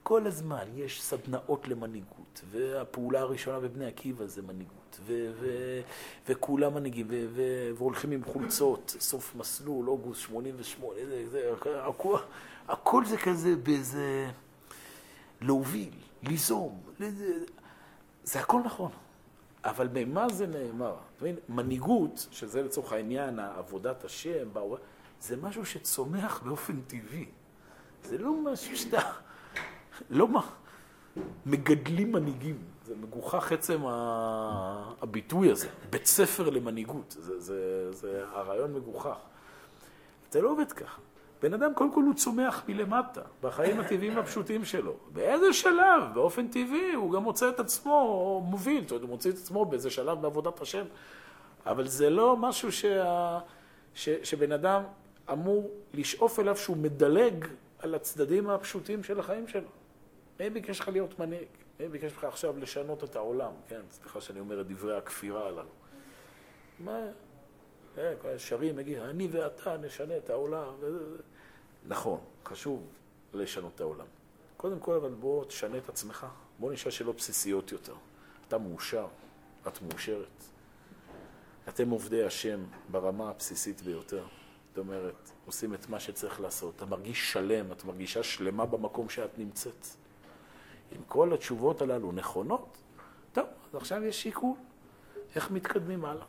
כל 0.08 0.26
הזמן 0.26 0.64
יש 0.74 1.02
סדנאות 1.02 1.68
למנהיגות, 1.68 2.40
והפעולה 2.50 3.20
הראשונה 3.20 3.60
בבני 3.60 3.86
עקיבא 3.86 4.26
זה 4.26 4.42
מנהיגות, 4.42 5.00
ו- 5.06 5.32
ו- 5.40 5.80
וכולם 6.28 6.74
מנהיגים, 6.74 7.06
ו- 7.10 7.26
ו- 7.34 7.70
והולכים 7.76 8.10
עם 8.10 8.24
חולצות, 8.24 8.96
סוף 9.00 9.34
מסלול, 9.36 9.88
אוגוסט 9.88 10.20
88, 10.20 10.94
זה, 11.06 11.28
זה, 11.30 11.52
הכל, 11.86 12.16
הכל 12.68 13.04
זה 13.04 13.16
כזה 13.16 13.56
באיזה 13.56 14.30
להוביל, 15.40 15.94
ליזום, 16.22 16.80
זה, 16.98 17.10
זה 18.24 18.40
הכל 18.40 18.60
נכון. 18.64 18.90
אבל 19.64 19.88
במה 19.88 20.28
זה 20.28 20.46
נאמר? 20.46 20.96
מנהיגות, 21.48 22.26
שזה 22.30 22.62
לצורך 22.62 22.92
העניין 22.92 23.38
עבודת 23.38 24.04
השם, 24.04 24.48
זה 25.20 25.36
משהו 25.36 25.66
שצומח 25.66 26.42
באופן 26.44 26.80
טבעי. 26.80 27.26
זה 28.04 28.18
לא 28.18 28.32
משהו 28.52 28.76
שאתה... 28.76 29.25
לא 30.10 30.28
מה, 30.28 30.46
מגדלים 31.46 32.12
מנהיגים. 32.12 32.58
זה 32.86 32.94
מגוחך 33.02 33.52
עצם 33.52 33.80
הביטוי 35.02 35.50
הזה, 35.50 35.68
בית 35.90 36.06
ספר 36.06 36.50
למנהיגות. 36.50 37.16
זה, 37.18 37.40
זה, 37.40 37.92
זה 37.92 38.24
הרעיון 38.32 38.74
מגוחך. 38.74 39.18
זה 40.30 40.42
לא 40.42 40.50
עובד 40.50 40.72
ככה. 40.72 41.00
בן 41.42 41.54
אדם 41.54 41.74
קודם 41.74 41.92
כל 41.92 42.02
הוא 42.02 42.14
צומח 42.14 42.62
מלמטה, 42.68 43.20
בחיים 43.42 43.80
הטבעיים 43.80 44.18
הפשוטים 44.18 44.64
שלו. 44.64 44.92
באיזה 45.12 45.52
שלב, 45.52 46.02
באופן 46.14 46.48
טבעי, 46.48 46.92
הוא 46.94 47.12
גם 47.12 47.22
מוצא 47.22 47.48
את 47.48 47.60
עצמו 47.60 48.44
מוביל, 48.46 48.82
זאת 48.82 48.90
אומרת, 48.90 49.02
הוא 49.02 49.10
מוצא 49.10 49.28
את 49.28 49.34
עצמו 49.34 49.64
באיזה 49.64 49.90
שלב 49.90 50.22
בעבודת 50.22 50.60
השם. 50.60 50.84
אבל 51.66 51.86
זה 51.88 52.10
לא 52.10 52.36
משהו 52.36 52.72
שה, 52.72 53.38
ש, 53.94 54.08
שבן 54.22 54.52
אדם 54.52 54.82
אמור 55.32 55.70
לשאוף 55.94 56.40
אליו 56.40 56.56
שהוא 56.56 56.76
מדלג 56.76 57.44
על 57.78 57.94
הצדדים 57.94 58.50
הפשוטים 58.50 59.04
של 59.04 59.20
החיים 59.20 59.48
שלו. 59.48 59.68
מי 60.40 60.50
ביקש 60.50 60.80
לך 60.80 60.88
להיות 60.88 61.18
מנהיג? 61.18 61.48
מי 61.80 61.88
ביקש 61.88 62.12
לך 62.12 62.24
עכשיו 62.24 62.58
לשנות 62.58 63.04
את 63.04 63.16
העולם? 63.16 63.52
כן, 63.68 63.80
סליחה 63.90 64.20
שאני 64.20 64.40
אומר 64.40 64.60
את 64.60 64.66
דברי 64.66 64.96
הכפירה 64.96 65.46
הללו. 65.46 65.68
מה? 66.80 67.00
כן, 67.94 68.14
שרים 68.38 68.76
מגיע, 68.76 69.04
אני 69.04 69.28
ואתה 69.30 69.76
נשנה 69.76 70.16
את 70.16 70.30
העולם. 70.30 70.74
נכון, 71.88 72.20
חשוב 72.44 72.86
לשנות 73.34 73.72
את 73.74 73.80
העולם. 73.80 74.06
קודם 74.56 74.80
כל, 74.80 74.94
אבל 74.94 75.10
בוא 75.10 75.44
תשנה 75.44 75.78
את 75.78 75.88
עצמך. 75.88 76.26
בוא 76.58 76.72
נשאל 76.72 76.90
שאלות 76.90 77.16
בסיסיות 77.16 77.72
יותר. 77.72 77.94
אתה 78.48 78.58
מאושר, 78.58 79.06
את 79.68 79.82
מאושרת. 79.82 80.44
אתם 81.68 81.90
עובדי 81.90 82.24
השם 82.24 82.64
ברמה 82.90 83.30
הבסיסית 83.30 83.80
ביותר. 83.80 84.24
זאת 84.68 84.78
אומרת, 84.78 85.30
עושים 85.46 85.74
את 85.74 85.88
מה 85.88 86.00
שצריך 86.00 86.40
לעשות. 86.40 86.76
אתה 86.76 86.86
מרגיש 86.86 87.32
שלם, 87.32 87.72
את 87.72 87.84
מרגישה 87.84 88.22
שלמה 88.22 88.66
במקום 88.66 89.08
שאת 89.08 89.38
נמצאת. 89.38 89.86
אם 90.92 91.02
כל 91.08 91.32
התשובות 91.32 91.82
הללו 91.82 92.12
נכונות, 92.12 92.76
טוב, 93.32 93.46
אז 93.68 93.74
עכשיו 93.74 94.04
יש 94.04 94.22
שיקול, 94.22 94.54
איך 95.34 95.50
מתקדמים 95.50 96.04
הלאה. 96.04 96.26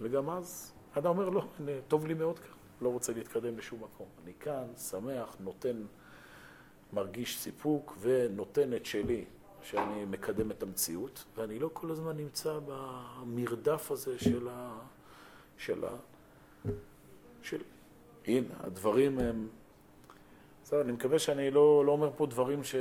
וגם 0.00 0.30
אז 0.30 0.72
אדם 0.98 1.06
אומר, 1.06 1.28
לא, 1.28 1.44
אני, 1.60 1.72
טוב 1.88 2.06
לי 2.06 2.14
מאוד 2.14 2.38
כאן, 2.38 2.52
לא 2.80 2.88
רוצה 2.88 3.12
להתקדם 3.12 3.58
לשום 3.58 3.84
מקום. 3.84 4.06
אני 4.24 4.32
כאן, 4.40 4.64
שמח, 4.76 5.36
נותן, 5.40 5.82
מרגיש 6.92 7.38
סיפוק 7.38 7.96
ונותן 8.00 8.74
את 8.74 8.86
שלי, 8.86 9.24
שאני 9.62 10.04
מקדם 10.04 10.50
את 10.50 10.62
המציאות, 10.62 11.24
ואני 11.36 11.58
לא 11.58 11.70
כל 11.72 11.90
הזמן 11.90 12.16
נמצא 12.16 12.58
במרדף 12.66 13.90
הזה 13.90 14.18
של 14.18 14.48
ה... 14.50 14.78
של 15.58 15.84
ה... 15.84 15.88
של... 17.42 17.62
הנה, 18.26 18.48
הדברים 18.60 19.18
הם... 19.18 19.48
בסדר, 20.62 20.80
אני 20.80 20.92
מקווה 20.92 21.18
שאני 21.18 21.50
לא, 21.50 21.84
לא 21.86 21.92
אומר 21.92 22.10
פה 22.16 22.26
דברים 22.26 22.64
ש... 22.64 22.74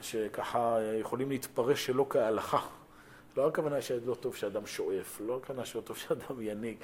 שככה 0.00 0.78
יכולים 1.00 1.30
להתפרש 1.30 1.86
שלא 1.86 2.06
כהלכה. 2.10 2.66
לא 3.36 3.48
הכוונה 3.48 3.82
שלא 3.82 4.14
טוב 4.14 4.36
שאדם 4.36 4.66
שואף, 4.66 5.20
לא 5.20 5.36
הכוונה 5.36 5.64
שלא 5.64 5.80
טוב 5.80 5.96
שאדם 5.96 6.40
ינהיג, 6.40 6.76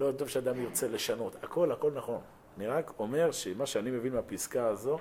לא 0.00 0.12
טוב 0.12 0.28
שאדם 0.28 0.60
ירצה 0.60 0.88
לשנות. 0.88 1.36
הכל, 1.44 1.72
הכל 1.72 1.90
נכון. 1.94 2.20
אני 2.56 2.66
רק 2.66 2.92
אומר 2.98 3.32
שמה 3.32 3.66
שאני 3.66 3.90
מבין 3.90 4.12
מהפסקה 4.12 4.66
הזו, 4.66 4.98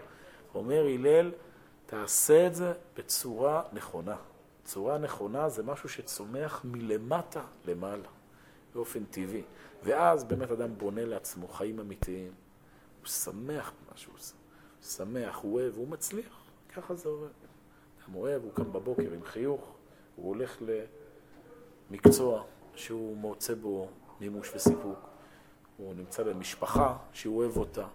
אומר 0.56 0.86
הלל, 0.86 1.32
תעשה 1.86 2.48
את 2.48 2.56
זה 2.56 2.74
בצורה 2.96 3.64
נכונה. 3.74 4.16
צורה 4.64 4.98
נכונה 4.98 5.50
זה 5.50 5.64
משהו 5.64 5.90
שצומח 5.90 6.62
מלמטה 6.64 7.42
למעלה, 7.66 8.08
באופן 8.74 9.04
טבעי. 9.04 9.44
ואז 9.84 10.24
באמת 10.24 10.52
אדם 10.52 10.78
בונה 10.78 11.06
לעצמו 11.06 11.48
חיים 11.48 11.80
אמיתיים. 11.80 12.32
הוא 13.02 13.08
שמח 13.08 13.72
במה 13.72 13.98
שהוא 13.98 14.16
עושה. 14.16 14.36
הוא 14.80 14.86
שמח, 14.86 15.36
הוא 15.36 15.54
אוהב, 15.54 15.78
הוא 15.78 15.88
מצליח. 15.88 16.42
ככה 16.76 16.96
זה 16.96 17.10
עובד. 17.10 17.41
אדם 18.06 18.16
אוהב, 18.16 18.44
הוא 18.44 18.52
קם 18.54 18.74
בבוקר 18.74 19.14
עם 19.14 19.24
חיוך, 19.24 19.62
הוא 20.16 20.28
הולך 20.28 20.62
למקצוע 21.90 22.44
שהוא 22.76 23.18
מוצא 23.18 23.54
בו 23.54 23.88
מימוש 24.22 24.52
וסיפוק. 24.56 25.00
הוא 25.78 25.94
נמצא 25.94 26.24
במשפחה 26.24 26.98
שהוא 27.14 27.38
אוהב 27.38 27.58
אותה. 27.58 27.88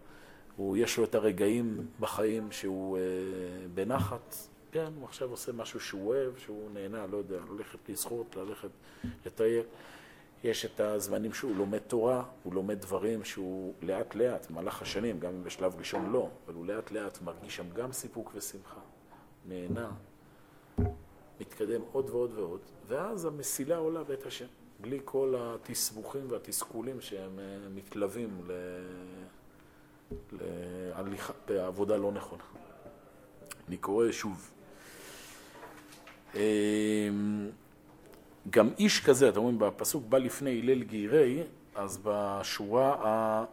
הוא, 0.56 0.76
יש 0.76 0.98
לו 0.98 1.04
את 1.04 1.14
הרגעים 1.14 1.86
בחיים 2.00 2.52
שהוא 2.52 2.98
אה, 2.98 3.02
בנחת. 3.74 4.34
כן, 4.72 4.92
הוא 4.96 5.04
עכשיו 5.04 5.30
עושה 5.30 5.52
משהו 5.52 5.80
שהוא 5.80 6.08
אוהב, 6.08 6.36
שהוא 6.38 6.70
נהנה, 6.70 7.06
לא 7.06 7.16
יודע, 7.16 7.36
ללכת 7.50 7.88
לשחות, 7.88 8.36
ללכת 8.36 8.68
לטייל. 9.26 9.62
יש 10.44 10.64
את 10.64 10.80
הזמנים 10.80 11.32
שהוא 11.32 11.56
לומד 11.56 11.78
תורה, 11.78 12.24
הוא 12.42 12.54
לומד 12.54 12.80
דברים 12.80 13.24
שהוא 13.24 13.74
לאט 13.82 14.14
לאט, 14.14 14.50
במהלך 14.50 14.82
השנים, 14.82 15.20
גם 15.20 15.32
אם 15.32 15.44
בשלב 15.44 15.76
ראשון 15.78 16.12
לא, 16.12 16.28
אבל 16.46 16.54
הוא 16.54 16.66
לאט 16.66 16.90
לאט 16.90 17.22
מרגיש 17.22 17.56
שם 17.56 17.70
גם 17.74 17.92
סיפוק 17.92 18.32
ושמחה, 18.34 18.80
נהנה, 19.48 19.90
מתקדם 21.40 21.80
עוד 21.92 22.10
ועוד 22.10 22.32
ועוד, 22.34 22.60
ואז 22.86 23.24
המסילה 23.24 23.76
עולה 23.76 24.04
בית 24.04 24.26
השם, 24.26 24.46
בלי 24.80 25.00
כל 25.04 25.34
התסבוכים 25.38 26.30
והתסכולים 26.30 27.00
שהם 27.00 27.38
אה, 27.38 27.68
מתלווים 27.74 28.40
ל... 28.46 28.52
להליכה, 30.32 31.32
בעבודה 31.48 31.96
לא 31.96 32.12
נכונה. 32.12 32.42
אני 33.68 33.76
קורא 33.76 34.12
שוב. 34.12 34.50
אמ, 36.34 36.40
גם 38.50 38.70
איש 38.78 39.04
כזה, 39.04 39.28
אתם 39.28 39.40
רואים 39.40 39.58
בפסוק 39.58 40.04
בא 40.08 40.18
לפני 40.18 40.60
הלל 40.60 40.82
גירי, 40.82 41.42
אז 41.74 41.98
בשורה 42.04 43.44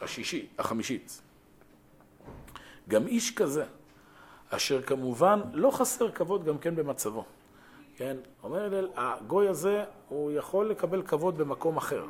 השישית, 0.00 0.50
החמישית. 0.58 1.22
גם 2.88 3.06
איש 3.06 3.34
כזה, 3.34 3.64
אשר 4.54 4.82
כמובן 4.82 5.40
לא 5.52 5.70
חסר 5.70 6.10
כבוד 6.10 6.44
גם 6.44 6.58
כן 6.58 6.76
במצבו. 6.76 7.24
כן? 7.96 8.16
אומר 8.42 8.64
הלל, 8.64 8.88
הגוי 8.96 9.48
הזה, 9.48 9.84
הוא 10.08 10.32
יכול 10.32 10.70
לקבל 10.70 11.02
כבוד 11.02 11.38
במקום 11.38 11.76
אחר. 11.76 12.04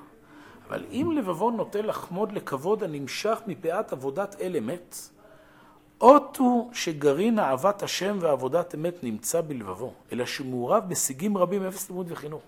אבל 0.68 0.84
אם 0.90 1.12
לבבו 1.16 1.50
נוטה 1.50 1.82
לחמוד 1.82 2.32
לכבוד 2.32 2.82
הנמשך 2.82 3.40
מפאת 3.46 3.92
עבודת 3.92 4.36
אל 4.40 4.56
אמת, 4.56 4.96
אות 6.00 6.36
הוא 6.36 6.70
שגרעין 6.72 7.38
אהבת 7.38 7.82
השם 7.82 8.18
ועבודת 8.20 8.74
אמת 8.74 9.04
נמצא 9.04 9.40
בלבבו, 9.40 9.92
אלא 10.12 10.26
שמעורב 10.26 10.88
בשיגים 10.88 11.36
רבים 11.38 11.62
מאפס 11.62 11.90
לימוד 11.90 12.06
וחינוך. 12.12 12.42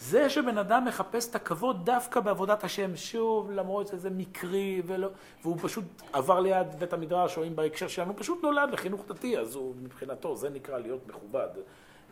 זה 0.00 0.30
שבן 0.30 0.58
אדם 0.58 0.84
מחפש 0.84 1.30
את 1.30 1.34
הכבוד 1.34 1.86
דווקא 1.86 2.20
בעבודת 2.20 2.64
השם, 2.64 2.96
שוב, 2.96 3.50
למרות 3.50 3.86
שזה 3.86 4.10
מקרי, 4.10 4.82
ולא, 4.86 5.08
והוא 5.42 5.56
פשוט 5.62 5.84
עבר 6.12 6.40
ליד 6.40 6.66
בית 6.78 6.92
המדרש, 6.92 7.38
או 7.38 7.46
אם 7.46 7.56
בהקשר 7.56 7.88
שלנו, 7.88 8.10
הוא 8.10 8.20
פשוט 8.20 8.42
נולד 8.42 8.70
לחינוך 8.72 9.04
דתי, 9.08 9.38
אז 9.38 9.54
הוא 9.54 9.74
מבחינתו, 9.82 10.36
זה 10.36 10.50
נקרא 10.50 10.78
להיות 10.78 11.08
מכובד. 11.08 11.48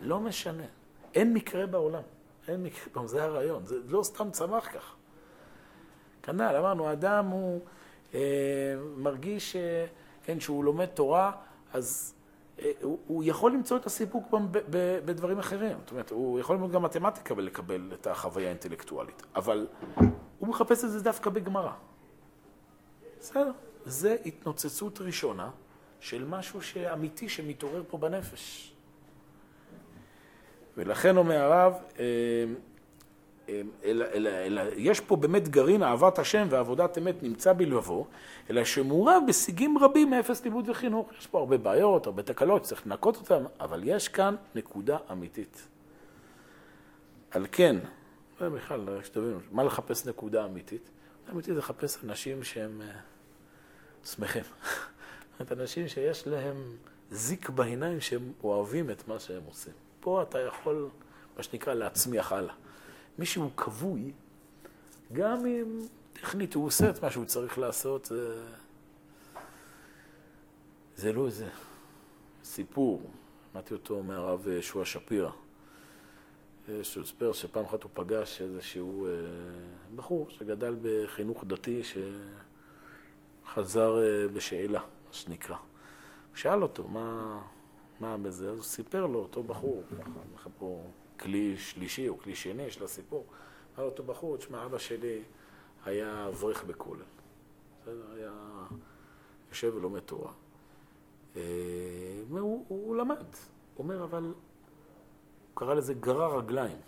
לא 0.01 0.21
משנה, 0.21 0.65
אין 1.15 1.35
מקרה 1.35 1.67
בעולם. 1.67 2.03
אין 2.49 2.63
מקרה, 2.63 3.07
זה 3.07 3.25
הרעיון, 3.25 3.67
זה 3.67 3.77
לא 3.89 4.03
סתם 4.03 4.31
צמח 4.31 4.69
כך. 4.75 4.95
כנ"ל, 6.23 6.57
אמרנו, 6.57 6.89
האדם 6.89 7.27
הוא 7.27 7.61
אה, 8.15 8.21
מרגיש, 8.97 9.57
אה, 9.57 9.87
כן, 10.25 10.41
שהוא 10.41 10.65
לומד 10.65 10.87
תורה, 10.87 11.33
אז 11.73 12.15
הוא, 12.83 12.99
הוא 13.07 13.25
יכול 13.27 13.53
למצוא 13.53 13.77
את 13.77 13.87
הסיפוק 13.87 14.35
בדברים 15.05 15.39
אחרים. 15.39 15.79
זאת 15.81 15.91
אומרת, 15.91 16.11
הוא 16.11 16.41
יכול 16.41 16.57
ללמוד 16.57 16.73
גם 16.73 16.83
מתמטיקה 16.83 17.35
ולקבל 17.37 17.91
את 17.95 18.07
החוויה 18.07 18.47
האינטלקטואלית, 18.47 19.23
אבל 19.37 19.67
הוא 20.39 20.49
מחפש 20.49 20.85
את 20.85 20.91
זה 20.91 21.03
דווקא 21.03 21.31
בגמרא. 21.31 21.73
בסדר? 23.21 23.51
זה 23.85 24.17
התנוצצות 24.27 25.01
ראשונה 25.01 25.51
של 26.01 26.25
משהו 26.25 26.61
אמיתי 26.93 27.29
שמתעורר 27.29 27.83
פה 27.89 27.99
בנפש. 27.99 28.75
ולכן 30.77 31.17
אומר 31.17 31.41
הרב, 31.41 31.73
אה, 31.99 32.05
אלא, 33.85 34.05
אלא, 34.15 34.29
אלא 34.29 34.63
יש 34.77 35.01
פה 35.01 35.17
באמת 35.17 35.49
גרעין 35.49 35.83
אהבת 35.83 36.19
השם 36.19 36.47
ועבודת 36.51 36.99
אמת 36.99 37.23
נמצא 37.23 37.53
בלבבו, 37.53 38.07
אלא 38.51 38.65
שמעורב 38.65 39.23
בשיגים 39.29 39.79
רבים 39.79 40.11
מאפס 40.11 40.45
לימוד 40.45 40.69
וחינוך. 40.69 41.09
יש 41.19 41.27
פה 41.27 41.39
הרבה 41.39 41.59
בעיות, 41.59 42.07
הרבה 42.07 42.23
תקלות, 42.23 42.63
צריך 42.63 42.87
לנקות 42.87 43.17
אותן, 43.17 43.45
אבל 43.61 43.81
יש 43.85 44.09
כאן 44.09 44.37
נקודה 44.55 44.97
אמיתית. 45.13 45.69
על 47.31 47.47
כן, 47.53 47.77
בכלל, 48.41 48.89
שתבינו, 49.03 49.39
מה 49.53 49.65
לחפש 49.65 50.07
נקודה 50.07 50.45
אמיתית? 50.45 50.91
אמיתית 51.33 51.55
זה 51.55 51.59
לחפש 51.59 52.05
אנשים 52.05 52.45
שהם 52.45 52.81
uh, 52.83 54.09
שמחים. 54.09 54.43
זאת 55.39 55.53
אנשים 55.53 55.89
שיש 55.89 56.27
להם 56.27 56.77
זיק 57.11 57.49
בעיניים 57.49 58.01
שהם 58.01 58.33
אוהבים 58.45 58.91
את 58.91 59.09
מה 59.09 59.19
שהם 59.19 59.43
עושים. 59.47 59.73
פה 60.01 60.23
אתה 60.23 60.41
יכול, 60.41 60.89
מה 61.37 61.43
שנקרא, 61.43 61.75
להצמיח 61.75 62.33
הלאה. 62.33 62.55
מי 63.19 63.27
שהוא 63.27 63.51
כבוי, 63.57 64.13
גם 65.13 65.47
אם 65.47 65.81
טכנית 66.13 66.55
הוא 66.55 66.67
עושה 66.67 66.91
את 66.91 67.05
מה 67.05 67.11
שהוא 67.11 67.25
צריך 67.25 67.59
לעשות, 67.59 68.13
זה, 70.97 71.13
לא 71.13 71.27
איזה 71.27 71.49
סיפור. 72.45 73.11
שמעתי 73.53 73.75
אותו 73.75 74.03
מהרב 74.03 74.47
שועה 74.61 74.85
שפירא, 74.85 75.31
שהוא 76.83 77.05
סיפר 77.05 77.33
שפעם 77.33 77.65
אחת 77.65 77.83
הוא 77.83 77.91
פגש 77.95 78.41
איזשהו 78.41 79.07
אה, 79.07 79.11
בחור 79.97 80.31
שגדל 80.31 80.77
בחינוך 80.83 81.45
דתי 81.45 81.83
שחזר 83.45 83.99
אה, 84.03 84.29
בשאלה, 84.29 84.81
מה 84.81 85.13
שנקרא. 85.13 85.57
הוא 85.57 86.37
שאל 86.37 86.63
אותו, 86.63 86.89
מה, 86.89 87.41
מה 88.01 88.17
בזה? 88.17 88.51
אז 88.51 88.57
הוא 88.57 88.65
סיפר 88.65 89.07
לו, 89.07 89.19
אותו 89.19 89.43
בחור, 89.43 89.83
ככה, 90.37 90.51
כלי 91.21 91.57
שלישי 91.57 92.09
או 92.09 92.19
כלי 92.19 92.35
שני 92.35 92.71
של 92.71 92.85
הסיפור. 92.85 93.25
אמר 93.79 93.85
אותו 93.85 94.03
בחור, 94.03 94.37
תשמע, 94.37 94.65
אבא 94.65 94.79
שלי 94.79 95.23
היה 95.85 96.29
אברך 96.29 96.65
בכולל. 96.65 97.03
בסדר? 97.83 98.13
היה 98.15 98.33
יושב 99.49 99.73
ולומד 99.77 100.01
תורה. 100.01 100.33
אה, 101.37 101.43
הוא, 102.31 102.65
הוא, 102.69 102.97
למד. 102.97 103.17
הוא 103.17 103.85
אומר, 103.85 104.05
אבל 104.05 104.23
הוא 104.23 104.33
קרא 105.55 105.75
לזה 105.75 105.95
גרר 105.95 106.39
רגליים. 106.39 106.79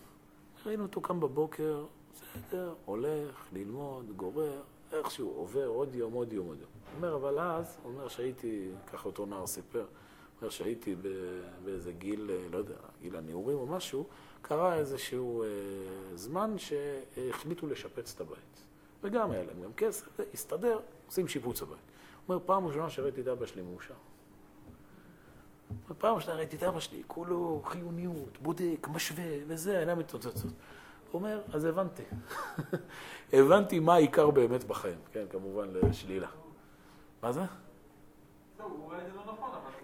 ראינו 0.66 0.82
אותו 0.82 1.00
קם 1.00 1.20
בבוקר, 1.20 1.84
בסדר, 2.14 2.74
הולך, 2.84 3.48
ללמוד, 3.52 4.12
גורר, 4.16 4.62
איכשהו 4.92 5.30
עובר 5.30 5.66
עוד 5.66 5.94
יום, 5.94 6.12
עוד 6.12 6.32
יום, 6.32 6.46
עוד 6.46 6.58
יום. 6.60 6.70
הוא 6.70 6.96
אומר, 6.96 7.16
אבל 7.16 7.38
אז, 7.38 7.78
הוא 7.82 7.92
אומר 7.92 8.08
שהייתי, 8.08 8.70
ככה 8.92 9.06
אותו 9.06 9.26
נער 9.26 9.46
סיפר, 9.46 9.86
אומר 10.40 10.50
שהייתי 10.50 10.94
באיזה 11.64 11.92
גיל, 11.92 12.30
אה, 12.30 12.48
לא 12.50 12.58
יודע, 12.58 12.74
גיל 13.00 13.16
הנעורים 13.16 13.58
או 13.58 13.66
משהו, 13.66 14.06
קרה 14.42 14.74
איזשהו 14.74 15.42
אה, 15.42 15.48
זמן 16.14 16.54
שהחליטו 16.58 17.66
לשפץ 17.66 18.14
את 18.14 18.20
הבית. 18.20 18.60
וגם 19.02 19.30
היה 19.30 19.44
להם 19.44 19.62
גם 19.62 19.72
כסף, 19.72 20.20
הסתדר, 20.34 20.80
עושים 21.06 21.28
שיפוץ 21.28 21.62
הבית. 21.62 21.76
הוא 22.26 22.34
אומר, 22.34 22.46
פעם 22.46 22.66
ראשונה 22.66 22.90
שראיתי 22.90 23.20
את 23.20 23.26
אבא 23.28 23.46
שלי 23.46 23.62
מאושר. 23.62 23.94
פעם 25.98 26.14
ראשונה 26.14 26.36
ראיתי 26.36 26.56
את 26.56 26.62
אבא 26.62 26.80
שלי, 26.80 27.02
כולו 27.06 27.62
חיוניות, 27.64 28.38
בודק, 28.42 28.88
משווה, 28.92 29.24
וזה, 29.46 29.78
עיניים 29.78 29.98
מתוצצות. 29.98 30.44
הוא 30.44 30.52
אומר, 31.20 31.40
אז 31.52 31.64
הבנתי. 31.64 32.02
הבנתי 33.32 33.78
מה 33.78 33.94
העיקר 33.94 34.30
באמת 34.30 34.64
בחיים. 34.64 34.98
כן, 35.12 35.24
כמובן 35.30 35.68
לשלילה. 35.72 36.28
מה 37.22 37.32
זה? 37.32 37.40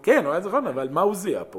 כן, 0.03 0.25
הוא 0.25 0.33
היה 0.33 0.41
זכרון, 0.41 0.67
אבל 0.67 0.89
מה 0.89 1.01
הוא 1.01 1.15
זיהה 1.15 1.45
פה? 1.45 1.59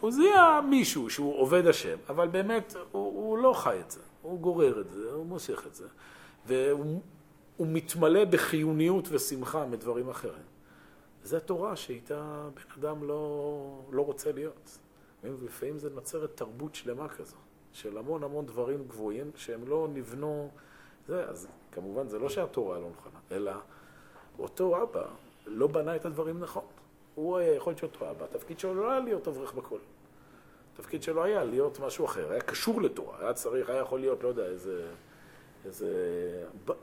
הוא 0.00 0.10
זיהה 0.10 0.60
מישהו 0.60 1.10
שהוא 1.10 1.38
עובד 1.38 1.66
השם, 1.66 1.98
אבל 2.08 2.28
באמת 2.28 2.74
הוא, 2.92 3.38
לא 3.38 3.52
חי 3.52 3.80
את 3.80 3.90
זה, 3.90 4.00
הוא 4.22 4.40
גורר 4.40 4.80
את 4.80 4.90
זה, 4.90 5.12
הוא 5.12 5.26
מושך 5.26 5.66
את 5.66 5.74
זה, 5.74 5.86
והוא 6.46 7.00
מתמלא 7.58 8.24
בחיוניות 8.24 9.08
ושמחה 9.10 9.66
מדברים 9.66 10.08
אחרים. 10.08 10.50
זו 11.24 11.40
תורה 11.40 11.76
שאיתה 11.76 12.48
בן 12.54 12.80
אדם 12.80 13.04
לא, 13.04 13.82
לא 13.90 14.02
רוצה 14.02 14.32
להיות. 14.32 14.78
ולפעמים 15.24 15.78
זה 15.78 15.90
נוצרת 15.90 16.36
תרבות 16.36 16.74
שלמה 16.74 17.08
כזו, 17.08 17.36
של 17.72 17.98
המון 17.98 18.24
המון 18.24 18.46
דברים 18.46 18.84
גבוהים 18.88 19.30
שהם 19.36 19.68
לא 19.68 19.88
נבנו, 19.92 20.50
זה, 21.06 21.28
אז 21.28 21.48
כמובן 21.72 22.08
זה 22.08 22.18
לא 22.18 22.28
שהתורה 22.28 22.78
לא 22.78 22.88
נכונה, 22.90 23.18
אלא 23.30 23.52
אותו 24.38 24.82
אבא 24.82 25.06
לא 25.46 25.66
בנה 25.66 25.96
את 25.96 26.04
הדברים 26.04 26.40
נכון. 26.40 26.64
הוא 27.14 27.38
היה 27.38 27.54
יכול 27.54 27.72
להיות 27.72 27.82
אותו 27.82 28.10
אבא, 28.10 28.24
התפקיד 28.24 28.58
שלו 28.58 28.74
לא 28.74 28.90
היה 28.90 29.00
להיות 29.00 29.28
אברך 29.28 29.52
בכל. 29.52 29.78
התפקיד 30.74 31.02
שלו 31.02 31.24
היה 31.24 31.44
להיות 31.44 31.80
משהו 31.80 32.04
אחר, 32.04 32.32
היה 32.32 32.40
קשור 32.40 32.82
לתורה, 32.82 33.16
היה 33.20 33.32
צריך, 33.32 33.70
היה 33.70 33.80
יכול 33.80 34.00
להיות, 34.00 34.22
לא 34.22 34.28
יודע, 34.28 34.44
איזה, 34.44 34.86
איזה 35.64 35.88
אה, 36.68 36.74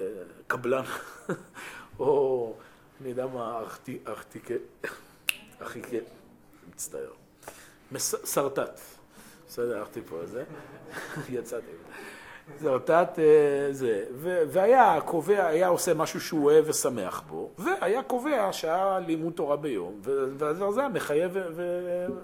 קבלן, 0.48 0.84
או 2.00 2.54
אני 3.02 3.10
יודע 3.10 3.28
מה, 3.28 3.64
ארכטיקה, 4.08 4.54
אחיקה, 5.60 5.98
מצטער, 6.70 7.12
סרטט, 8.00 8.80
בסדר, 9.48 9.78
הלכתי 9.78 10.02
פה 10.02 10.26
זה, 10.26 10.44
יצאתי. 11.30 11.72
זה 12.60 12.70
אותת 12.70 13.10
אה, 13.20 13.74
זה, 13.74 14.06
והיה 14.48 15.02
קובע, 15.02 15.46
היה 15.46 15.68
עושה 15.68 15.94
משהו 15.94 16.22
שהוא 16.22 16.46
אוהב 16.46 16.66
ושמח 16.68 17.24
בו, 17.28 17.50
והיה 17.58 18.04
קובע 18.04 18.50
שהיה 18.54 19.00
לימוד 19.00 19.34
תורה 19.34 19.58
ביום, 19.58 20.00
והדבר 20.02 20.68
הזה 20.68 20.88
מחייב 20.88 21.38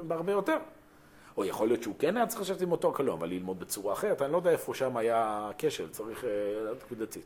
בהרבה 0.08 0.32
יותר. 0.32 0.58
או 1.38 1.46
יכול 1.46 1.68
להיות 1.68 1.84
שהוא 1.84 1.96
כן 2.00 2.18
היה 2.18 2.28
צריך 2.28 2.42
לשבת 2.42 2.62
עם 2.62 2.72
אותו 2.72 2.90
הקלום, 2.90 3.18
אבל 3.18 3.30
ללמוד 3.30 3.60
בצורה 3.60 3.94
אחרת, 3.94 4.22
אני 4.22 4.32
לא 4.32 4.38
יודע 4.38 4.52
איפה 4.52 4.74
שם 4.74 4.98
היה 4.98 5.50
כשל, 5.58 5.90
צריך 5.90 6.24
לדעת 6.24 6.78
אה, 6.78 6.86
נקודתית. 6.86 7.26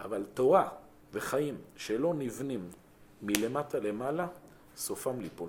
אבל 0.00 0.24
תורה 0.34 0.68
וחיים 1.12 1.56
שלא 1.76 2.14
נבנים 2.14 2.70
מלמטה 3.22 3.78
למעלה, 3.78 4.26
סופם 4.76 5.20
ליפול. 5.20 5.48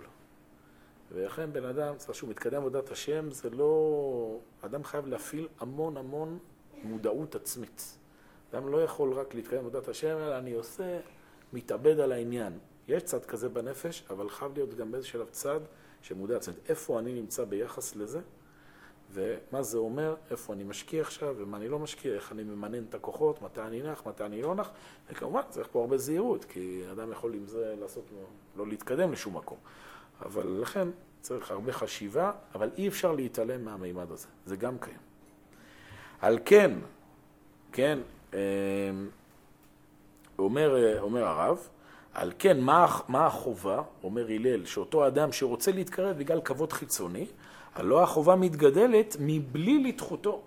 ולכן 1.14 1.54
בן 1.54 1.66
אדם, 1.66 1.96
צריך 1.98 2.16
שהוא 2.16 2.30
מתקדם 2.30 2.58
עבודת 2.58 2.92
השם, 2.92 3.32
זה 3.32 3.50
לא... 3.50 4.38
אדם 4.62 4.84
חייב 4.84 5.08
להפעיל 5.08 5.48
המון 5.60 5.98
המון 5.98 6.40
מודעות 6.84 7.36
עצמית. 7.36 7.98
אדם 8.52 8.68
לא 8.68 8.84
יכול 8.84 9.14
רק 9.14 9.36
להתקדם 9.36 9.60
עבודת 9.60 9.88
השם, 9.88 10.18
אלא 10.18 10.38
אני 10.38 10.54
עושה, 10.54 11.00
מתאבד 11.54 12.00
על 12.00 12.12
העניין. 12.12 12.60
יש 12.88 13.04
צד 13.04 13.26
כזה 13.26 13.50
בנפש, 13.50 14.04
אבל 14.10 14.30
חייב 14.30 14.52
להיות 14.56 14.74
גם 14.74 14.92
באיזה 14.92 15.08
שלב 15.08 15.30
צד 15.30 15.60
שמודע 16.02 16.36
עצמית. 16.36 16.58
איפה 16.70 17.00
אני 17.00 17.14
נמצא 17.14 17.44
ביחס 17.44 17.96
לזה, 17.96 18.20
ומה 19.12 19.64
זה 19.64 19.78
אומר, 19.78 20.16
איפה 20.32 20.54
אני 20.54 20.64
משקיע 20.64 21.02
עכשיו 21.02 21.36
ומה 21.38 21.58
אני 21.58 21.70
לא 21.70 21.80
משקיע, 21.80 22.14
איך 22.14 22.32
אני 22.32 22.44
ממנן 22.44 22.84
את 22.84 22.96
הכוחות, 22.96 23.42
מתי 23.42 23.62
אני 23.62 23.82
נח, 23.82 24.08
מתי 24.08 24.26
אני 24.26 24.42
לא 24.42 24.56
נח, 24.56 24.72
וכמובן 25.10 25.42
צריך 25.50 25.68
פה 25.72 25.82
הרבה 25.82 25.98
זהירות, 25.98 26.46
כי 26.46 26.84
אדם 26.92 27.12
יכול 27.12 27.34
עם 27.34 27.48
זה 27.48 27.76
לעשות, 27.80 28.04
לא 28.56 28.68
להתקדם 28.68 29.12
לשום 29.12 29.38
מקום. 29.38 29.58
אבל 30.26 30.58
לכן 30.62 30.88
צריך 31.22 31.52
הרבה 31.52 31.74
חשיבה, 31.74 32.32
אבל 32.56 32.70
אי 32.78 32.88
אפשר 32.88 33.12
להתעלם 33.12 33.66
מהמימד 33.66 34.12
הזה, 34.12 34.28
זה 34.46 34.56
גם 34.56 34.78
קיים. 34.80 34.98
על 36.22 36.40
כן, 36.46 36.72
כן, 37.72 38.00
אמ, 38.34 38.40
אומר, 40.40 41.00
אומר 41.02 41.24
הרב, 41.24 41.70
על 42.14 42.32
כן, 42.40 42.60
מה, 42.60 43.00
מה 43.08 43.26
החובה, 43.26 43.82
אומר 44.04 44.26
הלל, 44.30 44.66
שאותו 44.66 45.08
אדם 45.08 45.32
שרוצה 45.32 45.72
להתקרב 45.72 46.18
בגלל 46.18 46.42
כבוד 46.42 46.74
חיצוני, 46.74 47.28
הלא 47.76 48.04
החובה 48.04 48.36
מתגדלת 48.36 49.16
מבלי 49.20 49.84
לדחותו, 49.84 50.42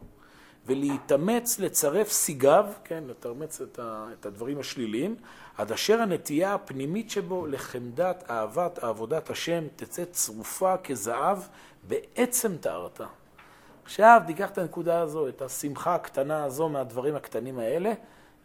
ולהתאמץ 0.67 1.59
לצרף 1.59 2.13
סיגיו, 2.13 2.67
כן, 2.85 3.05
לתרמץ 3.07 3.61
את, 3.61 3.79
ה, 3.79 4.07
את 4.13 4.27
הדברים 4.27 4.59
השליליים, 4.59 5.17
עד 5.57 5.73
אשר 5.73 6.01
הנטייה 6.01 6.55
הפנימית 6.55 7.11
שבו 7.11 7.47
לחמדת 7.47 8.31
אהבת 8.31 8.79
עבודת 8.79 9.31
השם 9.31 9.65
תצא 9.77 10.05
צרופה 10.05 10.77
כזהב 10.77 11.39
בעצם 11.89 12.57
טהרתה. 12.57 13.07
עכשיו 13.85 14.21
תיקח 14.27 14.51
את 14.51 14.59
הנקודה 14.59 15.01
הזו, 15.01 15.29
את 15.29 15.43
השמחה 15.43 15.95
הקטנה 15.95 16.45
הזו 16.45 16.69
מהדברים 16.69 17.17
הקטנים 17.17 17.59
האלה, 17.59 17.93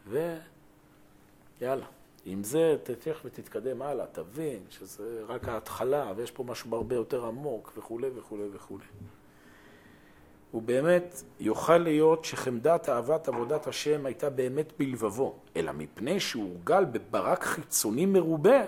ויאללה. 0.07 1.85
עם 2.25 2.43
זה 2.43 2.77
תלך 2.83 3.21
ותתקדם 3.25 3.81
הלאה, 3.81 4.05
תבין 4.11 4.59
שזה 4.69 5.21
רק 5.27 5.47
ההתחלה 5.47 6.13
ויש 6.15 6.31
פה 6.31 6.43
משהו 6.43 6.75
הרבה 6.75 6.95
יותר 6.95 7.25
עמוק 7.25 7.73
וכולי 7.77 8.07
וכולי 8.15 8.43
וכולי. 8.53 8.85
ובאמת 10.53 11.21
יוכל 11.39 11.77
להיות 11.77 12.25
שחמדת 12.25 12.89
אהבת 12.89 13.27
עבודת 13.27 13.67
השם 13.67 14.05
הייתה 14.05 14.29
באמת 14.29 14.73
בלבבו, 14.79 15.35
אלא 15.55 15.71
מפני 15.71 16.19
שהורגל 16.19 16.85
בברק 16.85 17.43
חיצוני 17.43 18.05
מרובה, 18.05 18.61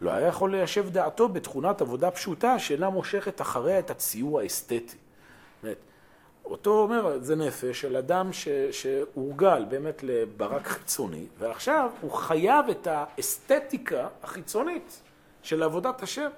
לא 0.00 0.10
היה 0.10 0.28
יכול 0.28 0.50
ליישב 0.50 0.90
דעתו 0.90 1.28
בתכונת 1.28 1.80
עבודה 1.80 2.10
פשוטה 2.10 2.58
שאינה 2.58 2.90
מושכת 2.90 3.40
אחריה 3.40 3.78
את 3.78 3.90
הציור 3.90 4.40
האסתטי. 4.40 4.96
באמת, 5.62 5.76
אותו 6.44 6.82
אומר, 6.82 7.18
זה 7.20 7.36
נפש 7.36 7.80
של 7.80 7.96
אדם 7.96 8.30
שהורגל 8.70 9.64
באמת 9.68 10.02
לברק 10.02 10.66
חיצוני, 10.66 11.26
ועכשיו 11.38 11.90
הוא 12.00 12.10
חייב 12.10 12.68
את 12.70 12.86
האסתטיקה 12.90 14.08
החיצונית 14.22 15.02
של 15.42 15.62
עבודת 15.62 16.02
השם 16.02 16.28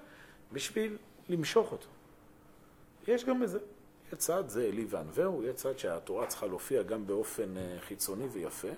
בשביל 0.52 0.96
למשוך 1.28 1.72
אותו. 1.72 1.86
יש 3.08 3.24
גם 3.24 3.42
איזה, 3.42 3.58
יש 4.08 4.14
צד, 4.14 4.48
זה 4.48 4.64
אלי 4.64 4.86
וענווהו, 4.88 5.44
יש 5.44 5.54
צד 5.54 5.78
שהתורה 5.78 6.26
צריכה 6.26 6.46
להופיע 6.46 6.82
גם 6.82 7.06
באופן 7.06 7.56
אה, 7.56 7.76
חיצוני 7.80 8.26
ויפה, 8.26 8.68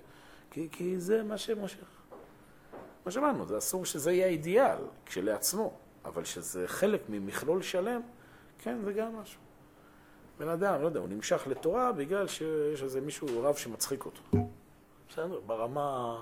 כי, 0.50 0.68
כי 0.72 1.00
זה 1.00 1.22
מה 1.22 1.38
שמושך. 1.38 1.84
מה 3.06 3.10
שאמרנו, 3.10 3.46
זה 3.46 3.58
אסור 3.58 3.84
שזה 3.84 4.12
יהיה 4.12 4.26
האידיאל 4.26 4.78
כשלעצמו, 5.06 5.72
אבל 6.04 6.24
שזה 6.24 6.68
חלק 6.68 7.02
ממכלול 7.08 7.62
שלם, 7.62 8.00
כן, 8.58 8.78
זה 8.84 8.92
גם 8.92 9.16
משהו. 9.16 9.40
בן 10.38 10.48
אדם, 10.48 10.80
לא 10.82 10.86
יודע, 10.86 11.00
הוא 11.00 11.08
נמשך 11.08 11.42
לתורה 11.46 11.92
בגלל 11.92 12.26
שיש 12.26 12.82
איזה 12.82 13.00
מישהו, 13.00 13.42
רב 13.42 13.56
שמצחיק 13.56 14.04
אותו. 14.04 14.22
בסדר, 15.08 15.40
ברמה 15.46 16.20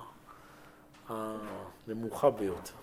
הנמוכה 1.09 2.31
ביותר. 2.31 2.75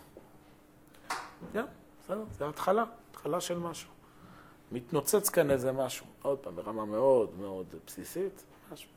כן, 1.53 1.65
בסדר, 2.03 2.23
זה 2.38 2.49
התחלה, 2.49 2.84
התחלה 3.11 3.41
של 3.41 3.59
משהו. 3.59 3.95
מתנוצץ 4.76 5.30
כאן 5.30 5.51
איזה 5.51 5.71
משהו, 5.71 6.05
עוד 6.21 6.39
פעם, 6.39 6.55
ברמה 6.55 6.86
מאוד 6.86 7.30
מאוד 7.39 7.65
בסיסית, 7.88 8.43
משהו. 8.71 8.89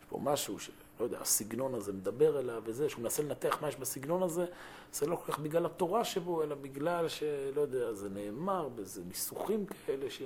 יש 0.00 0.04
פה 0.08 0.18
משהו 0.22 0.58
ש... 0.58 0.70
לא 1.00 1.04
יודע, 1.04 1.20
הסגנון 1.20 1.74
הזה 1.74 1.92
מדבר 1.92 2.40
אליו 2.40 2.62
וזה, 2.64 2.88
שהוא 2.88 3.02
מנסה 3.02 3.22
לנתח 3.22 3.58
מה 3.62 3.68
יש 3.68 3.76
בסגנון 3.76 4.22
הזה, 4.22 4.46
זה 4.92 5.06
לא 5.06 5.16
כל 5.16 5.32
כך 5.32 5.38
בגלל 5.38 5.66
התורה 5.66 6.04
שבו, 6.04 6.42
אלא 6.42 6.54
בגלל 6.54 7.08
שלא 7.08 7.60
יודע, 7.60 7.92
זה 7.92 8.08
נאמר 8.08 8.68
באיזה 8.68 9.02
ניסוחים 9.04 9.66
כאלה 9.66 10.10
ש... 10.10 10.22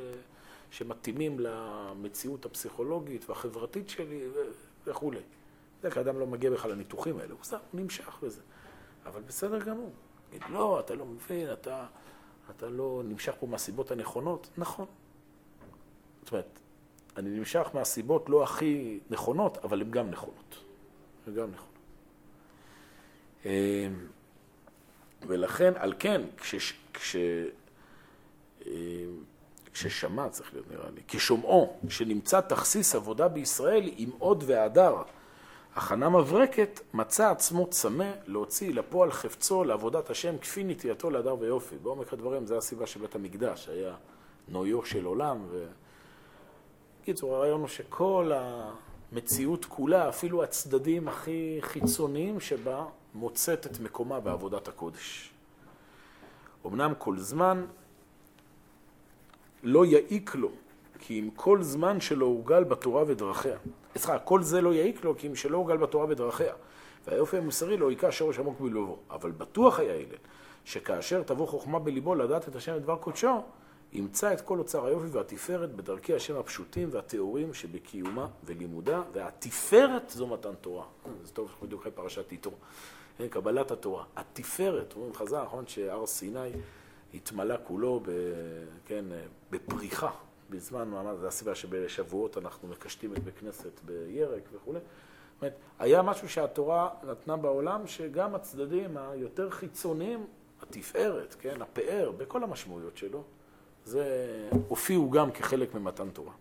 שמתאימים 0.70 1.40
למציאות 1.40 2.44
הפסיכולוגית 2.44 3.28
והחברתית 3.30 3.88
שלי 3.88 4.28
וכולי. 4.86 5.20
זה 5.82 5.90
כאדם 5.90 6.18
לא 6.18 6.26
מגיע 6.26 6.50
בכלל 6.50 6.70
לניתוחים 6.70 7.18
האלה, 7.18 7.32
הוא 7.32 7.44
סתם, 7.44 7.58
נמשך 7.74 8.18
בזה. 8.22 8.40
אבל 9.06 9.20
בסדר 9.20 9.58
גמור. 9.58 9.90
לא, 10.50 10.80
אתה 10.80 10.94
לא 10.94 11.06
מבין, 11.06 11.52
אתה, 11.52 11.86
אתה 12.50 12.68
לא 12.68 13.02
נמשך 13.04 13.34
פה 13.40 13.46
מהסיבות 13.46 13.90
הנכונות. 13.90 14.48
נכון. 14.58 14.86
זאת 16.22 16.32
אומרת, 16.32 16.58
אני 17.16 17.30
נמשך 17.30 17.68
מהסיבות 17.74 18.28
לא 18.28 18.42
הכי 18.42 18.98
נכונות, 19.10 19.58
אבל 19.58 19.80
הן 19.80 19.90
גם 19.90 20.10
נכונות. 20.10 20.56
הן 21.26 21.34
גם 21.34 21.50
נכונות. 21.50 21.78
אמ, 23.44 23.50
ולכן, 25.26 25.72
על 25.76 25.94
כן, 25.98 26.22
כש... 26.36 26.74
כש 26.94 27.16
אמ, 28.66 28.72
כששמע, 29.72 30.28
צריך 30.28 30.52
להיות 30.52 30.70
נראה 30.70 30.90
לי, 30.90 31.00
כשומעו, 31.08 31.78
שנמצא 31.88 32.40
תכסיס 32.40 32.94
עבודה 32.94 33.28
בישראל 33.28 33.90
עם 33.96 34.10
עוד 34.18 34.44
והדר, 34.46 35.02
הכנה 35.78 36.08
מברקת, 36.08 36.80
מצא 36.94 37.30
עצמו 37.30 37.66
צמא 37.66 38.10
להוציא 38.26 38.74
לפועל 38.74 39.12
חפצו 39.12 39.64
לעבודת 39.64 40.10
השם 40.10 40.38
כפי 40.38 40.64
נטייתו 40.64 41.10
להדר 41.10 41.36
ויופי. 41.38 41.76
בעומק 41.82 42.12
הדברים, 42.12 42.46
זו 42.46 42.56
הסיבה 42.56 42.86
שבית 42.86 43.14
המקדש 43.14 43.68
היה 43.68 43.94
נויו 44.48 44.84
של 44.84 45.04
עולם. 45.04 45.38
ו... 45.50 45.66
בקיצור, 47.02 47.34
הרעיון 47.34 47.60
הוא 47.60 47.68
שכל 47.68 48.32
המציאות 49.12 49.64
כולה, 49.64 50.08
אפילו 50.08 50.42
הצדדים 50.42 51.08
הכי 51.08 51.58
חיצוניים 51.60 52.40
שבה, 52.40 52.84
מוצאת 53.14 53.66
את 53.66 53.80
מקומה 53.80 54.20
בעבודת 54.20 54.68
הקודש. 54.68 55.30
אמנם 56.66 56.92
כל 56.98 57.18
זמן 57.18 57.64
לא 59.62 59.86
יעיק 59.86 60.34
לו, 60.34 60.50
כי 60.98 61.20
אם 61.20 61.30
כל 61.36 61.62
זמן 61.62 62.00
שלא 62.00 62.26
הורגל 62.26 62.64
בתורה 62.64 63.04
ודרכיה. 63.06 63.56
סליחה, 63.98 64.18
כל 64.18 64.42
זה 64.42 64.60
לא 64.60 64.74
יעיק 64.74 65.04
לו, 65.04 65.16
כי 65.16 65.26
אם 65.26 65.34
שלא 65.34 65.56
הורגל 65.56 65.76
בתורה 65.76 66.06
ודרכיה. 66.08 66.54
והיופי 67.06 67.36
המוסרי 67.36 67.76
לא 67.76 67.90
היכה 67.90 68.12
שורש 68.12 68.38
עמוק 68.38 68.60
בלבבו. 68.60 68.98
אבל 69.10 69.30
בטוח 69.30 69.80
היה 69.80 69.94
הלל, 69.94 70.16
שכאשר 70.64 71.22
תבוא 71.22 71.46
חוכמה 71.46 71.78
בליבו 71.78 72.14
לדעת 72.14 72.48
את 72.48 72.56
השם 72.56 72.74
לדבר 72.74 72.96
קודשו, 72.96 73.42
ימצא 73.92 74.32
את 74.32 74.40
כל 74.40 74.58
אוצר 74.58 74.86
היופי 74.86 75.06
והתפארת 75.06 75.74
בדרכי 75.74 76.14
השם 76.14 76.36
הפשוטים 76.36 76.88
והטהורים 76.92 77.54
שבקיומה 77.54 78.26
ולימודה, 78.44 79.02
והתפארת 79.12 80.10
זו 80.10 80.26
מתן 80.26 80.54
תורה. 80.60 80.84
זה 81.24 81.32
טוב 81.32 81.50
בדיוק 81.62 81.80
אחרי 81.80 81.92
פרשת 81.92 82.32
איתו. 82.32 82.50
קבלת 83.30 83.70
התורה. 83.70 84.04
התפארת, 84.16 84.92
אומרים 84.96 85.14
חז"ל, 85.14 85.42
נכון 85.42 85.66
שהר 85.66 86.06
סיני 86.06 86.50
התמלא 87.14 87.54
כולו, 87.64 88.00
ב, 88.00 88.10
כן, 88.86 89.04
בפריחה, 89.50 90.10
בזמן 90.50 90.88
מעמד, 90.88 91.14
זו 91.20 91.26
הסיבה 91.26 91.54
שבשבועות 91.54 92.38
אנחנו 92.38 92.68
מקשטים 92.68 93.12
את 93.12 93.18
בית 93.18 93.42
בירק 93.84 94.42
וכולי. 94.52 94.78
זאת 94.78 95.42
אומרת, 95.42 95.54
היה 95.78 96.02
משהו 96.02 96.28
שהתורה 96.28 96.88
נתנה 97.10 97.36
בעולם, 97.36 97.86
שגם 97.86 98.34
הצדדים 98.34 98.96
היותר 98.96 99.50
חיצוניים, 99.50 100.26
התפארת, 100.62 101.36
כן, 101.40 101.62
הפאר, 101.62 102.10
בכל 102.16 102.44
המשמעויות 102.44 102.96
שלו, 102.96 103.22
זה 103.84 104.04
הופיעו 104.68 105.10
גם 105.10 105.30
כחלק 105.30 105.74
ממתן 105.74 106.10
תורה. 106.10 106.32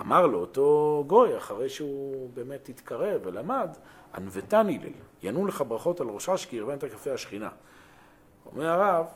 אמר 0.00 0.26
לו 0.26 0.38
אותו 0.38 1.04
גוי, 1.06 1.36
אחרי 1.36 1.68
שהוא 1.68 2.30
באמת 2.34 2.68
התקרב 2.68 3.20
ולמד, 3.24 3.68
ענוותן 4.14 4.66
הלל, 4.66 4.92
ינו 5.22 5.46
לך 5.46 5.64
ברכות 5.68 6.00
על 6.00 6.08
ראשה 6.08 6.36
שקירבן 6.36 6.74
את 6.74 6.84
הקפה 6.84 7.12
השכינה. 7.12 7.50
אומר 8.46 8.66
הרב, 8.66 9.06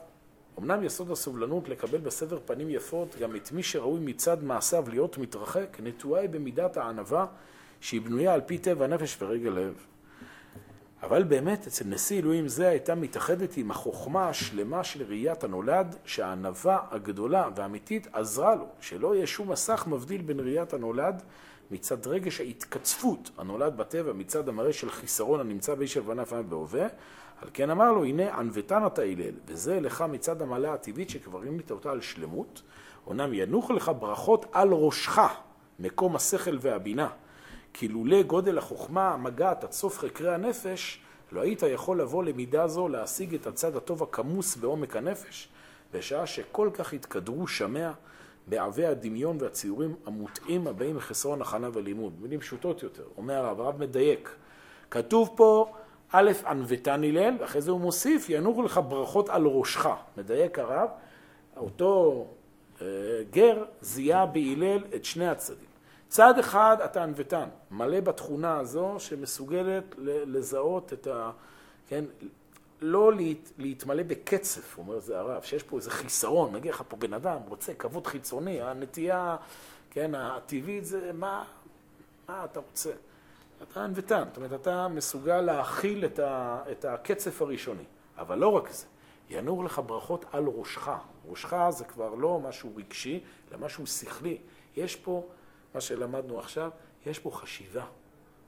אמנם 0.58 0.84
יסוד 0.84 1.10
הסובלנות 1.10 1.68
לקבל 1.68 1.98
בסבר 1.98 2.38
פנים 2.44 2.70
יפות 2.70 3.16
גם 3.20 3.36
את 3.36 3.52
מי 3.52 3.62
שראוי 3.62 4.00
מצד 4.00 4.44
מעשיו 4.44 4.84
להיות 4.88 5.18
מתרחק, 5.18 5.76
נטועה 5.82 6.20
היא 6.20 6.30
במידת 6.30 6.76
הענווה 6.76 7.26
שהיא 7.80 8.00
בנויה 8.00 8.34
על 8.34 8.40
פי 8.40 8.58
טבע 8.58 8.86
נפש 8.86 9.16
ורגל 9.20 9.50
לב. 9.50 9.74
אבל 11.02 11.22
באמת 11.22 11.66
אצל 11.66 11.84
נשיא 11.84 12.18
אלוהים 12.18 12.48
זה 12.48 12.68
הייתה 12.68 12.94
מתאחדת 12.94 13.56
עם 13.56 13.70
החוכמה 13.70 14.28
השלמה 14.28 14.84
של 14.84 15.02
ראיית 15.02 15.44
הנולד, 15.44 15.96
שהענווה 16.04 16.78
הגדולה 16.90 17.48
והאמיתית 17.56 18.06
עזרה 18.12 18.54
לו, 18.54 18.66
שלא 18.80 19.14
יהיה 19.14 19.26
שום 19.26 19.50
מסך 19.50 19.84
מבדיל 19.86 20.22
בין 20.22 20.40
ראיית 20.40 20.72
הנולד 20.72 21.22
מצד 21.70 22.06
רגש 22.06 22.40
ההתקצפות 22.40 23.30
הנולד 23.38 23.76
בטבע, 23.76 24.12
מצד 24.12 24.48
המראה 24.48 24.72
של 24.72 24.90
חיסרון 24.90 25.40
הנמצא 25.40 25.74
באיש 25.74 25.96
הלבנה 25.96 26.24
פעם 26.24 26.50
בהווה, 26.50 26.86
על 27.42 27.48
כן 27.52 27.70
אמר 27.70 27.92
לו, 27.92 28.04
הנה 28.04 28.38
ענוותן 28.38 28.86
אתה 28.86 29.02
הלל, 29.02 29.34
וזה 29.46 29.80
לך 29.80 30.04
מצד 30.08 30.42
המעלה 30.42 30.72
הטבעית 30.72 31.10
שכברים 31.10 31.60
אותה 31.70 31.90
על 31.90 32.00
שלמות, 32.00 32.62
אומנם 33.06 33.34
ינוח 33.34 33.70
לך 33.70 33.90
ברכות 33.98 34.46
על 34.52 34.68
ראשך, 34.72 35.20
מקום 35.78 36.16
השכל 36.16 36.58
והבינה, 36.60 37.08
כי 37.72 37.88
לולא 37.88 38.22
גודל 38.22 38.58
החוכמה 38.58 39.08
המגעת 39.08 39.72
סוף 39.72 39.98
חקרי 39.98 40.34
הנפש, 40.34 41.00
לא 41.32 41.40
היית 41.40 41.62
יכול 41.62 42.00
לבוא 42.00 42.24
למידה 42.24 42.68
זו 42.68 42.88
להשיג 42.88 43.34
את 43.34 43.46
הצד 43.46 43.76
הטוב 43.76 44.02
הכמוס 44.02 44.56
בעומק 44.56 44.96
הנפש, 44.96 45.48
בשעה 45.92 46.26
שכל 46.26 46.70
כך 46.74 46.92
התקדרו 46.92 47.46
שמע 47.46 47.92
בעבי 48.46 48.86
הדמיון 48.86 49.36
והציורים 49.40 49.94
המוטעים 50.06 50.66
הבאים 50.66 50.96
מחסרון 50.96 51.42
הכנה 51.42 51.68
ולימוד. 51.72 52.12
מילים 52.20 52.40
פשוטות 52.40 52.82
יותר. 52.82 53.04
אומר 53.16 53.34
הרב, 53.34 53.60
הרב 53.60 53.80
מדייק. 53.80 54.36
כתוב 54.90 55.30
פה 55.36 55.74
א', 56.12 56.30
ענוותן 56.46 57.04
הלל, 57.04 57.36
ואחרי 57.40 57.60
זה 57.60 57.70
הוא 57.70 57.80
מוסיף, 57.80 58.26
ינוחו 58.28 58.62
לך 58.62 58.80
ברכות 58.88 59.28
על 59.28 59.46
ראשך. 59.46 59.88
מדייק 60.16 60.58
הרב, 60.58 60.88
אותו 61.56 62.26
אה, 62.82 62.86
גר 63.30 63.64
זיהה 63.80 64.26
בהלל 64.26 64.84
את 64.94 65.04
שני 65.04 65.28
הצדדים. 65.28 65.66
צד 66.08 66.38
אחד 66.38 66.76
אתה 66.84 67.02
ענוותן, 67.02 67.48
מלא 67.70 68.00
בתכונה 68.00 68.58
הזו 68.58 68.94
שמסוגלת 68.98 69.94
לזהות 69.98 70.92
את 70.92 71.06
ה... 71.06 71.30
כן, 71.88 72.04
לא 72.80 73.12
להת, 73.12 73.52
להתמלא 73.58 74.02
בקצף, 74.02 74.78
אומר 74.78 75.00
זה 75.00 75.18
הרב, 75.18 75.42
שיש 75.42 75.62
פה 75.62 75.76
איזה 75.76 75.90
חיסרון, 75.90 76.52
מגיע 76.52 76.72
לך 76.72 76.82
פה 76.88 76.96
בן 76.96 77.14
אדם, 77.14 77.38
רוצה 77.48 77.74
כבוד 77.74 78.06
חיצוני, 78.06 78.62
הנטייה, 78.62 79.36
כן, 79.90 80.14
הטבעית 80.14 80.84
זה 80.84 81.10
מה, 81.14 81.44
מה 82.28 82.44
אתה 82.44 82.60
רוצה? 82.60 82.90
אתה 83.62 83.84
ענוותן, 83.84 84.24
זאת 84.28 84.36
אומרת, 84.36 84.52
אתה 84.52 84.88
מסוגל 84.88 85.40
להכיל 85.40 86.04
את, 86.04 86.18
ה, 86.18 86.62
את 86.70 86.84
הקצף 86.84 87.42
הראשוני. 87.42 87.84
אבל 88.18 88.38
לא 88.38 88.48
רק 88.48 88.70
זה, 88.70 88.86
ינור 89.30 89.64
לך 89.64 89.80
ברכות 89.86 90.24
על 90.32 90.44
ראשך. 90.46 90.90
ראשך 91.28 91.54
זה 91.70 91.84
כבר 91.84 92.14
לא 92.14 92.40
משהו 92.40 92.70
רגשי, 92.76 93.20
אלא 93.50 93.58
משהו 93.58 93.86
שכלי. 93.86 94.38
יש 94.76 94.96
פה, 94.96 95.26
מה 95.74 95.80
שלמדנו 95.80 96.38
עכשיו, 96.38 96.70
יש 97.06 97.18
פה 97.18 97.30
חשיבה. 97.30 97.84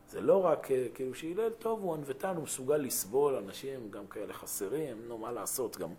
זה 0.08 0.20
לא 0.20 0.44
רק 0.44 0.70
אה, 0.70 0.86
כאילו 0.94 1.14
שהלל 1.14 1.50
טוב, 1.50 1.80
הוא 1.82 1.94
ענוותן, 1.94 2.36
הוא 2.36 2.44
מסוגל 2.44 2.76
לסבול 2.76 3.34
אנשים 3.34 3.90
גם 3.90 4.06
כאלה 4.06 4.32
חסרים, 4.32 5.08
נו, 5.08 5.18
מה 5.18 5.32
לעשות, 5.32 5.76
גם 5.76 5.90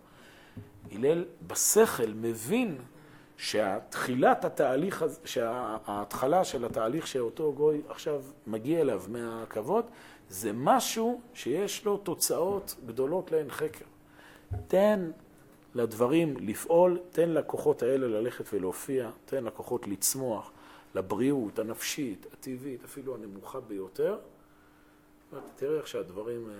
הלל 0.92 1.24
בשכל 1.46 2.12
מבין 2.14 2.78
שהתחילת 3.40 4.44
התהליך, 4.44 5.04
שההתחלה 5.24 6.44
של 6.44 6.64
התהליך 6.64 7.06
שאותו 7.06 7.52
גוי 7.52 7.82
עכשיו 7.88 8.22
מגיע 8.46 8.80
אליו 8.80 9.02
מהכבוד, 9.08 9.84
זה 10.28 10.50
משהו 10.54 11.20
שיש 11.34 11.84
לו 11.84 11.96
תוצאות 11.96 12.74
גדולות 12.86 13.32
לאין 13.32 13.50
חקר. 13.50 13.84
תן 14.68 15.10
לדברים 15.74 16.36
לפעול, 16.36 16.98
תן 17.10 17.30
לכוחות 17.30 17.82
האלה 17.82 18.08
ללכת 18.08 18.44
ולהופיע, 18.52 19.10
תן 19.24 19.44
לכוחות 19.44 19.86
לצמוח, 19.86 20.50
לבריאות 20.94 21.58
הנפשית, 21.58 22.26
הטבעית, 22.32 22.84
אפילו 22.84 23.14
הנמוכה 23.14 23.60
ביותר. 23.60 24.18
תראה 25.56 25.78
איך 25.78 25.86
שהדברים 25.86 26.50
אה, 26.50 26.54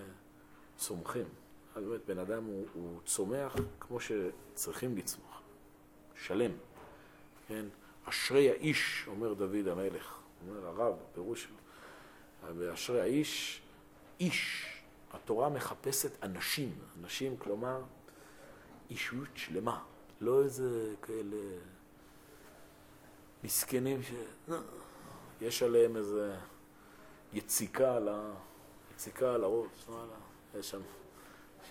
צומחים. 0.76 1.26
באמת, 1.76 2.01
בן 2.07 2.18
אדם 2.18 2.45
הוא, 2.45 2.64
הוא 2.74 3.01
צומח 3.05 3.57
כמו 3.81 3.99
שצריכים 4.01 4.97
לצמוח, 4.97 5.43
שלם. 6.14 6.51
כן? 7.51 7.66
אשרי 8.05 8.51
האיש, 8.51 9.05
אומר 9.07 9.34
דוד 9.34 9.68
המלך, 9.68 10.18
אומר 10.46 10.66
הרב, 10.66 10.94
פירוש 11.14 11.48
אשרי 12.74 13.01
האיש, 13.01 13.62
איש. 14.20 14.66
התורה 15.12 15.48
מחפשת 15.48 16.24
אנשים, 16.24 16.78
אנשים 17.01 17.36
כלומר 17.36 17.82
אישיות 18.90 19.28
שלמה, 19.34 19.82
לא 20.20 20.42
איזה 20.42 20.94
כאלה 21.03 21.36
מסכנים 23.44 24.01
שיש 25.38 25.62
עליהם 25.62 25.96
איזה 25.96 26.36
יציקה 27.32 27.96
על, 27.96 28.09
ה... 28.09 28.32
יציקה 28.94 29.34
על 29.34 29.44
הראש, 29.44 29.88
יש 30.59 30.70
שם, 30.70 30.80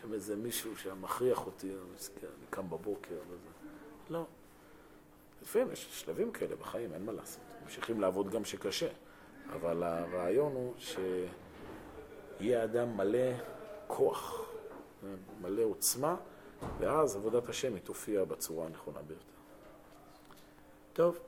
שם 0.01 0.13
איזה 0.13 0.35
מישהו 0.35 0.77
שמכריח 0.77 1.45
אותי, 1.45 1.71
אני 1.71 2.45
קם 2.49 2.69
בבוקר 2.69 3.19
וזה. 3.29 3.49
לא. 4.09 4.25
לפעמים 5.49 5.71
יש 5.71 5.87
שלבים 5.91 6.31
כאלה 6.31 6.55
בחיים, 6.55 6.93
אין 6.93 7.05
מה 7.05 7.11
לעשות. 7.11 7.41
ממשיכים 7.63 8.01
לעבוד 8.01 8.29
גם 8.29 8.45
שקשה. 8.45 8.87
אבל 9.53 9.83
הרעיון 9.83 10.53
הוא 10.53 10.73
שיהיה 10.77 12.63
אדם 12.63 12.97
מלא 12.97 13.31
כוח, 13.87 14.41
מלא 15.41 15.63
עוצמה, 15.63 16.15
ואז 16.79 17.15
עבודת 17.15 17.49
השם 17.49 17.73
היא 17.73 17.81
תופיע 17.83 18.23
בצורה 18.23 18.65
הנכונה 18.65 18.99
ביותר. 19.01 19.23
טוב, 20.93 21.19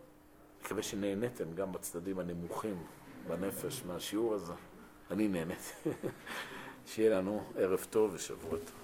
מקווה 0.61 0.83
שנהניתם 0.83 1.53
גם 1.55 1.71
בצדדים 1.71 2.19
הנמוכים 2.19 2.83
בנפש 3.27 3.83
מהשיעור 3.85 4.33
הזה. 4.33 4.53
אני 5.11 5.27
נהניתי. 5.27 5.71
שיהיה 6.87 7.17
לנו 7.17 7.43
ערב 7.55 7.87
טוב 7.89 8.11
ושבוע 8.13 8.57
טוב. 8.57 8.75